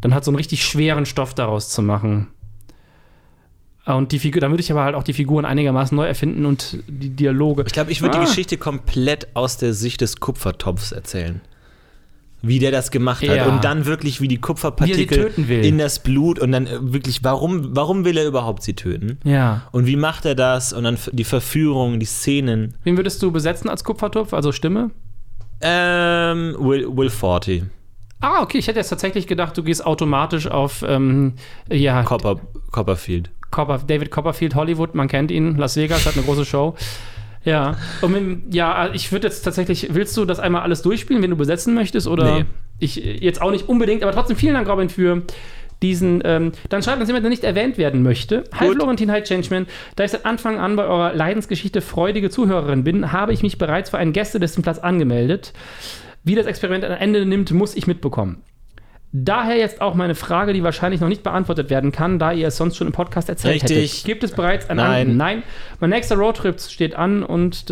Dann 0.01 0.13
hat 0.13 0.25
so 0.25 0.31
einen 0.31 0.37
richtig 0.37 0.63
schweren 0.65 1.05
Stoff 1.05 1.33
daraus 1.33 1.69
zu 1.69 1.81
machen. 1.81 2.27
Und 3.85 4.11
die 4.11 4.19
Figur, 4.19 4.41
dann 4.41 4.51
würde 4.51 4.61
ich 4.61 4.71
aber 4.71 4.83
halt 4.83 4.95
auch 4.95 5.03
die 5.03 5.13
Figuren 5.13 5.43
einigermaßen 5.45 5.95
neu 5.95 6.05
erfinden 6.05 6.45
und 6.45 6.79
die 6.87 7.09
Dialoge. 7.09 7.63
Ich 7.65 7.73
glaube, 7.73 7.91
ich 7.91 8.01
würde 8.01 8.17
Ah. 8.17 8.21
die 8.21 8.27
Geschichte 8.27 8.57
komplett 8.57 9.35
aus 9.35 9.57
der 9.57 9.73
Sicht 9.73 10.01
des 10.01 10.19
Kupfertopfs 10.19 10.91
erzählen. 10.91 11.41
Wie 12.43 12.57
der 12.57 12.71
das 12.71 12.89
gemacht 12.89 13.21
hat. 13.27 13.35
Ja. 13.35 13.45
Und 13.47 13.63
dann 13.63 13.85
wirklich, 13.85 14.19
wie 14.21 14.27
die 14.27 14.35
Wie 14.35 14.39
er 14.39 14.41
Kupferpartikel 14.41 14.97
sie 14.99 15.05
töten 15.23 15.47
will. 15.47 15.63
in 15.63 15.77
das 15.77 15.99
Blut 15.99 16.39
und 16.39 16.51
dann 16.51 16.65
äh, 16.65 16.77
wirklich, 16.93 17.23
warum, 17.23 17.75
warum 17.75 18.03
will 18.05 18.17
er 18.17 18.25
überhaupt 18.27 18.63
sie 18.63 18.73
töten? 18.73 19.19
Ja. 19.23 19.63
Und 19.71 19.85
wie 19.85 19.95
macht 19.95 20.25
er 20.25 20.33
das? 20.35 20.73
Und 20.73 20.83
dann 20.83 20.97
die 21.11 21.23
Verführung, 21.23 21.99
die 21.99 22.05
Szenen. 22.07 22.73
Wen 22.83 22.97
würdest 22.97 23.21
du 23.21 23.31
besetzen 23.31 23.69
als 23.69 23.83
Kupfertopf, 23.83 24.33
also 24.33 24.51
Stimme? 24.51 24.89
Ähm, 25.61 26.55
Will, 26.59 26.87
Will 26.97 27.09
Forty. 27.11 27.63
Ah, 28.21 28.41
okay, 28.41 28.57
ich 28.59 28.67
hätte 28.67 28.79
jetzt 28.79 28.89
tatsächlich 28.89 29.27
gedacht, 29.27 29.57
du 29.57 29.63
gehst 29.63 29.85
automatisch 29.85 30.47
auf, 30.47 30.83
ähm, 30.87 31.33
ja, 31.69 32.03
Copper, 32.03 32.39
Copperfield. 32.71 33.31
Copper, 33.49 33.79
David 33.85 34.11
Copperfield, 34.11 34.55
Hollywood, 34.55 34.95
man 34.95 35.07
kennt 35.07 35.31
ihn, 35.31 35.57
Las 35.57 35.75
Vegas, 35.75 36.05
hat 36.05 36.15
eine 36.15 36.23
große 36.23 36.45
Show. 36.45 36.75
Ja, 37.43 37.75
und 38.01 38.11
mit, 38.11 38.53
ja, 38.53 38.91
ich 38.93 39.11
würde 39.11 39.27
jetzt 39.27 39.41
tatsächlich, 39.41 39.87
willst 39.93 40.15
du 40.15 40.25
das 40.25 40.39
einmal 40.39 40.61
alles 40.61 40.83
durchspielen, 40.83 41.23
wenn 41.23 41.31
du 41.31 41.35
besetzen 41.35 41.73
möchtest? 41.73 42.07
Oder 42.07 42.35
Nee. 42.39 42.45
ich 42.79 42.95
jetzt 42.95 43.41
auch 43.41 43.51
nicht 43.51 43.67
unbedingt, 43.67 44.03
aber 44.03 44.11
trotzdem 44.11 44.37
vielen 44.37 44.53
Dank, 44.53 44.69
Robin, 44.69 44.89
für 44.89 45.23
diesen, 45.81 46.21
ähm, 46.23 46.51
dann 46.69 46.83
schreibt 46.83 46.99
uns 46.99 47.09
jemand, 47.09 47.25
der 47.25 47.31
nicht 47.31 47.43
erwähnt 47.43 47.79
werden 47.79 48.03
möchte. 48.03 48.43
Hi. 48.53 48.69
Florentin, 48.69 49.11
hi 49.11 49.23
Changeman. 49.23 49.65
Da 49.95 50.03
ich 50.03 50.11
seit 50.11 50.27
Anfang 50.27 50.59
an 50.59 50.75
bei 50.75 50.83
eurer 50.85 51.13
Leidensgeschichte 51.13 51.81
freudige 51.81 52.29
Zuhörerin 52.29 52.83
bin, 52.83 53.11
habe 53.11 53.33
ich 53.33 53.41
mich 53.41 53.57
bereits 53.57 53.89
für 53.89 53.97
einen 53.97 54.13
Gästelistenplatz 54.13 54.77
angemeldet. 54.77 55.53
Wie 56.23 56.35
das 56.35 56.45
Experiment 56.45 56.83
ein 56.83 56.91
Ende 56.91 57.25
nimmt, 57.25 57.51
muss 57.51 57.75
ich 57.75 57.87
mitbekommen. 57.87 58.43
Daher 59.13 59.57
jetzt 59.57 59.81
auch 59.81 59.93
meine 59.93 60.15
Frage, 60.15 60.53
die 60.53 60.63
wahrscheinlich 60.63 61.01
noch 61.01 61.09
nicht 61.09 61.21
beantwortet 61.21 61.69
werden 61.69 61.91
kann, 61.91 62.17
da 62.17 62.31
ihr 62.31 62.47
es 62.47 62.55
sonst 62.55 62.77
schon 62.77 62.87
im 62.87 62.93
Podcast 62.93 63.27
erzählt 63.27 63.55
Richtig. 63.55 63.91
hättet. 63.91 64.05
Gibt 64.05 64.23
es 64.23 64.31
bereits 64.31 64.69
ein 64.69 64.77
Nein. 64.77 65.09
An 65.09 65.17
Nein. 65.17 65.43
Mein 65.81 65.89
nächster 65.89 66.15
Roadtrip 66.15 66.61
steht 66.61 66.95
an 66.95 67.23
und 67.23 67.65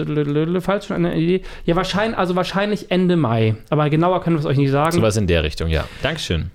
falls 0.61 0.87
schon 0.87 0.97
eine 0.97 1.15
Idee. 1.15 1.43
Ja, 1.63 1.77
wahrscheinlich, 1.77 2.17
also 2.17 2.35
wahrscheinlich 2.35 2.91
Ende 2.91 3.15
Mai. 3.15 3.55
Aber 3.69 3.89
genauer 3.89 4.21
können 4.21 4.35
wir 4.35 4.41
es 4.41 4.45
euch 4.45 4.57
nicht 4.57 4.71
sagen. 4.71 4.91
Sowas 4.91 5.15
in 5.15 5.27
der 5.27 5.43
Richtung, 5.43 5.69
ja. 5.69 5.85
Dankeschön. 6.01 6.51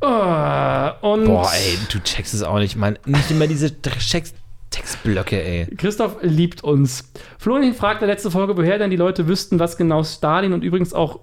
Oh, 0.00 0.06
Boah, 0.08 1.50
ey, 1.54 1.78
du 1.90 1.98
checkst 2.00 2.32
es 2.32 2.42
auch 2.42 2.58
nicht. 2.58 2.76
Man, 2.76 2.98
nicht 3.04 3.30
immer 3.30 3.46
diese 3.46 3.82
Text, 3.82 4.34
Drecksblöcke, 4.76 5.42
ey. 5.42 5.66
Christoph 5.76 6.18
liebt 6.22 6.62
uns. 6.62 7.12
Florian 7.38 7.74
fragte 7.74 8.06
letzte 8.06 8.30
Folge, 8.30 8.56
woher 8.56 8.78
denn 8.78 8.90
die 8.90 8.96
Leute 8.96 9.26
wüssten, 9.26 9.58
was 9.58 9.76
genau 9.76 10.04
Stalin 10.04 10.52
und 10.52 10.62
übrigens 10.62 10.92
auch 10.92 11.20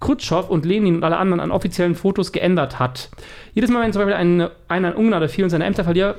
Khrushchev 0.00 0.48
und 0.48 0.64
Lenin 0.64 0.96
und 0.96 1.04
alle 1.04 1.16
anderen 1.16 1.40
an 1.40 1.50
offiziellen 1.50 1.94
Fotos 1.94 2.32
geändert 2.32 2.78
hat. 2.78 3.10
Jedes 3.54 3.70
Mal, 3.70 3.82
wenn 3.82 3.92
zum 3.92 4.00
Beispiel 4.00 4.16
ein, 4.16 4.48
einer 4.68 4.92
in 4.92 4.96
Ungnade 4.96 5.28
fiel 5.28 5.44
und 5.44 5.50
seine 5.50 5.64
Ämter 5.64 5.84
verliert, 5.84 6.16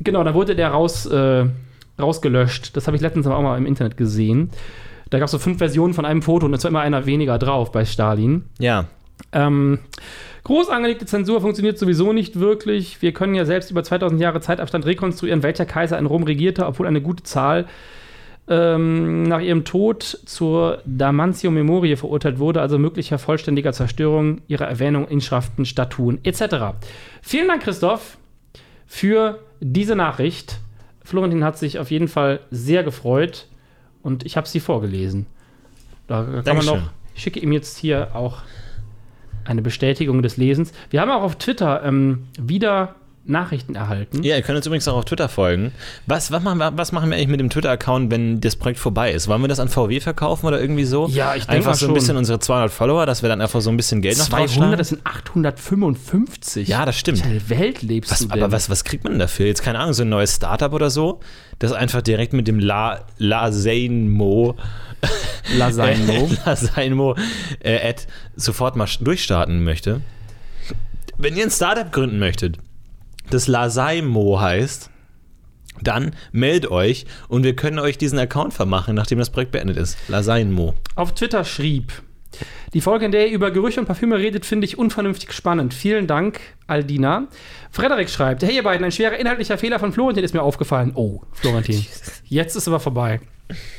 genau, 0.00 0.22
dann 0.22 0.34
wurde 0.34 0.54
der 0.54 0.68
raus, 0.68 1.06
äh, 1.06 1.46
rausgelöscht. 2.00 2.76
Das 2.76 2.86
habe 2.86 2.96
ich 2.96 3.02
letztens 3.02 3.26
auch 3.26 3.42
mal 3.42 3.58
im 3.58 3.66
Internet 3.66 3.96
gesehen. 3.96 4.50
Da 5.10 5.18
gab 5.18 5.26
es 5.26 5.32
so 5.32 5.38
fünf 5.38 5.58
Versionen 5.58 5.94
von 5.94 6.04
einem 6.04 6.22
Foto 6.22 6.46
und 6.46 6.54
es 6.54 6.62
war 6.62 6.70
immer 6.70 6.80
einer 6.80 7.06
weniger 7.06 7.38
drauf 7.38 7.72
bei 7.72 7.84
Stalin. 7.84 8.44
Ja. 8.58 8.86
Ähm, 9.32 9.78
groß 10.44 10.68
angelegte 10.68 11.06
Zensur 11.06 11.40
funktioniert 11.40 11.78
sowieso 11.78 12.12
nicht 12.12 12.38
wirklich. 12.38 13.02
Wir 13.02 13.12
können 13.12 13.34
ja 13.34 13.44
selbst 13.44 13.70
über 13.70 13.82
2000 13.82 14.20
Jahre 14.20 14.40
Zeitabstand 14.40 14.86
rekonstruieren, 14.86 15.42
welcher 15.42 15.66
Kaiser 15.66 15.98
in 15.98 16.06
Rom 16.06 16.22
regierte, 16.22 16.66
obwohl 16.66 16.86
eine 16.86 17.00
gute 17.00 17.22
Zahl 17.22 17.66
ähm, 18.48 19.22
nach 19.22 19.40
ihrem 19.40 19.64
Tod 19.64 20.02
zur 20.24 20.82
Damantio 20.84 21.50
Memorie 21.52 21.94
verurteilt 21.96 22.38
wurde, 22.38 22.60
also 22.60 22.78
möglicher 22.78 23.18
vollständiger 23.18 23.72
Zerstörung 23.72 24.42
ihrer 24.48 24.66
Erwähnung, 24.66 25.06
Inschriften, 25.06 25.64
Statuen 25.64 26.18
etc. 26.24 26.76
Vielen 27.22 27.46
Dank, 27.46 27.62
Christoph, 27.62 28.18
für 28.86 29.38
diese 29.60 29.94
Nachricht. 29.94 30.58
Florentin 31.04 31.44
hat 31.44 31.58
sich 31.58 31.78
auf 31.78 31.90
jeden 31.92 32.08
Fall 32.08 32.40
sehr 32.50 32.82
gefreut 32.82 33.46
und 34.02 34.26
ich 34.26 34.36
habe 34.36 34.48
sie 34.48 34.60
vorgelesen. 34.60 35.26
Da 36.08 36.24
kann 36.24 36.32
man 36.32 36.44
Dankeschön. 36.44 36.74
noch, 36.74 36.90
ich 37.14 37.22
schicke 37.22 37.38
ihm 37.38 37.52
jetzt 37.52 37.78
hier 37.78 38.14
auch 38.14 38.38
eine 39.44 39.62
Bestätigung 39.62 40.22
des 40.22 40.36
Lesens. 40.36 40.72
Wir 40.90 41.00
haben 41.00 41.10
auch 41.10 41.22
auf 41.22 41.36
Twitter 41.36 41.82
ähm, 41.84 42.26
wieder 42.38 42.94
Nachrichten 43.24 43.74
erhalten. 43.74 44.22
Ja, 44.22 44.36
ihr 44.36 44.42
könnt 44.42 44.56
uns 44.56 44.66
übrigens 44.66 44.88
auch 44.88 44.96
auf 44.96 45.04
Twitter 45.04 45.28
folgen. 45.28 45.72
Was, 46.06 46.32
was, 46.32 46.42
machen, 46.42 46.58
wir, 46.58 46.76
was 46.76 46.90
machen 46.92 47.10
wir 47.10 47.16
eigentlich 47.16 47.28
mit 47.28 47.40
dem 47.40 47.50
Twitter-Account, 47.50 48.10
wenn 48.10 48.40
das 48.40 48.56
Projekt 48.56 48.78
vorbei 48.80 49.12
ist? 49.12 49.28
Wollen 49.28 49.42
wir 49.42 49.48
das 49.48 49.60
an 49.60 49.68
VW 49.68 50.00
verkaufen 50.00 50.46
oder 50.46 50.60
irgendwie 50.60 50.84
so? 50.84 51.06
Ja, 51.06 51.34
ich 51.34 51.44
denk 51.44 51.58
Einfach 51.58 51.74
so 51.74 51.86
ein 51.86 51.88
schon. 51.88 51.94
bisschen 51.94 52.16
unsere 52.16 52.38
200 52.38 52.70
Follower, 52.70 53.06
dass 53.06 53.22
wir 53.22 53.28
dann 53.28 53.40
einfach 53.40 53.60
so 53.60 53.70
ein 53.70 53.76
bisschen 53.76 54.00
Geld 54.00 54.18
noch 54.18 54.26
200, 54.26 54.48
draufschlagen? 54.48 54.78
das 54.78 54.88
sind 54.88 55.06
855. 55.06 56.68
Ja, 56.68 56.84
das 56.84 56.98
stimmt. 56.98 57.24
Welche 57.24 57.50
Welt 57.50 57.82
lebst 57.82 58.10
Was, 58.10 58.18
du 58.20 58.28
denn? 58.28 58.42
aber 58.42 58.52
was, 58.52 58.70
was 58.70 58.84
kriegt 58.84 59.04
man 59.04 59.18
dafür? 59.18 59.46
Jetzt 59.46 59.62
keine 59.62 59.78
Ahnung, 59.78 59.92
so 59.92 60.02
ein 60.02 60.08
neues 60.08 60.36
Startup 60.36 60.72
oder 60.72 60.90
so, 60.90 61.20
das 61.58 61.72
einfach 61.72 62.02
direkt 62.02 62.32
mit 62.32 62.48
dem 62.48 62.58
La, 62.58 63.04
Lasainmo 63.18 64.56
Lasagne. 64.56 64.89
Lasainmo 65.56 67.16
äh, 67.60 67.88
Ad 67.88 68.02
sofort 68.36 68.76
mal 68.76 68.88
durchstarten 69.00 69.64
möchte. 69.64 70.00
Wenn 71.18 71.36
ihr 71.36 71.44
ein 71.44 71.50
Startup 71.50 71.90
gründen 71.90 72.18
möchtet, 72.18 72.58
das 73.30 73.46
Lasaimo 73.46 74.40
heißt, 74.40 74.90
dann 75.82 76.14
meldet 76.32 76.70
euch 76.70 77.06
und 77.28 77.42
wir 77.44 77.56
können 77.56 77.78
euch 77.78 77.98
diesen 77.98 78.18
Account 78.18 78.54
vermachen, 78.54 78.94
nachdem 78.94 79.18
das 79.18 79.30
Projekt 79.30 79.52
beendet 79.52 79.76
ist. 79.76 79.96
Lasainmo. 80.08 80.74
Auf 80.94 81.14
Twitter 81.14 81.44
schrieb, 81.44 81.92
die 82.74 82.80
Folge, 82.80 83.04
in 83.06 83.12
der 83.12 83.26
ihr 83.28 83.34
über 83.34 83.50
Gerüche 83.50 83.80
und 83.80 83.86
Parfüme 83.86 84.16
redet, 84.18 84.46
finde 84.46 84.64
ich 84.64 84.78
unvernünftig 84.78 85.32
spannend. 85.32 85.74
Vielen 85.74 86.06
Dank, 86.06 86.40
Aldina. 86.66 87.26
Frederik 87.70 88.08
schreibt, 88.10 88.42
hey 88.42 88.54
ihr 88.56 88.62
beiden, 88.62 88.84
ein 88.84 88.92
schwerer 88.92 89.18
inhaltlicher 89.18 89.58
Fehler 89.58 89.78
von 89.78 89.92
Florentin 89.92 90.24
ist 90.24 90.34
mir 90.34 90.42
aufgefallen. 90.42 90.92
Oh, 90.94 91.22
Florentin, 91.32 91.84
jetzt 92.24 92.56
ist 92.56 92.68
aber 92.68 92.80
vorbei. 92.80 93.20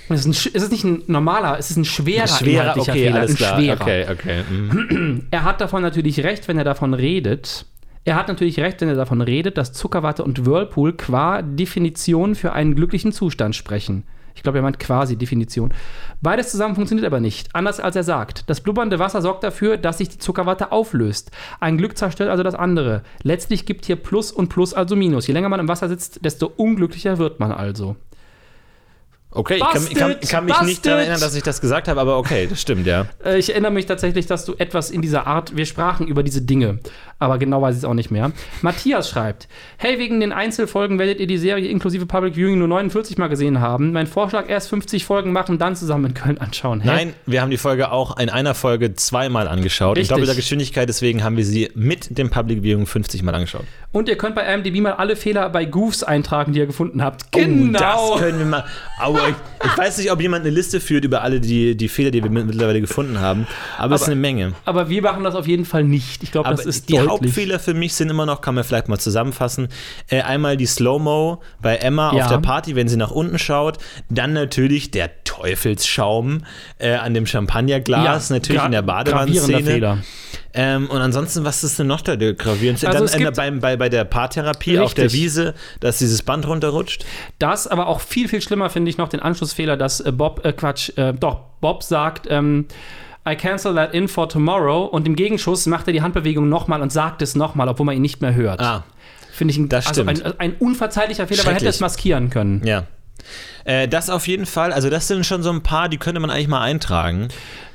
Es 0.10 0.20
ist, 0.22 0.26
ein, 0.26 0.34
sch- 0.34 0.52
es 0.54 0.64
ist 0.64 0.72
nicht 0.72 0.84
ein 0.84 1.04
normaler, 1.08 1.58
es 1.58 1.72
ist 1.72 1.78
ein 1.78 1.86
schwerer, 1.86 2.28
Schwerer, 2.28 2.74
inhaltlicher 2.74 2.92
okay, 2.92 3.04
Fehler. 3.06 3.22
ein 3.22 3.36
klar. 3.36 3.58
schwerer. 3.58 3.82
Okay, 3.82 4.06
okay. 4.12 4.44
mhm. 4.50 5.28
Er 5.32 5.44
hat 5.46 5.62
davon 5.62 5.82
natürlich 5.82 6.22
recht, 6.24 6.48
wenn 6.50 6.58
er 6.58 6.66
davon 6.66 6.94
redet. 6.94 7.66
Er 8.04 8.16
hat 8.16 8.28
natürlich 8.28 8.60
recht, 8.60 8.82
wenn 8.82 8.90
er 8.90 8.96
davon 8.96 9.22
redet, 9.22 9.58
dass 9.58 9.72
Zuckerwatte 9.74 10.24
und 10.26 10.46
Whirlpool 10.46 10.94
qua 10.98 11.42
Definition 11.42 12.36
für 12.36 12.52
einen 12.52 12.76
glücklichen 12.76 13.14
Zustand 13.14 13.56
sprechen. 13.56 14.04
Ich 14.36 14.44
glaube, 14.44 14.60
er 14.60 14.62
meint 14.62 14.80
quasi 14.80 15.16
Definition. 15.16 15.74
Beides 16.22 16.52
zusammen 16.52 16.76
funktioniert 16.76 17.06
aber 17.06 17.20
nicht. 17.20 17.50
Anders 17.54 17.80
als 17.80 17.96
er 17.96 18.04
sagt. 18.04 18.50
Das 18.50 18.62
blubbernde 18.62 19.00
Wasser 19.00 19.22
sorgt 19.22 19.44
dafür, 19.44 19.78
dass 19.78 19.98
sich 19.98 20.10
die 20.10 20.18
Zuckerwatte 20.18 20.72
auflöst. 20.72 21.32
Ein 21.60 21.78
Glück 21.78 21.98
zerstört 21.98 22.30
also 22.30 22.44
das 22.44 22.56
andere. 22.56 23.02
Letztlich 23.24 23.66
gibt 23.66 23.86
hier 23.86 23.96
Plus 23.96 24.32
und 24.32 24.50
Plus 24.50 24.74
also 24.74 24.96
Minus. 24.96 25.28
Je 25.28 25.34
länger 25.34 25.50
man 25.50 25.60
im 25.60 25.68
Wasser 25.68 25.90
sitzt, 25.90 26.24
desto 26.24 26.48
unglücklicher 26.48 27.18
wird 27.18 27.40
man 27.40 27.52
also. 27.52 27.96
Okay, 29.34 29.56
ich 29.56 29.62
kann, 29.62 29.88
ich 29.90 29.96
kann, 29.96 30.16
ich 30.20 30.30
kann 30.30 30.44
mich 30.46 30.54
nicht 30.56 30.68
Busted! 30.68 30.86
daran 30.88 31.00
erinnern, 31.00 31.22
dass 31.22 31.36
ich 31.36 31.44
das 31.44 31.62
gesagt 31.62 31.88
habe, 31.88 32.02
aber 32.02 32.18
okay, 32.18 32.48
das 32.48 32.60
stimmt, 32.60 32.86
ja. 32.86 33.06
Äh, 33.24 33.40
Ich 33.40 33.50
erinnere 33.52 33.72
mich 33.72 33.86
tatsächlich, 33.86 34.26
dass 34.26 34.44
du 34.44 34.56
etwas 34.58 34.92
in 34.92 35.02
dieser 35.02 35.26
Art, 35.26 35.56
wir 35.56 35.66
sprachen 35.66 36.06
über 36.06 36.22
diese 36.22 36.42
Dinge, 36.42 36.80
aber 37.22 37.38
genau 37.38 37.62
weiß 37.62 37.76
ich 37.76 37.80
es 37.84 37.86
auch 37.86 37.94
nicht 37.94 38.12
mehr. 38.12 38.32
Matthias 38.62 39.10
schreibt, 39.10 39.48
hey, 39.78 40.00
wegen 40.00 40.20
den 40.20 40.34
Einzelfolgen 40.34 41.00
werdet 41.00 41.20
ihr 41.20 41.28
die 41.28 41.38
Serie 41.38 41.70
inklusive 41.70 42.06
Public 42.06 42.36
Viewing 42.36 42.58
nur 42.58 42.68
49 42.68 43.18
Mal 43.18 43.28
gesehen 43.28 43.62
haben. 43.62 43.92
Mein 43.94 44.08
Vorschlag, 44.08 44.50
erst 44.50 44.70
50 44.70 45.06
Folgen 45.06 45.32
machen, 45.32 45.58
dann 45.60 45.76
zusammen 45.76 46.06
in 46.08 46.14
Köln 46.16 46.38
anschauen. 46.40 46.82
Hä? 46.82 46.88
Nein, 46.88 47.14
wir 47.26 47.42
haben 47.42 47.52
die 47.52 47.58
Folge 47.58 47.92
auch 47.92 48.18
in 48.18 48.30
einer 48.30 48.56
Folge 48.56 48.94
zweimal 48.96 49.48
angeschaut. 49.48 49.98
Richtig. 49.98 50.10
In 50.12 50.16
doppelter 50.18 50.36
Geschwindigkeit, 50.36 50.90
deswegen 50.90 51.24
haben 51.24 51.38
wir 51.38 51.46
sie 51.46 51.70
mit 51.76 52.18
dem 52.18 52.30
Public 52.30 52.64
Viewing 52.64 52.86
50 52.88 53.24
Mal 53.24 53.36
angeschaut. 53.36 53.66
Und 53.92 54.10
ihr 54.10 54.18
könnt 54.18 54.36
bei 54.36 54.44
IMDb 54.54 54.82
mal 54.82 54.94
alle 54.94 55.16
Fehler 55.16 55.50
bei 55.50 55.66
Goofs 55.66 56.02
eintragen, 56.04 56.54
die 56.54 56.60
ihr 56.60 56.66
gefunden 56.66 57.04
habt. 57.04 57.26
Oh, 57.36 57.40
das 57.74 58.20
können 58.20 58.40
wir 58.40 58.46
mal. 58.46 58.66
Aber 59.00 59.20
ich, 59.30 59.36
ich 59.66 59.78
weiß 59.78 59.98
nicht, 59.98 60.12
ob 60.12 60.22
jemand 60.22 60.46
eine 60.46 60.54
Liste 60.56 60.80
führt 60.80 61.04
über 61.06 61.22
alle 61.22 61.40
die, 61.42 61.76
die 61.76 61.88
Fehler, 61.90 62.10
die 62.12 62.24
wir 62.24 62.30
mittlerweile 62.32 62.82
gefunden 62.82 63.20
haben. 63.20 63.48
Aber, 63.78 63.96
es 63.96 64.02
ist 64.02 64.08
Aber- 64.08 64.14
eine 64.14 64.22
Menge. 64.22 64.54
aber 64.66 64.90
wir 64.90 65.02
machen 65.02 65.24
das 65.24 65.36
auf 65.36 65.46
jeden 65.48 65.66
Fall 65.66 65.84
nicht. 65.84 66.24
Ich 66.24 66.32
glaube, 66.32 66.48
Aber 66.48 66.56
das 66.58 66.66
ist 66.66 66.88
die 66.90 66.94
deutlich. 66.94 67.11
Hauptfehler 67.12 67.60
für 67.60 67.74
mich 67.74 67.94
sind 67.94 68.10
immer 68.10 68.26
noch, 68.26 68.42
kann 68.42 68.56
man 68.56 68.64
vielleicht 68.64 68.88
mal 68.90 68.98
zusammenfassen. 69.00 69.68
Äh, 70.10 70.22
einmal 70.22 70.58
die 70.58 70.66
Slow-Mo 70.66 71.42
bei 71.62 71.78
Emma 71.78 72.14
Ja. 72.16 72.24
auf 72.24 72.30
der 72.32 72.40
Party, 72.40 72.76
wenn 72.76 72.88
sie 72.88 72.98
nach 72.98 73.12
unten 73.12 73.38
schaut. 73.40 73.78
Dann 74.10 74.34
natürlich 74.34 74.92
der 74.92 75.10
Teufelsschaum 75.24 76.44
äh, 76.80 76.94
an 76.94 77.14
dem 77.14 77.26
Champagnerglas, 77.26 78.30
natürlich 78.30 78.62
gra- 78.62 78.66
in 78.66 78.72
der 78.72 78.82
Badewannenszene. 78.82 79.64
Fehler. 79.64 79.98
Ähm, 80.54 80.90
und 80.90 81.00
ansonsten, 81.00 81.46
was 81.46 81.64
ist 81.64 81.80
denn 81.80 81.88
noch 81.88 82.02
da 82.02 82.16
der 82.18 82.34
gravierend? 82.34 82.84
Also 82.86 83.06
Dann 83.06 83.20
gibt- 83.20 83.38
beim, 83.38 83.60
bei, 83.60 83.78
bei 83.78 83.88
der 83.90 84.04
Paartherapie 84.04 84.80
auf 84.80 84.94
der 84.94 85.06
Richtig. 85.06 85.22
Wiese, 85.22 85.54
dass 85.80 86.00
dieses 86.00 86.22
Band 86.24 86.46
runterrutscht. 86.48 87.06
Das, 87.40 87.68
aber 87.68 87.88
auch 87.88 88.02
viel, 88.02 88.28
viel 88.28 88.42
schlimmer 88.42 88.70
finde 88.70 88.90
ich 88.90 88.98
noch 88.98 89.08
den 89.10 89.22
Anschlussfehler, 89.22 89.78
dass 89.78 90.00
äh, 90.02 90.12
Bob, 90.12 90.46
äh, 90.46 90.52
Quatsch, 90.54 90.90
äh, 90.98 91.14
doch, 91.14 91.40
Bob 91.62 91.84
sagt, 91.84 92.28
ähm, 92.30 92.66
I 93.28 93.36
cancel 93.36 93.76
that 93.76 93.94
in 93.94 94.08
for 94.08 94.28
tomorrow 94.28 94.86
und 94.86 95.08
im 95.08 95.16
Gegenschuss 95.16 95.68
macht 95.68 95.88
er 95.88 95.94
die 95.94 96.02
Handbewegung 96.02 96.50
nochmal 96.50 96.82
und 96.82 96.92
sagt 96.92 97.22
es 97.22 97.36
nochmal, 97.36 97.70
obwohl 97.70 97.86
man 97.86 97.96
ihn 97.96 98.02
nicht 98.02 98.22
mehr 98.22 98.34
hört. 98.34 98.60
Ah, 98.62 98.84
Finde 99.32 99.52
ich 99.54 99.58
ein, 99.58 99.70
das 99.70 99.88
also 99.88 100.04
ein, 100.04 100.22
ein 100.40 100.54
unverzeihlicher 100.56 101.28
Fehler, 101.28 101.46
weil 101.46 101.54
er 101.54 101.56
hätte 101.56 101.68
es 101.68 101.80
maskieren 101.80 102.30
können. 102.30 102.62
ja. 102.66 102.86
Äh, 103.66 103.88
das 103.88 104.10
auf 104.10 104.28
jeden 104.28 104.48
Fall, 104.48 104.74
also 104.74 104.90
das 104.90 105.08
sind 105.08 105.26
schon 105.28 105.44
so 105.44 105.52
ein 105.52 105.62
paar, 105.62 105.90
die 105.90 105.98
könnte 105.98 106.20
man 106.20 106.32
eigentlich 106.32 106.48
mal 106.48 106.62
eintragen. 106.62 107.28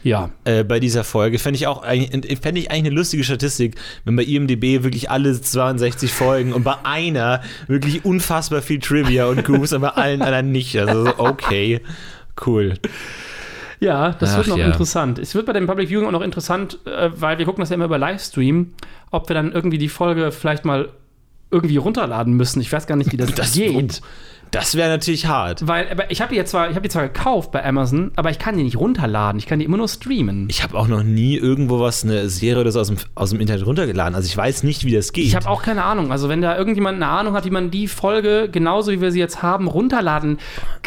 Ja. 0.03 0.31
äh, 0.45 0.63
bei 0.63 0.79
dieser 0.79 1.03
Folge. 1.03 1.39
Fände 1.39 1.57
ich 1.57 1.67
auch 1.67 1.83
eigentlich, 1.83 2.39
fände 2.41 2.61
ich 2.61 2.71
eigentlich 2.71 2.87
eine 2.87 2.91
lustige 2.91 3.25
Statistik, 3.25 3.75
wenn 4.05 4.15
bei 4.15 4.23
IMDB 4.23 4.85
wirklich 4.85 5.11
alle 5.11 5.41
62 5.41 6.13
Folgen 6.13 6.53
und 6.53 6.63
bei 6.63 6.77
einer 6.85 7.43
wirklich 7.67 8.05
unfassbar 8.05 8.63
viel 8.63 8.79
Trivia 8.79 9.27
und 9.27 9.45
Goofs 9.45 9.73
und 9.73 9.81
bei 9.81 9.89
allen 9.89 10.23
anderen 10.23 10.53
nicht. 10.53 10.77
Also 10.79 11.07
so, 11.07 11.19
okay, 11.19 11.81
cool. 12.47 12.75
Ja, 13.81 14.13
das 14.13 14.33
Ach 14.33 14.37
wird 14.39 14.47
noch 14.49 14.59
ja. 14.59 14.67
interessant. 14.67 15.19
Es 15.19 15.35
wird 15.35 15.47
bei 15.47 15.53
dem 15.53 15.67
Public 15.67 15.89
Viewing 15.89 16.07
auch 16.07 16.13
noch 16.13 16.23
interessant, 16.23 16.79
äh, 16.87 17.11
weil 17.15 17.39
wir 17.39 17.45
gucken 17.45 17.61
das 17.61 17.71
ja 17.71 17.75
immer 17.75 17.85
über 17.87 17.99
Livestream, 17.99 18.73
ob 19.11 19.29
wir 19.29 19.35
dann 19.35 19.53
irgendwie 19.53 19.79
die 19.79 19.89
Folge 19.89 20.33
vielleicht 20.33 20.65
mal 20.65 20.89
irgendwie 21.51 21.77
runterladen 21.77 22.35
müssen. 22.35 22.61
Ich 22.61 22.73
weiß 22.73 22.87
gar 22.87 22.97
nicht, 22.97 23.13
wie 23.13 23.17
das, 23.17 23.33
Das- 23.35 23.53
geht. 23.53 24.01
Das 24.51 24.75
wäre 24.75 24.89
natürlich 24.89 25.27
hart. 25.27 25.67
Weil, 25.67 25.89
aber 25.91 26.11
ich 26.11 26.21
habe 26.21 26.31
die 26.31 26.37
jetzt 26.37 26.51
zwar, 26.51 26.69
ich 26.71 26.77
habe 26.77 26.83
die 26.83 26.89
zwar 26.89 27.03
gekauft 27.05 27.51
bei 27.53 27.65
Amazon, 27.65 28.13
aber 28.17 28.31
ich 28.31 28.39
kann 28.39 28.57
die 28.57 28.63
nicht 28.65 28.77
runterladen. 28.77 29.39
Ich 29.39 29.47
kann 29.47 29.59
die 29.59 29.65
immer 29.65 29.77
nur 29.77 29.89
streamen. 29.89 30.47
Ich 30.49 30.63
habe 30.63 30.77
auch 30.79 30.89
noch 30.89 31.03
nie 31.03 31.37
irgendwo 31.37 31.81
was, 31.81 32.05
eine 32.05 32.29
Serie 32.29 32.61
oder 32.61 32.73
so 32.73 32.81
aus 32.81 32.89
dem, 32.89 32.97
aus 33.15 33.31
dem 33.31 33.41
Internet 33.41 33.67
runtergeladen. 33.67 34.15
Also 34.15 34.27
ich 34.27 34.37
weiß 34.37 34.63
nicht, 34.63 34.85
wie 34.85 34.93
das 34.93 35.13
geht. 35.13 35.25
Ich 35.27 35.37
habe 35.37 35.49
auch 35.49 35.63
keine 35.63 35.85
Ahnung. 35.85 36.13
Also 36.13 36.29
wenn 36.29 36.41
da 36.43 36.57
irgendjemand 36.57 36.97
eine 36.97 37.09
Ahnung 37.09 37.35
hat, 37.35 37.45
wie 37.45 37.51
man 37.51 37.71
die 37.71 37.89
Folge 37.89 38.49
genauso 38.51 38.93
wie 38.93 39.01
wir 39.01 39.11
sie 39.13 39.19
jetzt 39.21 39.43
haben 39.43 39.69
runterladen 39.69 40.39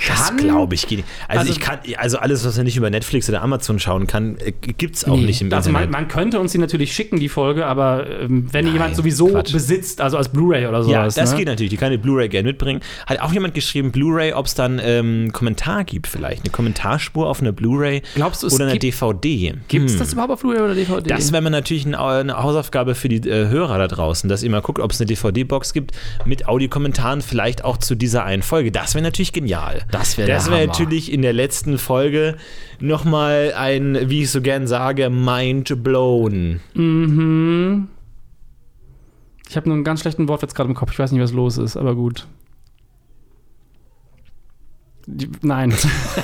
das 0.08 0.28
kann. 0.30 0.38
glaube 0.38 0.76
ich 0.76 0.88
geht. 0.88 1.00
nicht. 1.00 1.10
Also, 1.28 1.40
Also- 1.42 1.52
ich 1.52 1.60
kann, 1.60 1.80
also 1.98 2.18
alles, 2.20 2.46
was 2.46 2.56
man 2.58 2.66
nicht 2.66 2.78
über 2.78 2.90
Netflix 2.90 3.30
oder 3.30 3.42
Amazon 3.42 3.80
schauen 3.80 4.08
kann, 4.08 4.38
äh, 4.38 4.52
gibt's 4.52 5.06
auch 5.06 5.16
Nee. 5.18 5.26
nicht 5.26 5.42
im 5.42 5.52
also 5.54 5.70
man, 5.72 5.84
Internet. 5.84 6.02
man 6.02 6.08
könnte 6.10 6.40
uns 6.40 6.52
die 6.54 6.58
natürlich 6.58 6.94
schicken, 6.94 7.20
die 7.20 7.30
Folge, 7.30 7.66
aber 7.66 8.08
ähm, 8.22 8.48
wenn 8.52 8.66
die 8.66 8.72
jemand 8.72 8.96
sowieso 8.96 9.28
Quatsch. 9.28 9.52
besitzt, 9.52 10.02
also 10.02 10.18
als 10.18 10.30
Blu-ray 10.30 10.66
oder 10.68 10.84
sowas. 10.84 11.16
Ja, 11.16 11.22
das 11.22 11.32
ne? 11.32 11.38
geht 11.38 11.48
natürlich. 11.48 11.70
Die 11.70 11.78
kann 11.78 11.88
eine 11.88 11.98
Blu-ray 11.98 12.30
gerne 12.30 12.48
mitbringen. 12.48 12.82
Hat 13.06 13.20
auch 13.22 13.34
jemand 13.34 13.49
geschrieben, 13.54 13.92
Blu-ray, 13.92 14.34
ob 14.34 14.46
es 14.46 14.56
dann 14.56 14.80
ähm, 14.84 15.32
Kommentar 15.34 15.84
gibt 15.84 16.08
vielleicht. 16.08 16.44
Eine 16.44 16.52
Kommentarspur 16.52 17.28
auf 17.28 17.42
einer 17.42 17.52
Blu-ray 17.52 18.02
oder 18.16 18.64
einer 18.66 18.72
gibt- 18.74 18.84
DVD. 18.84 19.54
Gibt 19.68 19.86
es 19.86 19.94
Hm. 19.94 20.00
das 20.00 20.14
überhaupt 20.14 20.32
auf 20.34 20.42
Blu-ray 20.42 20.62
oder 20.62 20.76
DVD? 20.76 21.08
Das 21.10 21.32
wäre 21.32 21.50
natürlich 21.50 21.86
ein, 21.86 21.96
eine 21.96 22.42
Hausaufgabe 22.42 22.96
für 22.96 23.10
die 23.10 23.28
äh, 23.30 23.48
Hörer 23.50 23.78
da 23.78 23.88
draußen, 23.88 24.30
dass 24.30 24.44
ihr 24.44 24.50
mal 24.50 24.62
guckt, 24.62 24.80
ob 24.80 24.92
es 24.92 25.00
eine 25.02 25.08
DVD-Box 25.08 25.74
gibt 25.74 25.92
mit 26.26 26.48
Audiokommentaren, 26.48 27.22
vielleicht 27.22 27.64
auch 27.64 27.78
zu 27.78 27.96
dieser 27.96 28.24
einen 28.26 28.42
Folge. 28.44 28.72
Das 28.72 28.94
wäre 28.96 29.04
natürlich 29.04 29.34
genial. 29.34 29.82
Das 29.92 30.18
wäre 30.18 30.28
Das 30.28 30.50
wäre 30.50 30.66
natürlich 30.68 31.12
in 31.12 31.22
der 31.22 31.34
letzten 31.34 31.78
Folge 31.78 32.36
nochmal 32.80 33.54
ein, 33.58 34.10
wie 34.10 34.22
ich 34.24 34.32
so 34.32 34.42
gern 34.42 34.68
sage, 34.68 35.10
mind 35.10 35.84
blown. 35.84 36.60
Mhm. 36.74 37.88
Ich 39.50 39.56
habe 39.58 39.68
nur 39.68 39.76
einen 39.76 39.84
ganz 39.84 40.02
schlechten 40.02 40.28
Wortwitz 40.28 40.54
gerade 40.54 40.70
im 40.70 40.76
Kopf. 40.76 40.92
Ich 40.92 41.00
weiß 41.00 41.12
nicht, 41.12 41.22
was 41.22 41.32
los 41.34 41.58
ist, 41.58 41.76
aber 41.76 41.96
gut. 41.96 42.28
Die, 45.12 45.30
nein. 45.42 45.74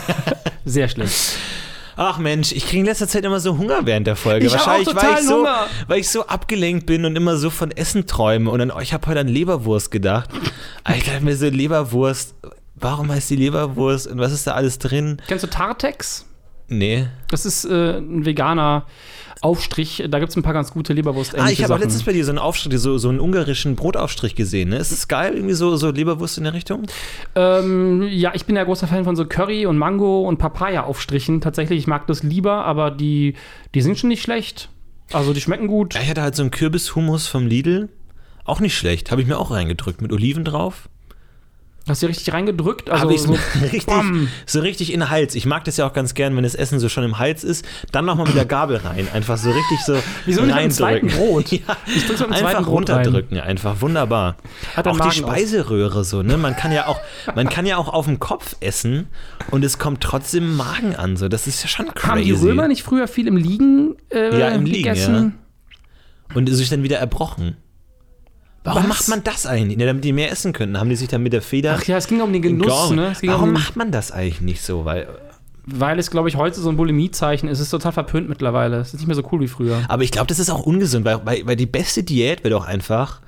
Sehr 0.65 0.87
schlecht. 0.87 1.37
Ach 1.97 2.17
Mensch, 2.17 2.51
ich 2.51 2.67
kriege 2.67 2.81
in 2.81 2.85
letzter 2.85 3.07
Zeit 3.07 3.23
immer 3.23 3.39
so 3.39 3.57
Hunger 3.57 3.85
während 3.85 4.05
der 4.05 4.15
Folge. 4.15 4.45
Ich 4.45 4.51
Wahrscheinlich, 4.51 4.89
auch 4.89 4.95
weil, 4.95 5.13
ich 5.13 5.27
so, 5.27 5.35
Hunger. 5.39 5.67
weil 5.87 5.99
ich 5.99 6.09
so 6.09 6.27
abgelenkt 6.27 6.85
bin 6.85 7.05
und 7.05 7.15
immer 7.15 7.37
so 7.37 7.49
von 7.49 7.71
Essen 7.71 8.05
träume. 8.05 8.51
Und 8.51 8.59
dann, 8.59 8.71
oh, 8.71 8.79
ich 8.79 8.93
habe 8.93 9.07
heute 9.07 9.21
an 9.21 9.27
Leberwurst 9.27 9.91
gedacht. 9.91 10.29
Alter, 10.83 11.21
mir 11.21 11.35
so 11.35 11.47
Leberwurst. 11.47 12.35
Warum 12.75 13.09
heißt 13.09 13.29
die 13.29 13.37
Leberwurst 13.37 14.07
und 14.07 14.19
was 14.19 14.33
ist 14.33 14.45
da 14.45 14.51
alles 14.51 14.77
drin? 14.77 15.21
Kennst 15.27 15.45
du 15.45 15.49
Tartex? 15.49 16.25
Nee. 16.67 17.07
Das 17.29 17.45
ist 17.45 17.63
äh, 17.63 17.97
ein 17.97 18.25
veganer 18.25 18.85
Aufstrich. 19.41 20.03
Da 20.09 20.19
gibt 20.19 20.29
es 20.29 20.35
ein 20.35 20.43
paar 20.43 20.53
ganz 20.53 20.71
gute 20.71 20.93
leberwurst 20.93 21.37
Ah, 21.37 21.49
ich 21.49 21.63
habe 21.63 21.77
letztens 21.77 22.03
bei 22.03 22.13
dir 22.13 22.23
so 22.25 22.31
einen 22.31 22.39
Aufstrich, 22.39 22.79
so, 22.79 22.97
so 22.97 23.09
einen 23.09 23.19
ungarischen 23.19 23.75
Brotaufstrich 23.75 24.35
gesehen. 24.35 24.69
Ne? 24.69 24.77
Ist 24.77 24.91
das 24.91 25.07
geil? 25.07 25.33
Irgendwie 25.35 25.53
so, 25.53 25.75
so 25.75 25.91
Leberwurst 25.91 26.37
in 26.37 26.45
der 26.45 26.53
Richtung? 26.53 26.83
Ähm, 27.35 28.03
ja, 28.09 28.31
ich 28.33 28.45
bin 28.45 28.55
ja 28.55 28.63
großer 28.63 28.87
Fan 28.87 29.03
von 29.03 29.15
so 29.15 29.25
Curry 29.25 29.65
und 29.65 29.77
Mango 29.77 30.21
und 30.21 30.37
Papaya-Aufstrichen. 30.37 31.41
Tatsächlich, 31.41 31.79
ich 31.79 31.87
mag 31.87 32.07
das 32.07 32.23
lieber, 32.23 32.65
aber 32.65 32.91
die, 32.91 33.35
die 33.73 33.81
sind 33.81 33.97
schon 33.97 34.09
nicht 34.09 34.21
schlecht. 34.21 34.69
Also 35.13 35.33
die 35.33 35.41
schmecken 35.41 35.67
gut. 35.67 35.93
Ja, 35.93 36.01
ich 36.01 36.09
hatte 36.09 36.21
halt 36.21 36.35
so 36.35 36.43
einen 36.43 36.51
Kürbishummus 36.51 37.27
vom 37.27 37.47
Lidl. 37.47 37.89
Auch 38.43 38.59
nicht 38.59 38.77
schlecht. 38.77 39.11
Habe 39.11 39.21
ich 39.21 39.27
mir 39.27 39.37
auch 39.37 39.51
reingedrückt 39.51 40.01
mit 40.01 40.11
Oliven 40.11 40.43
drauf. 40.43 40.89
Hast 41.87 42.01
du 42.01 42.07
richtig 42.07 42.33
reingedrückt? 42.33 42.89
Also 42.89 43.11
ich 43.11 43.21
so, 43.21 43.37
richtig, 43.61 43.85
bam. 43.85 44.27
so 44.47 44.59
richtig 44.59 44.91
in 44.91 45.01
den 45.01 45.09
Hals. 45.11 45.35
Ich 45.35 45.45
mag 45.45 45.63
das 45.65 45.77
ja 45.77 45.87
auch 45.87 45.93
ganz 45.93 46.15
gern, 46.15 46.35
wenn 46.35 46.41
das 46.43 46.55
Essen 46.55 46.79
so 46.79 46.89
schon 46.89 47.03
im 47.03 47.19
Hals 47.19 47.43
ist. 47.43 47.63
Dann 47.91 48.05
nochmal 48.05 48.25
mit 48.25 48.35
der 48.35 48.45
Gabel 48.45 48.77
rein. 48.77 49.07
Einfach 49.13 49.37
so 49.37 49.51
richtig 49.51 49.79
so 49.85 49.95
Wieso 50.25 50.41
nicht 50.41 50.57
dem 50.57 50.71
zweiten 50.71 51.09
reindrücken. 51.09 51.27
Brot? 51.27 51.51
Ja, 51.51 51.77
Ich 51.95 52.07
drück's 52.07 52.21
einfach 52.23 52.39
zweiten 52.39 52.65
Brot 52.65 52.89
rein. 52.89 52.97
runterdrücken. 52.97 53.39
Einfach 53.39 53.81
wunderbar. 53.81 54.37
Hat 54.75 54.87
auch 54.87 54.99
die. 54.99 55.11
Speiseröhre 55.15 56.03
so. 56.03 56.23
Ne? 56.23 56.37
Man, 56.37 56.55
kann 56.55 56.71
ja 56.71 56.87
auch, 56.87 56.99
man 57.35 57.49
kann 57.49 57.67
ja 57.67 57.77
auch 57.77 57.89
auf 57.89 58.05
dem 58.05 58.19
Kopf 58.19 58.55
essen 58.61 59.07
und 59.51 59.63
es 59.63 59.77
kommt 59.77 60.01
trotzdem 60.01 60.43
im 60.43 60.55
Magen 60.57 60.95
an. 60.95 61.17
So. 61.17 61.27
Das 61.27 61.45
ist 61.45 61.61
ja 61.61 61.69
schon 61.69 61.87
crazy. 61.93 62.07
Haben 62.07 62.23
die 62.23 62.31
Römer 62.31 62.67
nicht 62.67 62.81
früher 62.81 63.07
viel 63.07 63.27
im 63.27 63.37
Liegen 63.37 63.95
äh, 64.09 64.39
Ja, 64.39 64.49
im 64.49 64.65
Liegen, 64.65 64.77
gegessen? 64.83 65.35
Und 66.33 66.47
sich 66.49 66.69
dann 66.69 66.81
wieder 66.81 66.97
erbrochen. 66.97 67.57
Warum 68.65 68.83
Was? 68.83 68.89
macht 68.89 69.07
man 69.09 69.23
das 69.23 69.45
eigentlich? 69.45 69.79
Ja, 69.79 69.85
damit 69.85 70.03
die 70.03 70.11
mehr 70.11 70.31
essen 70.31 70.51
können. 70.51 70.79
Haben 70.79 70.89
die 70.89 70.95
sich 70.95 71.07
dann 71.07 71.21
mit 71.21 71.33
der 71.33 71.43
Feder 71.43 71.77
Ach 71.77 71.83
ja, 71.85 71.97
es 71.97 72.07
ging 72.07 72.19
um 72.21 72.33
den 72.33 72.41
Genuss, 72.41 72.89
ne? 72.89 73.13
Warum 73.23 73.49
um, 73.49 73.53
macht 73.53 73.75
man 73.75 73.91
das 73.91 74.11
eigentlich 74.11 74.41
nicht 74.41 74.63
so? 74.63 74.85
Weil, 74.85 75.07
weil 75.67 75.99
es, 75.99 76.09
glaube 76.09 76.29
ich, 76.29 76.35
heute 76.35 76.59
so 76.59 76.69
ein 76.69 76.75
Bulimiezeichen 76.75 77.47
ist. 77.47 77.59
Es 77.59 77.65
ist 77.65 77.71
total 77.71 77.91
verpönt 77.91 78.27
mittlerweile. 78.27 78.77
Es 78.77 78.87
ist 78.87 79.01
nicht 79.01 79.07
mehr 79.07 79.15
so 79.15 79.23
cool 79.31 79.39
wie 79.41 79.47
früher. 79.47 79.83
aber 79.87 80.03
ich 80.03 80.11
glaube, 80.11 80.27
das 80.27 80.39
ist 80.39 80.49
auch 80.49 80.63
ungesund, 80.63 81.05
weil, 81.05 81.23
weil, 81.25 81.45
weil 81.45 81.55
die 81.55 81.67
beste 81.67 82.03
Diät 82.03 82.43
wäre 82.43 82.55
doch 82.55 82.65
einfach 82.65 83.21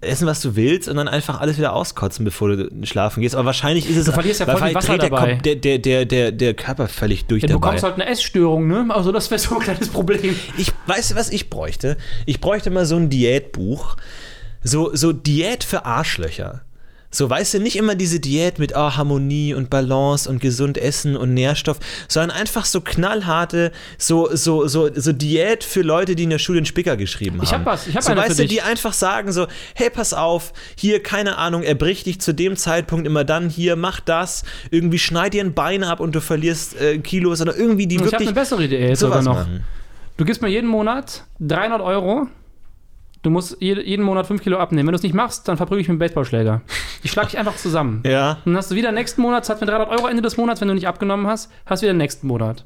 essen, 0.00 0.26
was 0.26 0.40
du 0.40 0.54
willst 0.54 0.88
und 0.88 0.96
dann 0.96 1.08
einfach 1.08 1.40
alles 1.40 1.58
wieder 1.58 1.72
auskotzen, 1.72 2.24
bevor 2.24 2.54
du 2.54 2.70
schlafen 2.84 3.20
gehst. 3.20 3.34
Aber 3.34 3.46
wahrscheinlich 3.46 3.88
ist 3.88 3.96
es 3.96 4.04
Du 4.06 4.12
verlierst 4.12 4.40
ja 4.40 4.46
voll 4.46 4.68
viel 4.68 4.74
Wasser 4.74 4.98
dabei. 4.98 5.34
Der, 5.36 5.56
der, 5.56 5.78
der, 5.78 6.04
der, 6.04 6.30
der 6.30 6.54
Körper 6.54 6.88
völlig 6.88 7.24
durch 7.24 7.42
Ja, 7.42 7.48
du 7.48 7.54
bekommst 7.54 7.82
halt 7.82 7.94
eine 7.94 8.06
Essstörung, 8.06 8.68
ne? 8.68 8.86
Also 8.90 9.12
das 9.12 9.30
wäre 9.30 9.38
so 9.38 9.56
ein 9.56 9.60
kleines 9.60 9.88
Problem. 9.88 10.36
Ich 10.56 10.72
weißt 10.86 11.12
du, 11.12 11.14
was 11.16 11.30
ich 11.30 11.50
bräuchte? 11.50 11.96
Ich 12.26 12.40
bräuchte 12.40 12.70
mal 12.70 12.86
so 12.86 12.96
ein 12.96 13.08
Diätbuch. 13.10 13.96
So, 14.62 14.94
so 14.94 15.12
Diät 15.12 15.64
für 15.64 15.84
Arschlöcher. 15.84 16.62
So, 17.10 17.30
weißt 17.30 17.54
du, 17.54 17.60
nicht 17.60 17.76
immer 17.76 17.94
diese 17.94 18.20
Diät 18.20 18.58
mit 18.58 18.74
oh, 18.76 18.96
Harmonie 18.96 19.54
und 19.54 19.70
Balance 19.70 20.28
und 20.28 20.40
gesund 20.40 20.76
essen 20.76 21.16
und 21.16 21.32
Nährstoff, 21.32 21.78
sondern 22.06 22.36
einfach 22.36 22.66
so 22.66 22.82
knallharte, 22.82 23.72
so, 23.96 24.28
so, 24.36 24.66
so, 24.66 24.90
so 24.94 25.12
Diät 25.14 25.64
für 25.64 25.80
Leute, 25.80 26.14
die 26.16 26.24
in 26.24 26.30
der 26.30 26.38
Schule 26.38 26.58
einen 26.58 26.66
Spicker 26.66 26.98
geschrieben 26.98 27.38
haben. 27.38 27.44
Ich 27.44 27.52
hab 27.54 27.64
was, 27.64 27.86
ich 27.86 27.96
hab 27.96 28.02
so, 28.02 28.12
eine 28.12 28.20
für 28.20 28.28
weißt 28.28 28.38
du, 28.40 28.42
dich. 28.42 28.52
die 28.52 28.62
einfach 28.62 28.92
sagen 28.92 29.32
so, 29.32 29.46
hey, 29.74 29.88
pass 29.88 30.12
auf, 30.12 30.52
hier, 30.76 31.02
keine 31.02 31.38
Ahnung, 31.38 31.62
erbrich 31.62 32.04
dich 32.04 32.20
zu 32.20 32.34
dem 32.34 32.56
Zeitpunkt 32.56 33.06
immer 33.06 33.24
dann, 33.24 33.48
hier, 33.48 33.76
mach 33.76 34.00
das, 34.00 34.44
irgendwie 34.70 34.98
schneid 34.98 35.32
dir 35.32 35.42
ein 35.42 35.54
Bein 35.54 35.84
ab 35.84 36.00
und 36.00 36.14
du 36.14 36.20
verlierst 36.20 36.78
äh, 36.78 36.98
Kilos 36.98 37.40
oder 37.40 37.56
irgendwie 37.56 37.86
die 37.86 37.94
Ich 37.96 38.02
habe 38.02 38.12
wirklich 38.12 38.28
eine 38.28 38.34
bessere 38.34 38.64
Idee 38.64 38.86
jetzt 38.86 39.00
sogar 39.00 39.22
noch. 39.22 39.34
machen. 39.34 39.64
Du 40.18 40.26
gibst 40.26 40.42
mir 40.42 40.48
jeden 40.48 40.68
Monat 40.68 41.24
300 41.40 41.80
Euro. 41.80 42.26
Du 43.28 43.32
musst 43.32 43.58
jede, 43.60 43.84
jeden 43.86 44.06
Monat 44.06 44.26
5 44.26 44.42
Kilo 44.42 44.56
abnehmen. 44.56 44.86
Wenn 44.86 44.92
du 44.92 44.96
es 44.96 45.02
nicht 45.02 45.14
machst, 45.14 45.48
dann 45.48 45.58
verprügel 45.58 45.82
ich 45.82 45.88
mit 45.88 45.96
dem 45.96 45.98
Baseballschläger. 45.98 46.62
Ich 47.02 47.10
schlag 47.10 47.28
dich 47.28 47.36
einfach 47.36 47.56
zusammen. 47.56 48.02
Ja. 48.06 48.38
Dann 48.46 48.56
hast 48.56 48.70
du 48.70 48.74
wieder 48.74 48.90
nächsten 48.90 49.20
Monat, 49.20 49.44
zahlst 49.44 49.60
mir 49.60 49.66
300 49.66 49.90
Euro 49.90 50.06
Ende 50.06 50.22
des 50.22 50.38
Monats, 50.38 50.62
wenn 50.62 50.68
du 50.68 50.74
nicht 50.74 50.88
abgenommen 50.88 51.26
hast, 51.26 51.50
hast 51.66 51.82
wieder 51.82 51.92
nächsten 51.92 52.26
Monat. 52.26 52.64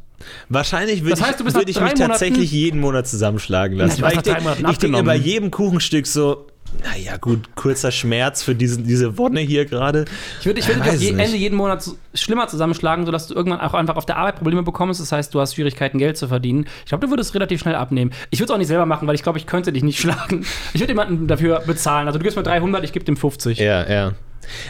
Wahrscheinlich 0.48 1.02
würde 1.02 1.16
Das 1.16 1.22
heißt, 1.26 1.40
du 1.40 1.46
ich, 1.48 1.54
würd 1.54 1.68
ich 1.68 1.80
mich 1.80 1.94
tatsächlich 1.94 2.36
Monaten- 2.38 2.54
jeden 2.54 2.80
Monat 2.80 3.08
zusammenschlagen 3.08 3.76
lassen. 3.76 3.96
Du 3.96 4.02
Weil 4.06 4.12
ich 4.12 4.22
denke 4.22 4.96
ich 5.00 5.04
bei 5.04 5.16
jedem 5.16 5.50
Kuchenstück 5.50 6.06
so, 6.06 6.46
naja 6.85 7.16
gut, 7.16 7.55
kurzer 7.55 7.91
Schmerz 7.93 8.43
für 8.43 8.55
diesen, 8.55 8.85
diese 8.85 9.18
Wonne 9.18 9.41
hier 9.41 9.64
gerade. 9.64 10.05
Ich 10.41 10.47
würde 10.47 10.61
ich 10.61 10.68
würd 10.68 10.85
dich 10.85 10.93
auf 10.93 11.01
je. 11.01 11.11
Ende 11.11 11.37
jeden 11.37 11.57
Monat 11.57 11.85
schlimmer 12.14 12.49
zusammenschlagen, 12.49 13.07
sodass 13.07 13.29
du 13.29 13.35
irgendwann 13.35 13.61
auch 13.61 13.75
einfach 13.75 13.97
auf 13.97 14.07
der 14.07 14.16
Arbeit 14.16 14.37
Probleme 14.37 14.62
bekommst. 14.62 15.01
Das 15.01 15.12
heißt, 15.12 15.33
du 15.35 15.41
hast 15.41 15.55
Schwierigkeiten, 15.55 15.99
Geld 15.99 16.16
zu 16.16 16.29
verdienen. 16.29 16.66
Ich 16.81 16.87
glaube, 16.87 17.07
du 17.07 17.12
würdest 17.12 17.35
relativ 17.35 17.61
schnell 17.61 17.75
abnehmen. 17.75 18.12
Ich 18.31 18.41
würde 18.41 18.53
es 18.53 18.55
auch 18.55 18.59
nicht 18.59 18.68
selber 18.68 18.87
machen, 18.87 19.07
weil 19.09 19.14
ich 19.14 19.23
glaube, 19.23 19.39
ich 19.39 19.47
könnte 19.47 19.73
dich 19.73 19.83
nicht 19.83 19.99
schlagen. 20.01 20.45
Ich 20.75 20.81
würde 20.81 20.93
jemanden 20.93 21.27
dafür 21.27 21.61
bezahlen. 21.66 22.07
Also 22.07 22.18
du 22.18 22.23
gibst 22.23 22.37
mir 22.37 22.43
300, 22.43 22.85
ich 22.85 22.93
gebe 22.93 23.05
dem 23.05 23.16
50. 23.16 23.59
Ja, 23.59 23.89
ja. 23.89 24.12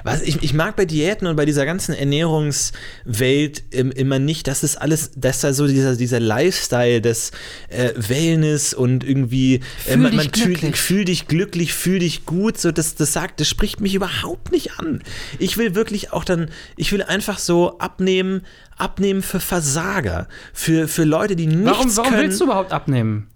Was 0.05 0.23
ich, 0.23 0.43
ich 0.43 0.55
mag 0.55 0.77
bei 0.77 0.85
Diäten 0.85 1.27
und 1.27 1.37
bei 1.37 1.45
dieser 1.45 1.67
ganzen 1.67 1.95
Ernährungswelt 1.95 3.63
immer 3.71 4.19
nicht, 4.19 4.47
dass 4.47 4.63
es 4.63 4.77
alles, 4.77 5.13
dass 5.17 5.41
da 5.41 5.53
so 5.53 5.67
dieser, 5.67 5.97
dieser 5.97 6.21
Lifestyle 6.21 7.01
des 7.01 7.33
äh, 7.69 7.91
Wellness 7.97 8.75
und 8.75 9.05
irgendwie 9.05 9.57
äh, 9.57 9.61
Fühl 9.93 9.97
man, 9.99 10.11
dich 10.13 10.17
man 10.17 10.33
fühl, 10.33 10.55
glücklich. 10.55 10.77
fühl 10.77 11.05
dich 11.05 11.27
glücklich, 11.27 11.75
fühl 11.75 11.99
dich 11.99 12.27
gut, 12.27 12.59
so 12.59 12.73
das, 12.73 12.95
das 12.95 13.13
sagt, 13.13 13.41
das 13.41 13.49
spricht 13.49 13.81
mich 13.81 13.95
überhaupt 13.95 14.53
nicht 14.53 14.79
an. 14.79 15.03
Ich 15.39 15.57
will 15.57 15.75
wirklich 15.75 16.13
auch 16.13 16.25
dann, 16.25 16.51
ich 16.77 16.93
will 16.93 17.03
einfach 17.03 17.39
so 17.39 17.79
abnehmen, 17.79 18.43
abnehmen 18.77 19.23
für 19.23 19.41
Versager, 19.41 20.29
für, 20.53 20.89
für 20.89 21.05
Leute, 21.05 21.37
die 21.37 21.47
nichts 21.47 21.65
Warum, 21.65 21.97
warum 21.97 22.11
können, 22.11 22.23
willst 22.23 22.41
du 22.41 22.45
überhaupt 22.45 22.73
abnehmen? 22.73 23.29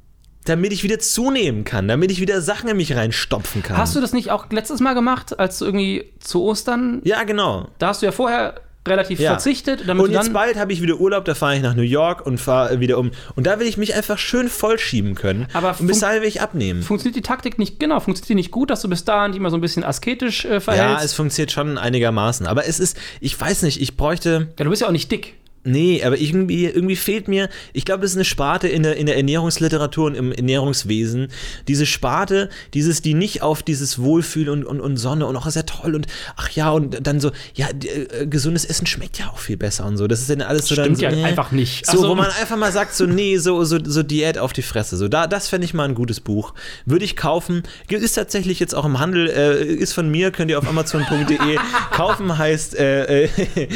Damit 0.49 0.73
ich 0.73 0.83
wieder 0.83 0.99
zunehmen 0.99 1.65
kann, 1.65 1.89
damit 1.89 2.11
ich 2.11 2.21
wieder 2.21 2.41
Sachen 2.41 2.69
in 2.69 2.77
mich 2.77 2.95
reinstopfen 2.97 3.63
kann. 3.63 3.77
Hast 3.77 3.95
du 3.97 4.01
das 4.01 4.13
nicht 4.13 4.31
auch 4.31 4.47
letztes 4.51 4.81
Mal 4.81 4.95
gemacht, 4.95 5.39
als 5.39 5.59
du 5.59 5.65
irgendwie 5.65 6.13
zu 6.21 6.43
Ostern, 6.43 7.01
ja, 7.05 7.23
genau. 7.25 7.69
da 7.79 7.89
hast 7.89 8.03
du 8.03 8.07
ja 8.07 8.13
vorher 8.13 8.55
relativ 8.89 9.19
Ja. 9.19 9.31
verzichtet, 9.33 9.89
Und 9.89 10.13
jetzt 10.13 10.33
bald 10.33 10.57
habe 10.57 10.73
ich 10.73 10.81
wieder 10.81 10.95
Urlaub, 11.01 11.25
da 11.25 11.35
fahre 11.35 11.57
ich 11.57 11.63
nach 11.63 11.75
New 11.75 11.83
York 11.83 12.25
und 12.25 12.39
fahre 12.39 12.79
wieder 12.79 12.99
um. 12.99 13.11
Und 13.35 13.45
da 13.49 13.59
will 13.59 13.67
ich 13.67 13.77
mich 13.77 13.97
einfach 13.97 14.17
schön 14.17 14.49
vollschieben 14.49 15.17
können. 15.17 15.49
Aber 15.55 15.75
und 15.77 15.89
bis 15.89 15.99
dahin 15.99 16.23
will 16.23 16.29
ich 16.29 16.41
abnehmen. 16.41 16.83
funktioniert 16.85 17.17
die 17.17 17.23
Taktik 17.23 17.59
nicht, 17.59 17.81
genau, 17.81 17.99
funktioniert 17.99 18.29
die 18.29 18.35
nicht 18.37 18.53
gut, 18.53 18.71
dass 18.71 18.83
du 18.83 18.89
bis 18.89 19.05
dahin 19.05 19.35
immer 19.35 19.51
so 19.51 19.57
ein 19.57 19.61
bisschen 19.61 19.83
asketisch 19.83 20.45
äh, 20.45 20.55
Ja, 20.55 20.61
verhältst. 20.61 21.05
es 21.05 21.15
funktioniert 21.15 21.51
schon 21.51 21.79
einigermaßen. 21.79 22.47
Aber 22.47 22.67
es 22.69 22.79
ist, 22.79 22.97
ich 23.21 23.39
weiß 23.41 23.63
nicht, 23.63 23.81
ich 23.83 23.97
bräuchte. 23.97 24.49
ja, 24.57 24.65
du 24.65 24.71
bist 24.71 24.83
ja 24.83 24.87
auch 24.87 24.93
nicht 24.93 25.11
dick. 25.11 25.35
Nee, 25.67 26.03
aber 26.05 26.17
irgendwie, 26.19 26.67
irgendwie 26.67 26.95
fehlt 26.97 27.27
mir, 27.27 27.49
ich 27.73 27.85
glaube, 27.85 28.03
das 28.03 28.13
ist 28.13 28.17
eine 28.17 28.25
Sparte 28.25 28.69
in 28.69 28.85
der, 28.85 28.97
in 28.97 29.07
der 29.07 29.17
Ernährungsliteratur 29.17 30.07
und 30.07 30.15
im 30.15 30.31
Ernährungswesen. 30.33 31.27
Diese 31.67 31.87
Sparte, 31.87 32.49
dieses, 32.73 33.03
die 33.03 33.15
nicht 33.15 33.43
auf 33.43 33.65
dieses 33.65 33.99
Wohlfühl 33.99 34.49
und, 34.49 34.65
und, 34.65 34.81
und 34.81 34.97
Sonne 34.97 35.27
und 35.27 35.35
auch 35.37 35.49
sehr 35.51 35.67
toll 35.67 35.97
und 35.97 36.07
ach 36.37 36.51
ja, 36.51 36.71
und 36.71 37.05
dann 37.05 37.19
so, 37.19 37.33
ja, 37.55 37.67
äh, 37.69 38.27
gesundes 38.27 38.65
Essen 38.65 38.87
schmeckt 38.87 39.19
ja 39.19 39.27
auch 39.29 39.39
viel 39.39 39.57
besser 39.57 39.87
und 39.87 39.97
so. 39.97 40.07
Das 40.07 40.21
ist 40.21 40.31
dann 40.31 40.41
alles 40.41 40.67
so 40.67 40.77
dann 40.77 40.85
Stimmt 40.85 40.99
so, 40.99 41.05
ja 41.05 41.11
äh, 41.11 41.25
einfach 41.25 41.51
nicht. 41.51 41.85
So, 41.85 41.93
Also- 41.93 42.09
wo 42.11 42.15
man 42.15 42.27
einfach 42.41 42.57
mal 42.57 42.71
sagt, 42.71 42.95
so, 42.95 43.05
nee, 43.07 43.39
so, 43.39 43.65
so, 43.65 43.79
so 43.85 44.05
Diät 44.05 44.39
auf 44.39 44.53
die 44.53 44.63
Fresse. 44.63 44.97
So, 44.97 45.09
da, 45.09 45.27
das 45.27 45.49
fände 45.49 45.65
ich 45.65 45.75
mal 45.75 45.85
ein 45.89 45.97
gutes 45.97 46.21
Buch. 46.21 46.55
Würde 46.85 47.05
ich 47.05 47.17
kaufen. 47.17 47.65
Ist 47.89 48.15
tatsächlich 48.15 48.61
jetzt 48.61 48.75
auch 48.75 48.85
im 48.85 49.01
Handel, 49.01 49.29
äh, 49.29 49.65
ist 49.65 49.95
von 49.95 50.09
mir, 50.09 50.31
könnt 50.31 50.49
ihr 50.51 50.59
auf 50.61 50.69
amazon.de 50.69 51.57
kaufen, 51.91 52.39
heißt 52.39 52.77
äh, 52.79 53.25
äh, 53.25 53.29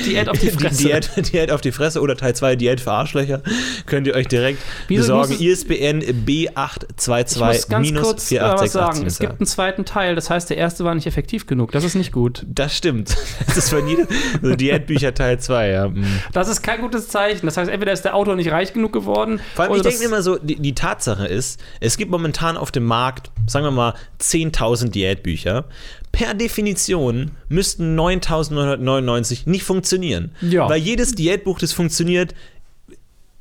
Diät 0.07 0.29
auf 0.29 0.39
die 0.39 0.51
Fresse. 0.51 0.85
Diät, 0.85 1.11
Diät 1.33 1.51
auf 1.51 1.61
die 1.61 1.73
Fresse 1.73 1.80
oder 1.81 2.17
Teil 2.17 2.35
2 2.35 2.57
Diät 2.57 2.81
für 2.81 2.93
Arschlöcher. 2.93 3.43
Könnt 3.87 4.07
ihr 4.07 4.15
euch 4.15 4.29
direkt 4.29 4.59
Wieso 4.89 5.19
besorgen. 5.19 5.37
ISBN 5.41 6.01
Ich 6.01 6.37
muss 6.37 7.69
ganz 7.69 7.95
kurz 7.95 8.33
äh, 8.33 8.41
was 8.41 8.73
sagen. 8.73 9.07
Es 9.07 9.17
B822-4868. 9.17 9.21
gibt 9.21 9.41
einen 9.41 9.47
zweiten 9.47 9.85
Teil, 9.85 10.15
das 10.15 10.31
heißt, 10.31 10.51
der 10.51 10.57
erste 10.57 10.85
war 10.85 10.95
nicht 10.95 11.07
effektiv 11.07 11.47
genug. 11.47 11.73
Das 11.73 11.85
ist 11.85 11.95
nicht 11.95 12.13
gut. 12.13 12.45
Das 12.49 12.77
stimmt. 12.77 13.17
Das 13.47 13.57
ist 13.57 13.71
von 13.71 13.87
jedem 13.87 14.07
so 14.43 14.55
Diätbücher 14.55 15.15
Teil 15.15 15.41
2, 15.41 15.69
ja. 15.69 15.89
mm. 15.89 16.05
Das 16.33 16.49
ist 16.49 16.63
kein 16.63 16.81
gutes 16.81 17.09
Zeichen. 17.09 17.47
Das 17.47 17.57
heißt, 17.57 17.71
entweder 17.71 17.93
ist 17.93 18.03
der 18.03 18.15
Autor 18.15 18.37
nicht 18.37 18.51
reich 18.51 18.73
genug 18.73 18.93
geworden. 18.93 19.41
Vor 19.55 19.65
allem, 19.65 19.75
ich 19.75 19.83
denke 19.83 20.05
immer 20.05 20.23
so, 20.23 20.37
die, 20.37 20.57
die 20.57 20.75
Tatsache 20.75 21.27
ist, 21.27 21.61
es 21.81 21.97
gibt 21.97 22.11
momentan 22.11 22.57
auf 22.57 22.71
dem 22.71 22.85
Markt, 22.85 23.31
sagen 23.47 23.65
wir 23.65 23.71
mal, 23.71 23.95
10.000 24.21 24.91
Diätbücher. 24.91 25.65
Per 26.13 26.35
Definition 26.35 27.31
müssten 27.49 27.99
9.999 27.99 29.49
nicht 29.49 29.63
funktionieren. 29.63 30.33
Ja. 30.41 30.69
Weil 30.69 30.81
jedes 30.81 31.15
Diätbuch, 31.15 31.60
das 31.63 31.73
funktioniert, 31.73 32.35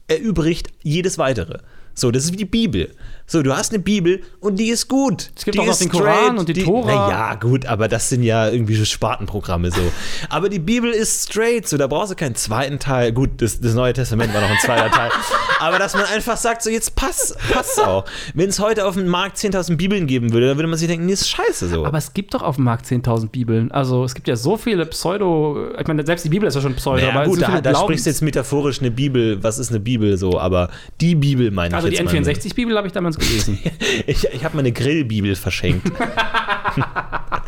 erübrigt 0.08 0.70
jedes 0.82 1.18
weitere. 1.18 1.60
So, 1.94 2.12
das 2.12 2.26
ist 2.26 2.34
wie 2.34 2.38
die 2.38 2.46
Bibel. 2.46 2.96
So, 3.32 3.44
du 3.44 3.56
hast 3.56 3.72
eine 3.72 3.78
Bibel 3.78 4.24
und 4.40 4.56
die 4.56 4.70
ist 4.70 4.88
gut. 4.88 5.30
Es 5.36 5.46
gibt 5.46 5.54
die 5.54 5.60
auch 5.60 5.68
noch 5.68 5.78
den 5.78 5.90
Koran 5.90 6.40
und 6.40 6.50
die 6.50 6.64
Tora. 6.64 6.88
Naja, 6.88 7.36
gut, 7.36 7.68
aber 7.68 7.88
das 7.88 8.10
sind 8.10 8.24
ja 8.24 8.50
irgendwie 8.50 8.74
so 8.74 8.86
Spartenprogramme 8.86 9.70
so. 9.70 9.82
aber 10.30 10.50
die 10.50 10.58
Bibel 10.58 10.90
ist 10.90 11.30
straight, 11.30 11.68
so, 11.68 11.78
da 11.78 11.86
brauchst 11.86 12.12
du 12.12 12.16
keinen 12.16 12.34
zweiten 12.34 12.80
Teil. 12.80 13.12
Gut, 13.12 13.30
das, 13.38 13.62
das 13.62 13.76
Neue 13.76 13.94
Testament 13.94 14.34
war 14.34 14.42
noch 14.42 14.50
ein 14.50 14.58
zweiter 14.58 14.90
Teil. 14.90 15.12
Aber 15.60 15.78
dass 15.78 15.94
man 15.94 16.06
einfach 16.06 16.38
sagt, 16.38 16.64
so, 16.64 16.70
jetzt 16.70 16.96
passt, 16.96 17.38
passt 17.52 17.82
auch. 17.82 18.06
Wenn 18.34 18.48
es 18.48 18.60
heute 18.60 18.86
auf 18.86 18.96
dem 18.96 19.08
Markt 19.08 19.38
10.000 19.38 19.76
Bibeln 19.76 20.08
geben 20.08 20.32
würde, 20.32 20.48
dann 20.48 20.58
würde 20.58 20.70
man 20.70 20.80
sich 20.80 20.88
denken, 20.88 21.06
nee, 21.06 21.12
ist 21.12 21.30
scheiße 21.30 21.68
so. 21.68 21.86
Aber 21.86 21.98
es 21.98 22.14
gibt 22.14 22.34
doch 22.34 22.42
auf 22.42 22.56
dem 22.56 22.64
Markt 22.64 22.86
10.000 22.86 23.28
Bibeln. 23.28 23.70
Also 23.70 24.06
es 24.06 24.16
gibt 24.16 24.30
ja 24.30 24.38
so 24.38 24.56
viele 24.56 24.86
Pseudo. 24.86 25.68
Ich 25.78 25.86
meine, 25.86 26.06
selbst 26.06 26.24
die 26.24 26.30
Bibel 26.30 26.48
ist 26.48 26.56
ja 26.56 26.62
schon 26.62 26.76
Pseudo. 26.76 27.06
ja, 27.06 27.10
aber 27.14 27.26
gut, 27.26 27.40
so 27.40 27.46
da, 27.46 27.60
da 27.60 27.76
sprichst 27.76 28.06
du 28.06 28.10
jetzt 28.10 28.22
metaphorisch 28.22 28.80
eine 28.80 28.90
Bibel. 28.90 29.44
Was 29.44 29.60
ist 29.60 29.70
eine 29.70 29.82
Bibel 29.82 30.18
so? 30.18 30.40
Aber 30.40 30.70
die 31.02 31.16
Bibel 31.16 31.52
meine 31.52 31.76
Also 31.76 31.90
ich 31.90 31.98
die 31.98 32.04
jetzt 32.04 32.14
mal. 32.14 32.22
N64-Bibel 32.22 32.78
habe 32.78 32.88
ich 32.88 32.94
damals 32.94 33.19
gelesen. 33.20 33.60
Ich, 34.08 34.26
ich 34.26 34.46
habe 34.46 34.56
meine 34.56 34.72
Grillbibel 34.72 35.36
verschenkt. 35.36 35.92
da 36.00 37.44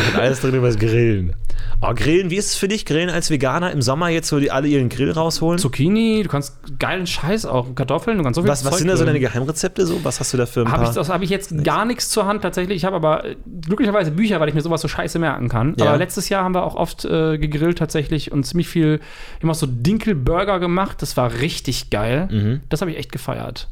steht 0.00 0.16
alles 0.16 0.40
drin 0.40 0.54
über 0.54 0.68
das 0.68 0.78
Grillen. 0.78 1.34
Oh, 1.80 1.94
Grillen, 1.94 2.30
wie 2.30 2.36
ist 2.36 2.46
es 2.46 2.56
für 2.56 2.66
dich, 2.66 2.84
Grillen 2.84 3.08
als 3.08 3.30
Veganer 3.30 3.70
im 3.70 3.82
Sommer 3.82 4.08
jetzt, 4.08 4.32
wo 4.32 4.38
die 4.38 4.50
alle 4.50 4.66
ihren 4.66 4.88
Grill 4.88 5.12
rausholen? 5.12 5.60
Zucchini, 5.60 6.22
du 6.24 6.28
kannst 6.28 6.58
geilen 6.80 7.06
Scheiß 7.06 7.46
auch, 7.46 7.72
Kartoffeln, 7.76 8.18
du 8.18 8.24
kannst 8.24 8.36
so 8.36 8.42
viel 8.42 8.50
was 8.50 8.64
was 8.64 8.72
Zeug 8.72 8.78
sind 8.80 8.88
da 8.88 8.96
so 8.96 9.04
deine 9.04 9.20
Geheimrezepte 9.20 9.86
so? 9.86 10.04
Was 10.04 10.18
hast 10.18 10.32
du 10.32 10.38
da 10.38 10.46
für 10.46 10.62
ein 10.62 10.72
Habe 10.72 10.82
paar? 10.82 10.90
ich, 10.90 10.96
das 10.96 11.08
habe 11.08 11.22
ich 11.22 11.30
jetzt 11.30 11.62
gar 11.62 11.84
nichts 11.84 12.08
zur 12.08 12.26
Hand 12.26 12.42
tatsächlich. 12.42 12.78
Ich 12.78 12.84
habe 12.84 12.96
aber 12.96 13.24
äh, 13.24 13.36
glücklicherweise 13.62 14.10
Bücher, 14.10 14.40
weil 14.40 14.48
ich 14.48 14.56
mir 14.56 14.62
sowas 14.62 14.80
so 14.80 14.88
scheiße 14.88 15.20
merken 15.20 15.48
kann. 15.48 15.76
Ja. 15.78 15.86
Aber 15.86 15.98
letztes 15.98 16.28
Jahr 16.28 16.42
haben 16.42 16.54
wir 16.54 16.64
auch 16.64 16.74
oft 16.74 17.04
äh, 17.04 17.38
gegrillt 17.38 17.78
tatsächlich 17.78 18.32
und 18.32 18.44
ziemlich 18.44 18.68
viel, 18.68 18.98
immer 19.40 19.54
so 19.54 19.66
Dinkelburger 19.68 20.58
gemacht. 20.58 21.00
Das 21.00 21.16
war 21.16 21.32
richtig 21.34 21.90
geil. 21.90 22.60
Das 22.68 22.80
habe 22.80 22.90
ich 22.90 22.96
echt 22.96 23.12
gefeiert. 23.12 23.68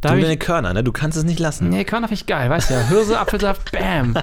Da 0.00 0.14
du 0.14 0.20
deine. 0.20 0.36
Körner, 0.36 0.72
ne? 0.74 0.84
Du 0.84 0.92
kannst 0.92 1.18
es 1.18 1.24
nicht 1.24 1.40
lassen. 1.40 1.68
Nee, 1.70 1.84
Körner 1.84 2.06
finde 2.08 2.20
ich 2.20 2.26
geil, 2.26 2.48
weißt 2.50 2.70
du 2.70 2.74
ja. 2.74 2.80
Hirse, 2.88 3.18
Apfelsaft, 3.18 3.72
bam. 3.72 4.14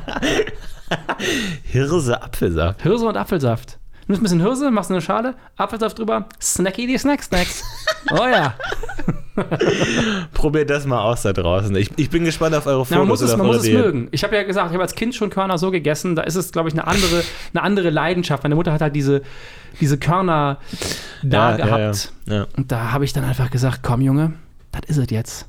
Hirse, 1.63 2.21
Apfelsaft. 2.21 2.81
Hirse 2.81 3.05
und 3.07 3.17
Apfelsaft. 3.17 3.79
Du 4.07 4.11
nimmst 4.13 4.21
ein 4.21 4.23
bisschen 4.23 4.41
Hirse, 4.41 4.69
machst 4.71 4.91
eine 4.91 5.01
Schale, 5.01 5.33
Apfelsaft 5.57 5.97
drüber, 5.97 6.27
snacky 6.41 6.85
die 6.87 6.97
Snack 6.97 7.23
Snacks. 7.23 7.63
Oh 8.11 8.27
ja. 8.27 8.53
Probiert 10.33 10.69
das 10.69 10.85
mal 10.85 11.01
aus 11.01 11.23
da 11.23 11.33
draußen. 11.33 11.75
Ich, 11.75 11.89
ich 11.97 12.11
bin 12.11 12.23
gespannt 12.23 12.53
auf 12.55 12.67
eure 12.67 12.85
Fotos. 12.85 12.91
Ja, 12.91 12.99
man 12.99 13.07
muss 13.07 13.21
es, 13.21 13.35
man 13.35 13.47
muss 13.47 13.57
es 13.65 13.69
mögen. 13.69 14.09
Ich 14.11 14.23
habe 14.23 14.35
ja 14.35 14.43
gesagt, 14.43 14.67
ich 14.67 14.73
habe 14.73 14.83
als 14.83 14.93
Kind 14.93 15.15
schon 15.15 15.31
Körner 15.31 15.57
so 15.57 15.71
gegessen, 15.71 16.15
da 16.15 16.21
ist 16.21 16.35
es, 16.35 16.51
glaube 16.51 16.69
ich, 16.69 16.75
eine 16.75 16.85
andere, 16.85 17.23
eine 17.53 17.63
andere 17.63 17.89
Leidenschaft. 17.89 18.43
Meine 18.43 18.53
Mutter 18.53 18.71
hat 18.71 18.81
halt 18.81 18.95
diese, 18.95 19.23
diese 19.81 19.97
Körner 19.97 20.59
da 21.23 21.57
Ja, 21.57 21.65
gehabt. 21.65 22.13
ja. 22.27 22.45
Und 22.55 22.71
da 22.71 22.91
habe 22.91 23.05
ich 23.05 23.11
dann 23.13 23.23
einfach 23.23 23.49
gesagt, 23.49 23.79
komm 23.81 24.01
Junge, 24.01 24.33
das 24.71 24.81
ist 24.87 24.97
es 24.97 25.09
jetzt. 25.09 25.47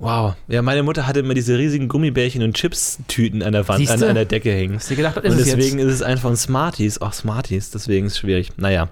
Wow. 0.00 0.34
Ja, 0.48 0.62
meine 0.62 0.82
Mutter 0.82 1.06
hatte 1.06 1.20
immer 1.20 1.34
diese 1.34 1.58
riesigen 1.58 1.86
Gummibärchen 1.88 2.42
und 2.42 2.54
Chips-Tüten 2.56 3.42
an 3.42 3.52
der 3.52 3.68
Wand, 3.68 3.80
an, 3.80 3.86
Siehste? 3.86 4.08
an 4.08 4.14
der 4.14 4.24
Decke 4.24 4.50
hängen. 4.50 4.76
Hast 4.76 4.90
du 4.90 4.96
gedacht, 4.96 5.18
ist 5.18 5.24
Und 5.34 5.38
es 5.40 5.44
deswegen 5.54 5.78
jetzt? 5.78 5.88
ist 5.88 5.94
es 5.96 6.02
einfach 6.02 6.30
ein 6.30 6.36
Smarties. 6.36 7.00
Auch 7.02 7.12
Smarties, 7.12 7.70
deswegen 7.70 8.06
ist 8.06 8.14
es 8.14 8.18
schwierig. 8.18 8.50
Naja. 8.56 8.88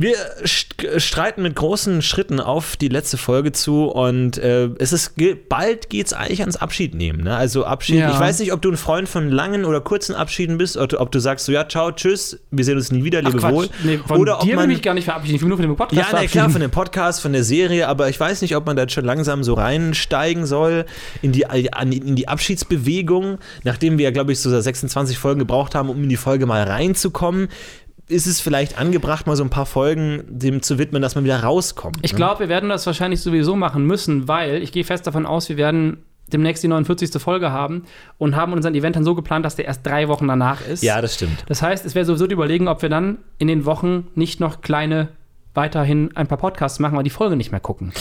Wir 0.00 0.14
st- 0.44 0.98
streiten 0.98 1.42
mit 1.42 1.54
großen 1.56 2.00
Schritten 2.00 2.40
auf 2.40 2.76
die 2.76 2.88
letzte 2.88 3.18
Folge 3.18 3.52
zu 3.52 3.84
und 3.84 4.38
äh, 4.38 4.70
es 4.78 4.94
ist 4.94 5.12
bald 5.50 5.90
geht's 5.90 6.14
eigentlich 6.14 6.40
ans 6.40 6.56
Abschied 6.56 6.94
nehmen. 6.94 7.22
Ne? 7.22 7.36
Also 7.36 7.66
Abschied. 7.66 7.96
Ja. 7.96 8.10
Ich 8.10 8.18
weiß 8.18 8.38
nicht, 8.38 8.54
ob 8.54 8.62
du 8.62 8.70
ein 8.70 8.78
Freund 8.78 9.10
von 9.10 9.30
langen 9.30 9.66
oder 9.66 9.82
kurzen 9.82 10.14
Abschieden 10.14 10.56
bist, 10.56 10.78
oder 10.78 11.02
ob 11.02 11.12
du 11.12 11.18
sagst 11.18 11.44
so 11.44 11.52
ja 11.52 11.68
ciao 11.68 11.92
tschüss, 11.92 12.40
wir 12.50 12.64
sehen 12.64 12.78
uns 12.78 12.90
nie 12.90 13.04
wieder, 13.04 13.20
lebe 13.20 13.42
wohl. 13.42 13.68
Nee, 13.84 13.98
von 13.98 14.18
oder 14.18 14.36
ob 14.38 14.40
dir 14.44 14.48
will 14.52 14.56
man 14.56 14.70
ich 14.70 14.76
mich 14.78 14.82
gar 14.82 14.94
nicht 14.94 15.04
verabschieden. 15.04 15.36
Ich 15.36 15.42
will 15.42 15.48
nur 15.48 15.58
von 15.58 15.66
dem 15.66 15.76
Podcast 15.76 16.00
ja, 16.00 16.18
na 16.18 16.26
klar, 16.26 16.48
von 16.48 16.62
dem 16.62 16.70
Podcast, 16.70 17.20
von 17.20 17.34
der 17.34 17.44
Serie, 17.44 17.86
aber 17.86 18.08
ich 18.08 18.18
weiß 18.18 18.40
nicht, 18.40 18.56
ob 18.56 18.64
man 18.64 18.76
da 18.76 18.88
schon 18.88 19.04
langsam 19.04 19.44
so 19.44 19.52
reinsteigen 19.52 20.46
soll 20.46 20.86
in 21.20 21.32
die, 21.32 21.44
an- 21.46 21.92
in 21.92 22.16
die 22.16 22.26
Abschiedsbewegung, 22.26 23.38
nachdem 23.64 23.98
wir, 23.98 24.12
glaube 24.12 24.32
ich, 24.32 24.40
so 24.40 24.58
26 24.58 25.18
Folgen 25.18 25.40
gebraucht 25.40 25.74
haben, 25.74 25.90
um 25.90 26.02
in 26.02 26.08
die 26.08 26.16
Folge 26.16 26.46
mal 26.46 26.62
reinzukommen. 26.62 27.48
Ist 28.10 28.26
es 28.26 28.40
vielleicht 28.40 28.76
angebracht, 28.76 29.26
mal 29.26 29.36
so 29.36 29.44
ein 29.44 29.50
paar 29.50 29.66
Folgen 29.66 30.24
dem 30.28 30.62
zu 30.62 30.78
widmen, 30.78 31.00
dass 31.00 31.14
man 31.14 31.24
wieder 31.24 31.42
rauskommt? 31.42 31.98
Ich 32.02 32.12
ne? 32.12 32.16
glaube, 32.16 32.40
wir 32.40 32.48
werden 32.48 32.68
das 32.68 32.84
wahrscheinlich 32.86 33.20
sowieso 33.20 33.54
machen 33.56 33.86
müssen, 33.86 34.26
weil 34.26 34.62
ich 34.62 34.72
gehe 34.72 34.84
fest 34.84 35.06
davon 35.06 35.26
aus, 35.26 35.48
wir 35.48 35.56
werden 35.56 35.98
demnächst 36.32 36.62
die 36.62 36.68
49. 36.68 37.20
Folge 37.20 37.52
haben 37.52 37.84
und 38.18 38.36
haben 38.36 38.52
unseren 38.52 38.74
Event 38.74 38.96
dann 38.96 39.04
so 39.04 39.14
geplant, 39.14 39.44
dass 39.44 39.56
der 39.56 39.64
erst 39.64 39.86
drei 39.86 40.08
Wochen 40.08 40.28
danach 40.28 40.66
ist. 40.66 40.82
Ja, 40.82 41.00
das 41.00 41.14
stimmt. 41.14 41.44
Das 41.46 41.62
heißt, 41.62 41.84
es 41.84 41.94
wäre 41.94 42.04
sowieso 42.04 42.26
die 42.26 42.34
Überlegung, 42.34 42.68
ob 42.68 42.82
wir 42.82 42.88
dann 42.88 43.18
in 43.38 43.48
den 43.48 43.64
Wochen 43.64 44.08
nicht 44.14 44.40
noch 44.40 44.60
kleine 44.60 45.08
weiterhin 45.54 46.16
ein 46.16 46.28
paar 46.28 46.38
Podcasts 46.38 46.78
machen, 46.78 46.96
weil 46.96 47.02
die 47.02 47.10
Folge 47.10 47.36
nicht 47.36 47.50
mehr 47.50 47.60
gucken. 47.60 47.92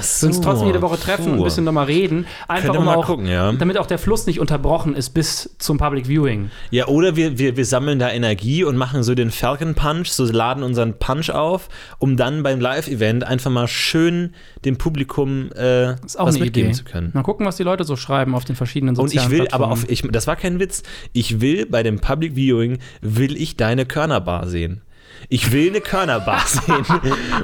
So, 0.00 0.26
Uns 0.26 0.40
trotzdem 0.40 0.66
jede 0.66 0.82
Woche 0.82 0.98
treffen 0.98 1.32
und 1.32 1.38
ein 1.38 1.44
bisschen 1.44 1.64
nochmal 1.64 1.86
reden. 1.86 2.26
Einfach 2.48 2.74
um 2.74 2.88
auch, 2.88 3.06
gucken, 3.06 3.26
ja. 3.26 3.52
damit 3.52 3.78
auch 3.78 3.86
der 3.86 3.98
Fluss 3.98 4.26
nicht 4.26 4.40
unterbrochen 4.40 4.94
ist 4.94 5.10
bis 5.10 5.56
zum 5.58 5.78
Public 5.78 6.08
Viewing. 6.08 6.50
Ja, 6.70 6.86
oder 6.86 7.14
wir, 7.14 7.38
wir, 7.38 7.56
wir 7.56 7.64
sammeln 7.64 7.98
da 7.98 8.10
Energie 8.10 8.64
und 8.64 8.76
machen 8.76 9.02
so 9.04 9.14
den 9.14 9.30
Falcon 9.30 9.74
Punch, 9.74 10.08
so 10.08 10.24
laden 10.24 10.62
unseren 10.62 10.98
Punch 10.98 11.30
auf, 11.30 11.68
um 11.98 12.16
dann 12.16 12.42
beim 12.42 12.60
Live-Event 12.60 13.24
einfach 13.24 13.50
mal 13.50 13.68
schön 13.68 14.34
dem 14.64 14.76
Publikum 14.76 15.52
äh, 15.52 15.94
was 16.16 16.38
mitgeben 16.38 16.70
Idee. 16.70 16.72
zu 16.72 16.84
können. 16.84 17.10
Mal 17.14 17.22
gucken, 17.22 17.46
was 17.46 17.56
die 17.56 17.62
Leute 17.62 17.84
so 17.84 17.94
schreiben 17.94 18.34
auf 18.34 18.44
den 18.44 18.56
verschiedenen 18.56 18.96
Und 18.96 19.08
sozialen 19.08 19.32
ich 19.32 19.38
will, 19.38 19.48
aber 19.52 19.70
auf, 19.70 19.88
ich, 19.88 20.02
das 20.02 20.26
war 20.26 20.34
kein 20.34 20.58
Witz, 20.58 20.82
ich 21.12 21.40
will 21.40 21.66
bei 21.66 21.82
dem 21.82 22.00
Public 22.00 22.34
Viewing, 22.34 22.78
will 23.00 23.36
ich 23.40 23.56
deine 23.56 23.86
Körnerbar 23.86 24.48
sehen. 24.48 24.82
Ich 25.28 25.52
will 25.52 25.68
eine 25.70 25.80
Körnerbar 25.80 26.42
sehen, 26.46 26.84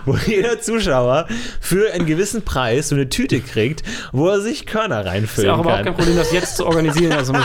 wo 0.04 0.16
jeder 0.26 0.60
Zuschauer 0.60 1.26
für 1.60 1.92
einen 1.92 2.06
gewissen 2.06 2.42
Preis 2.42 2.88
so 2.88 2.94
eine 2.94 3.08
Tüte 3.08 3.40
kriegt, 3.40 3.82
wo 4.12 4.28
er 4.28 4.40
sich 4.40 4.66
Körner 4.66 5.00
ist 5.00 5.06
reinfüllen 5.06 5.48
ja 5.48 5.54
auch 5.56 5.60
überhaupt 5.60 5.76
kein 5.78 5.86
kann. 5.86 5.94
Problem, 5.96 6.16
das 6.16 6.32
jetzt 6.32 6.56
zu 6.56 6.66
organisieren. 6.66 7.12
Also 7.12 7.32
das 7.32 7.42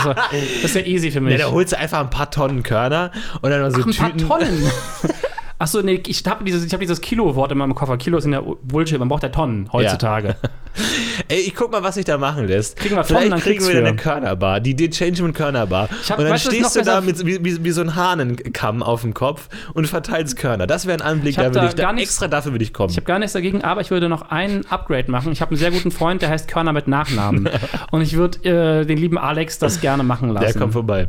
ist 0.62 0.74
ja, 0.74 0.80
ist 0.80 0.86
easy 0.86 1.10
für 1.10 1.20
mich. 1.20 1.38
Ja, 1.38 1.46
da 1.46 1.52
holst 1.52 1.72
du 1.72 1.78
einfach 1.78 2.00
ein 2.00 2.10
paar 2.10 2.30
Tonnen 2.30 2.62
Körner 2.62 3.10
und 3.40 3.50
dann 3.50 3.70
so 3.70 3.80
Ach, 3.82 3.86
ein 3.86 3.94
paar 3.94 4.12
Tüten. 4.12 4.28
Tonnen. 4.28 4.70
Achso, 5.60 5.82
nee, 5.82 6.00
ich 6.06 6.22
habe 6.24 6.44
dieses, 6.44 6.64
ich 6.64 6.72
hab 6.72 6.78
dieses 6.80 7.00
Kilo-Wort 7.00 7.50
in 7.50 7.58
meinem 7.58 7.74
Koffer. 7.74 7.96
Kilo 7.96 8.20
sind 8.20 8.32
ja 8.32 8.40
Bullshit, 8.62 8.98
man 8.98 9.08
braucht 9.08 9.24
ja 9.24 9.28
Tonnen 9.30 9.68
heutzutage. 9.72 10.36
Ey, 11.28 11.40
ich 11.40 11.54
guck 11.56 11.72
mal, 11.72 11.82
was 11.82 11.96
sich 11.96 12.04
da 12.04 12.16
machen 12.16 12.46
lässt. 12.46 12.76
Kriegen 12.76 12.94
wir 12.94 13.02
Vielleicht 13.02 13.22
Tonnen 13.22 13.32
an 13.32 13.40
kriegen 13.40 13.54
wir 13.60 13.66
Kriegsführern. 13.66 13.86
eine 13.88 13.96
Körnerbar, 13.96 14.60
die 14.60 14.76
Dechangement 14.76 15.34
Körnerbar. 15.34 15.88
Hab- 16.08 16.18
und 16.18 16.24
dann 16.24 16.34
weißt 16.34 16.46
stehst 16.46 16.76
du 16.76 16.82
da 16.82 17.00
mit, 17.00 17.26
wie, 17.26 17.44
wie, 17.44 17.64
wie 17.64 17.70
so 17.72 17.80
ein 17.80 17.96
Hahnenkamm 17.96 18.84
auf 18.84 19.00
dem 19.02 19.14
Kopf 19.14 19.48
und 19.74 19.86
verteilst 19.88 20.36
Körner. 20.36 20.68
Das 20.68 20.86
wäre 20.86 20.98
ein 21.02 21.02
Anblick, 21.06 21.34
da 21.34 21.52
würde 21.52 21.66
ich, 21.66 21.74
da 21.74 21.92
nichts- 21.92 22.10
extra 22.12 22.28
dafür 22.28 22.52
würde 22.52 22.62
ich 22.64 22.72
kommen. 22.72 22.90
Ich 22.90 22.96
habe 22.96 23.06
gar 23.06 23.18
nichts 23.18 23.32
dagegen, 23.32 23.62
aber 23.64 23.80
ich 23.80 23.90
würde 23.90 24.08
noch 24.08 24.30
ein 24.30 24.64
Upgrade 24.70 25.10
machen. 25.10 25.32
Ich 25.32 25.40
habe 25.40 25.50
einen 25.50 25.58
sehr 25.58 25.72
guten 25.72 25.90
Freund, 25.90 26.22
der 26.22 26.28
heißt 26.28 26.46
Körner 26.46 26.72
mit 26.72 26.86
Nachnamen. 26.86 27.48
Und 27.90 28.02
ich 28.02 28.14
würde 28.16 28.38
äh, 28.48 28.84
den 28.86 28.98
lieben 28.98 29.18
Alex 29.18 29.58
das 29.58 29.80
gerne 29.80 30.04
machen 30.04 30.28
lassen. 30.30 30.44
Der 30.46 30.54
kommt 30.54 30.72
vorbei. 30.74 31.08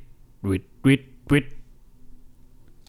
tweet 0.81 1.27
tweet 1.27 1.60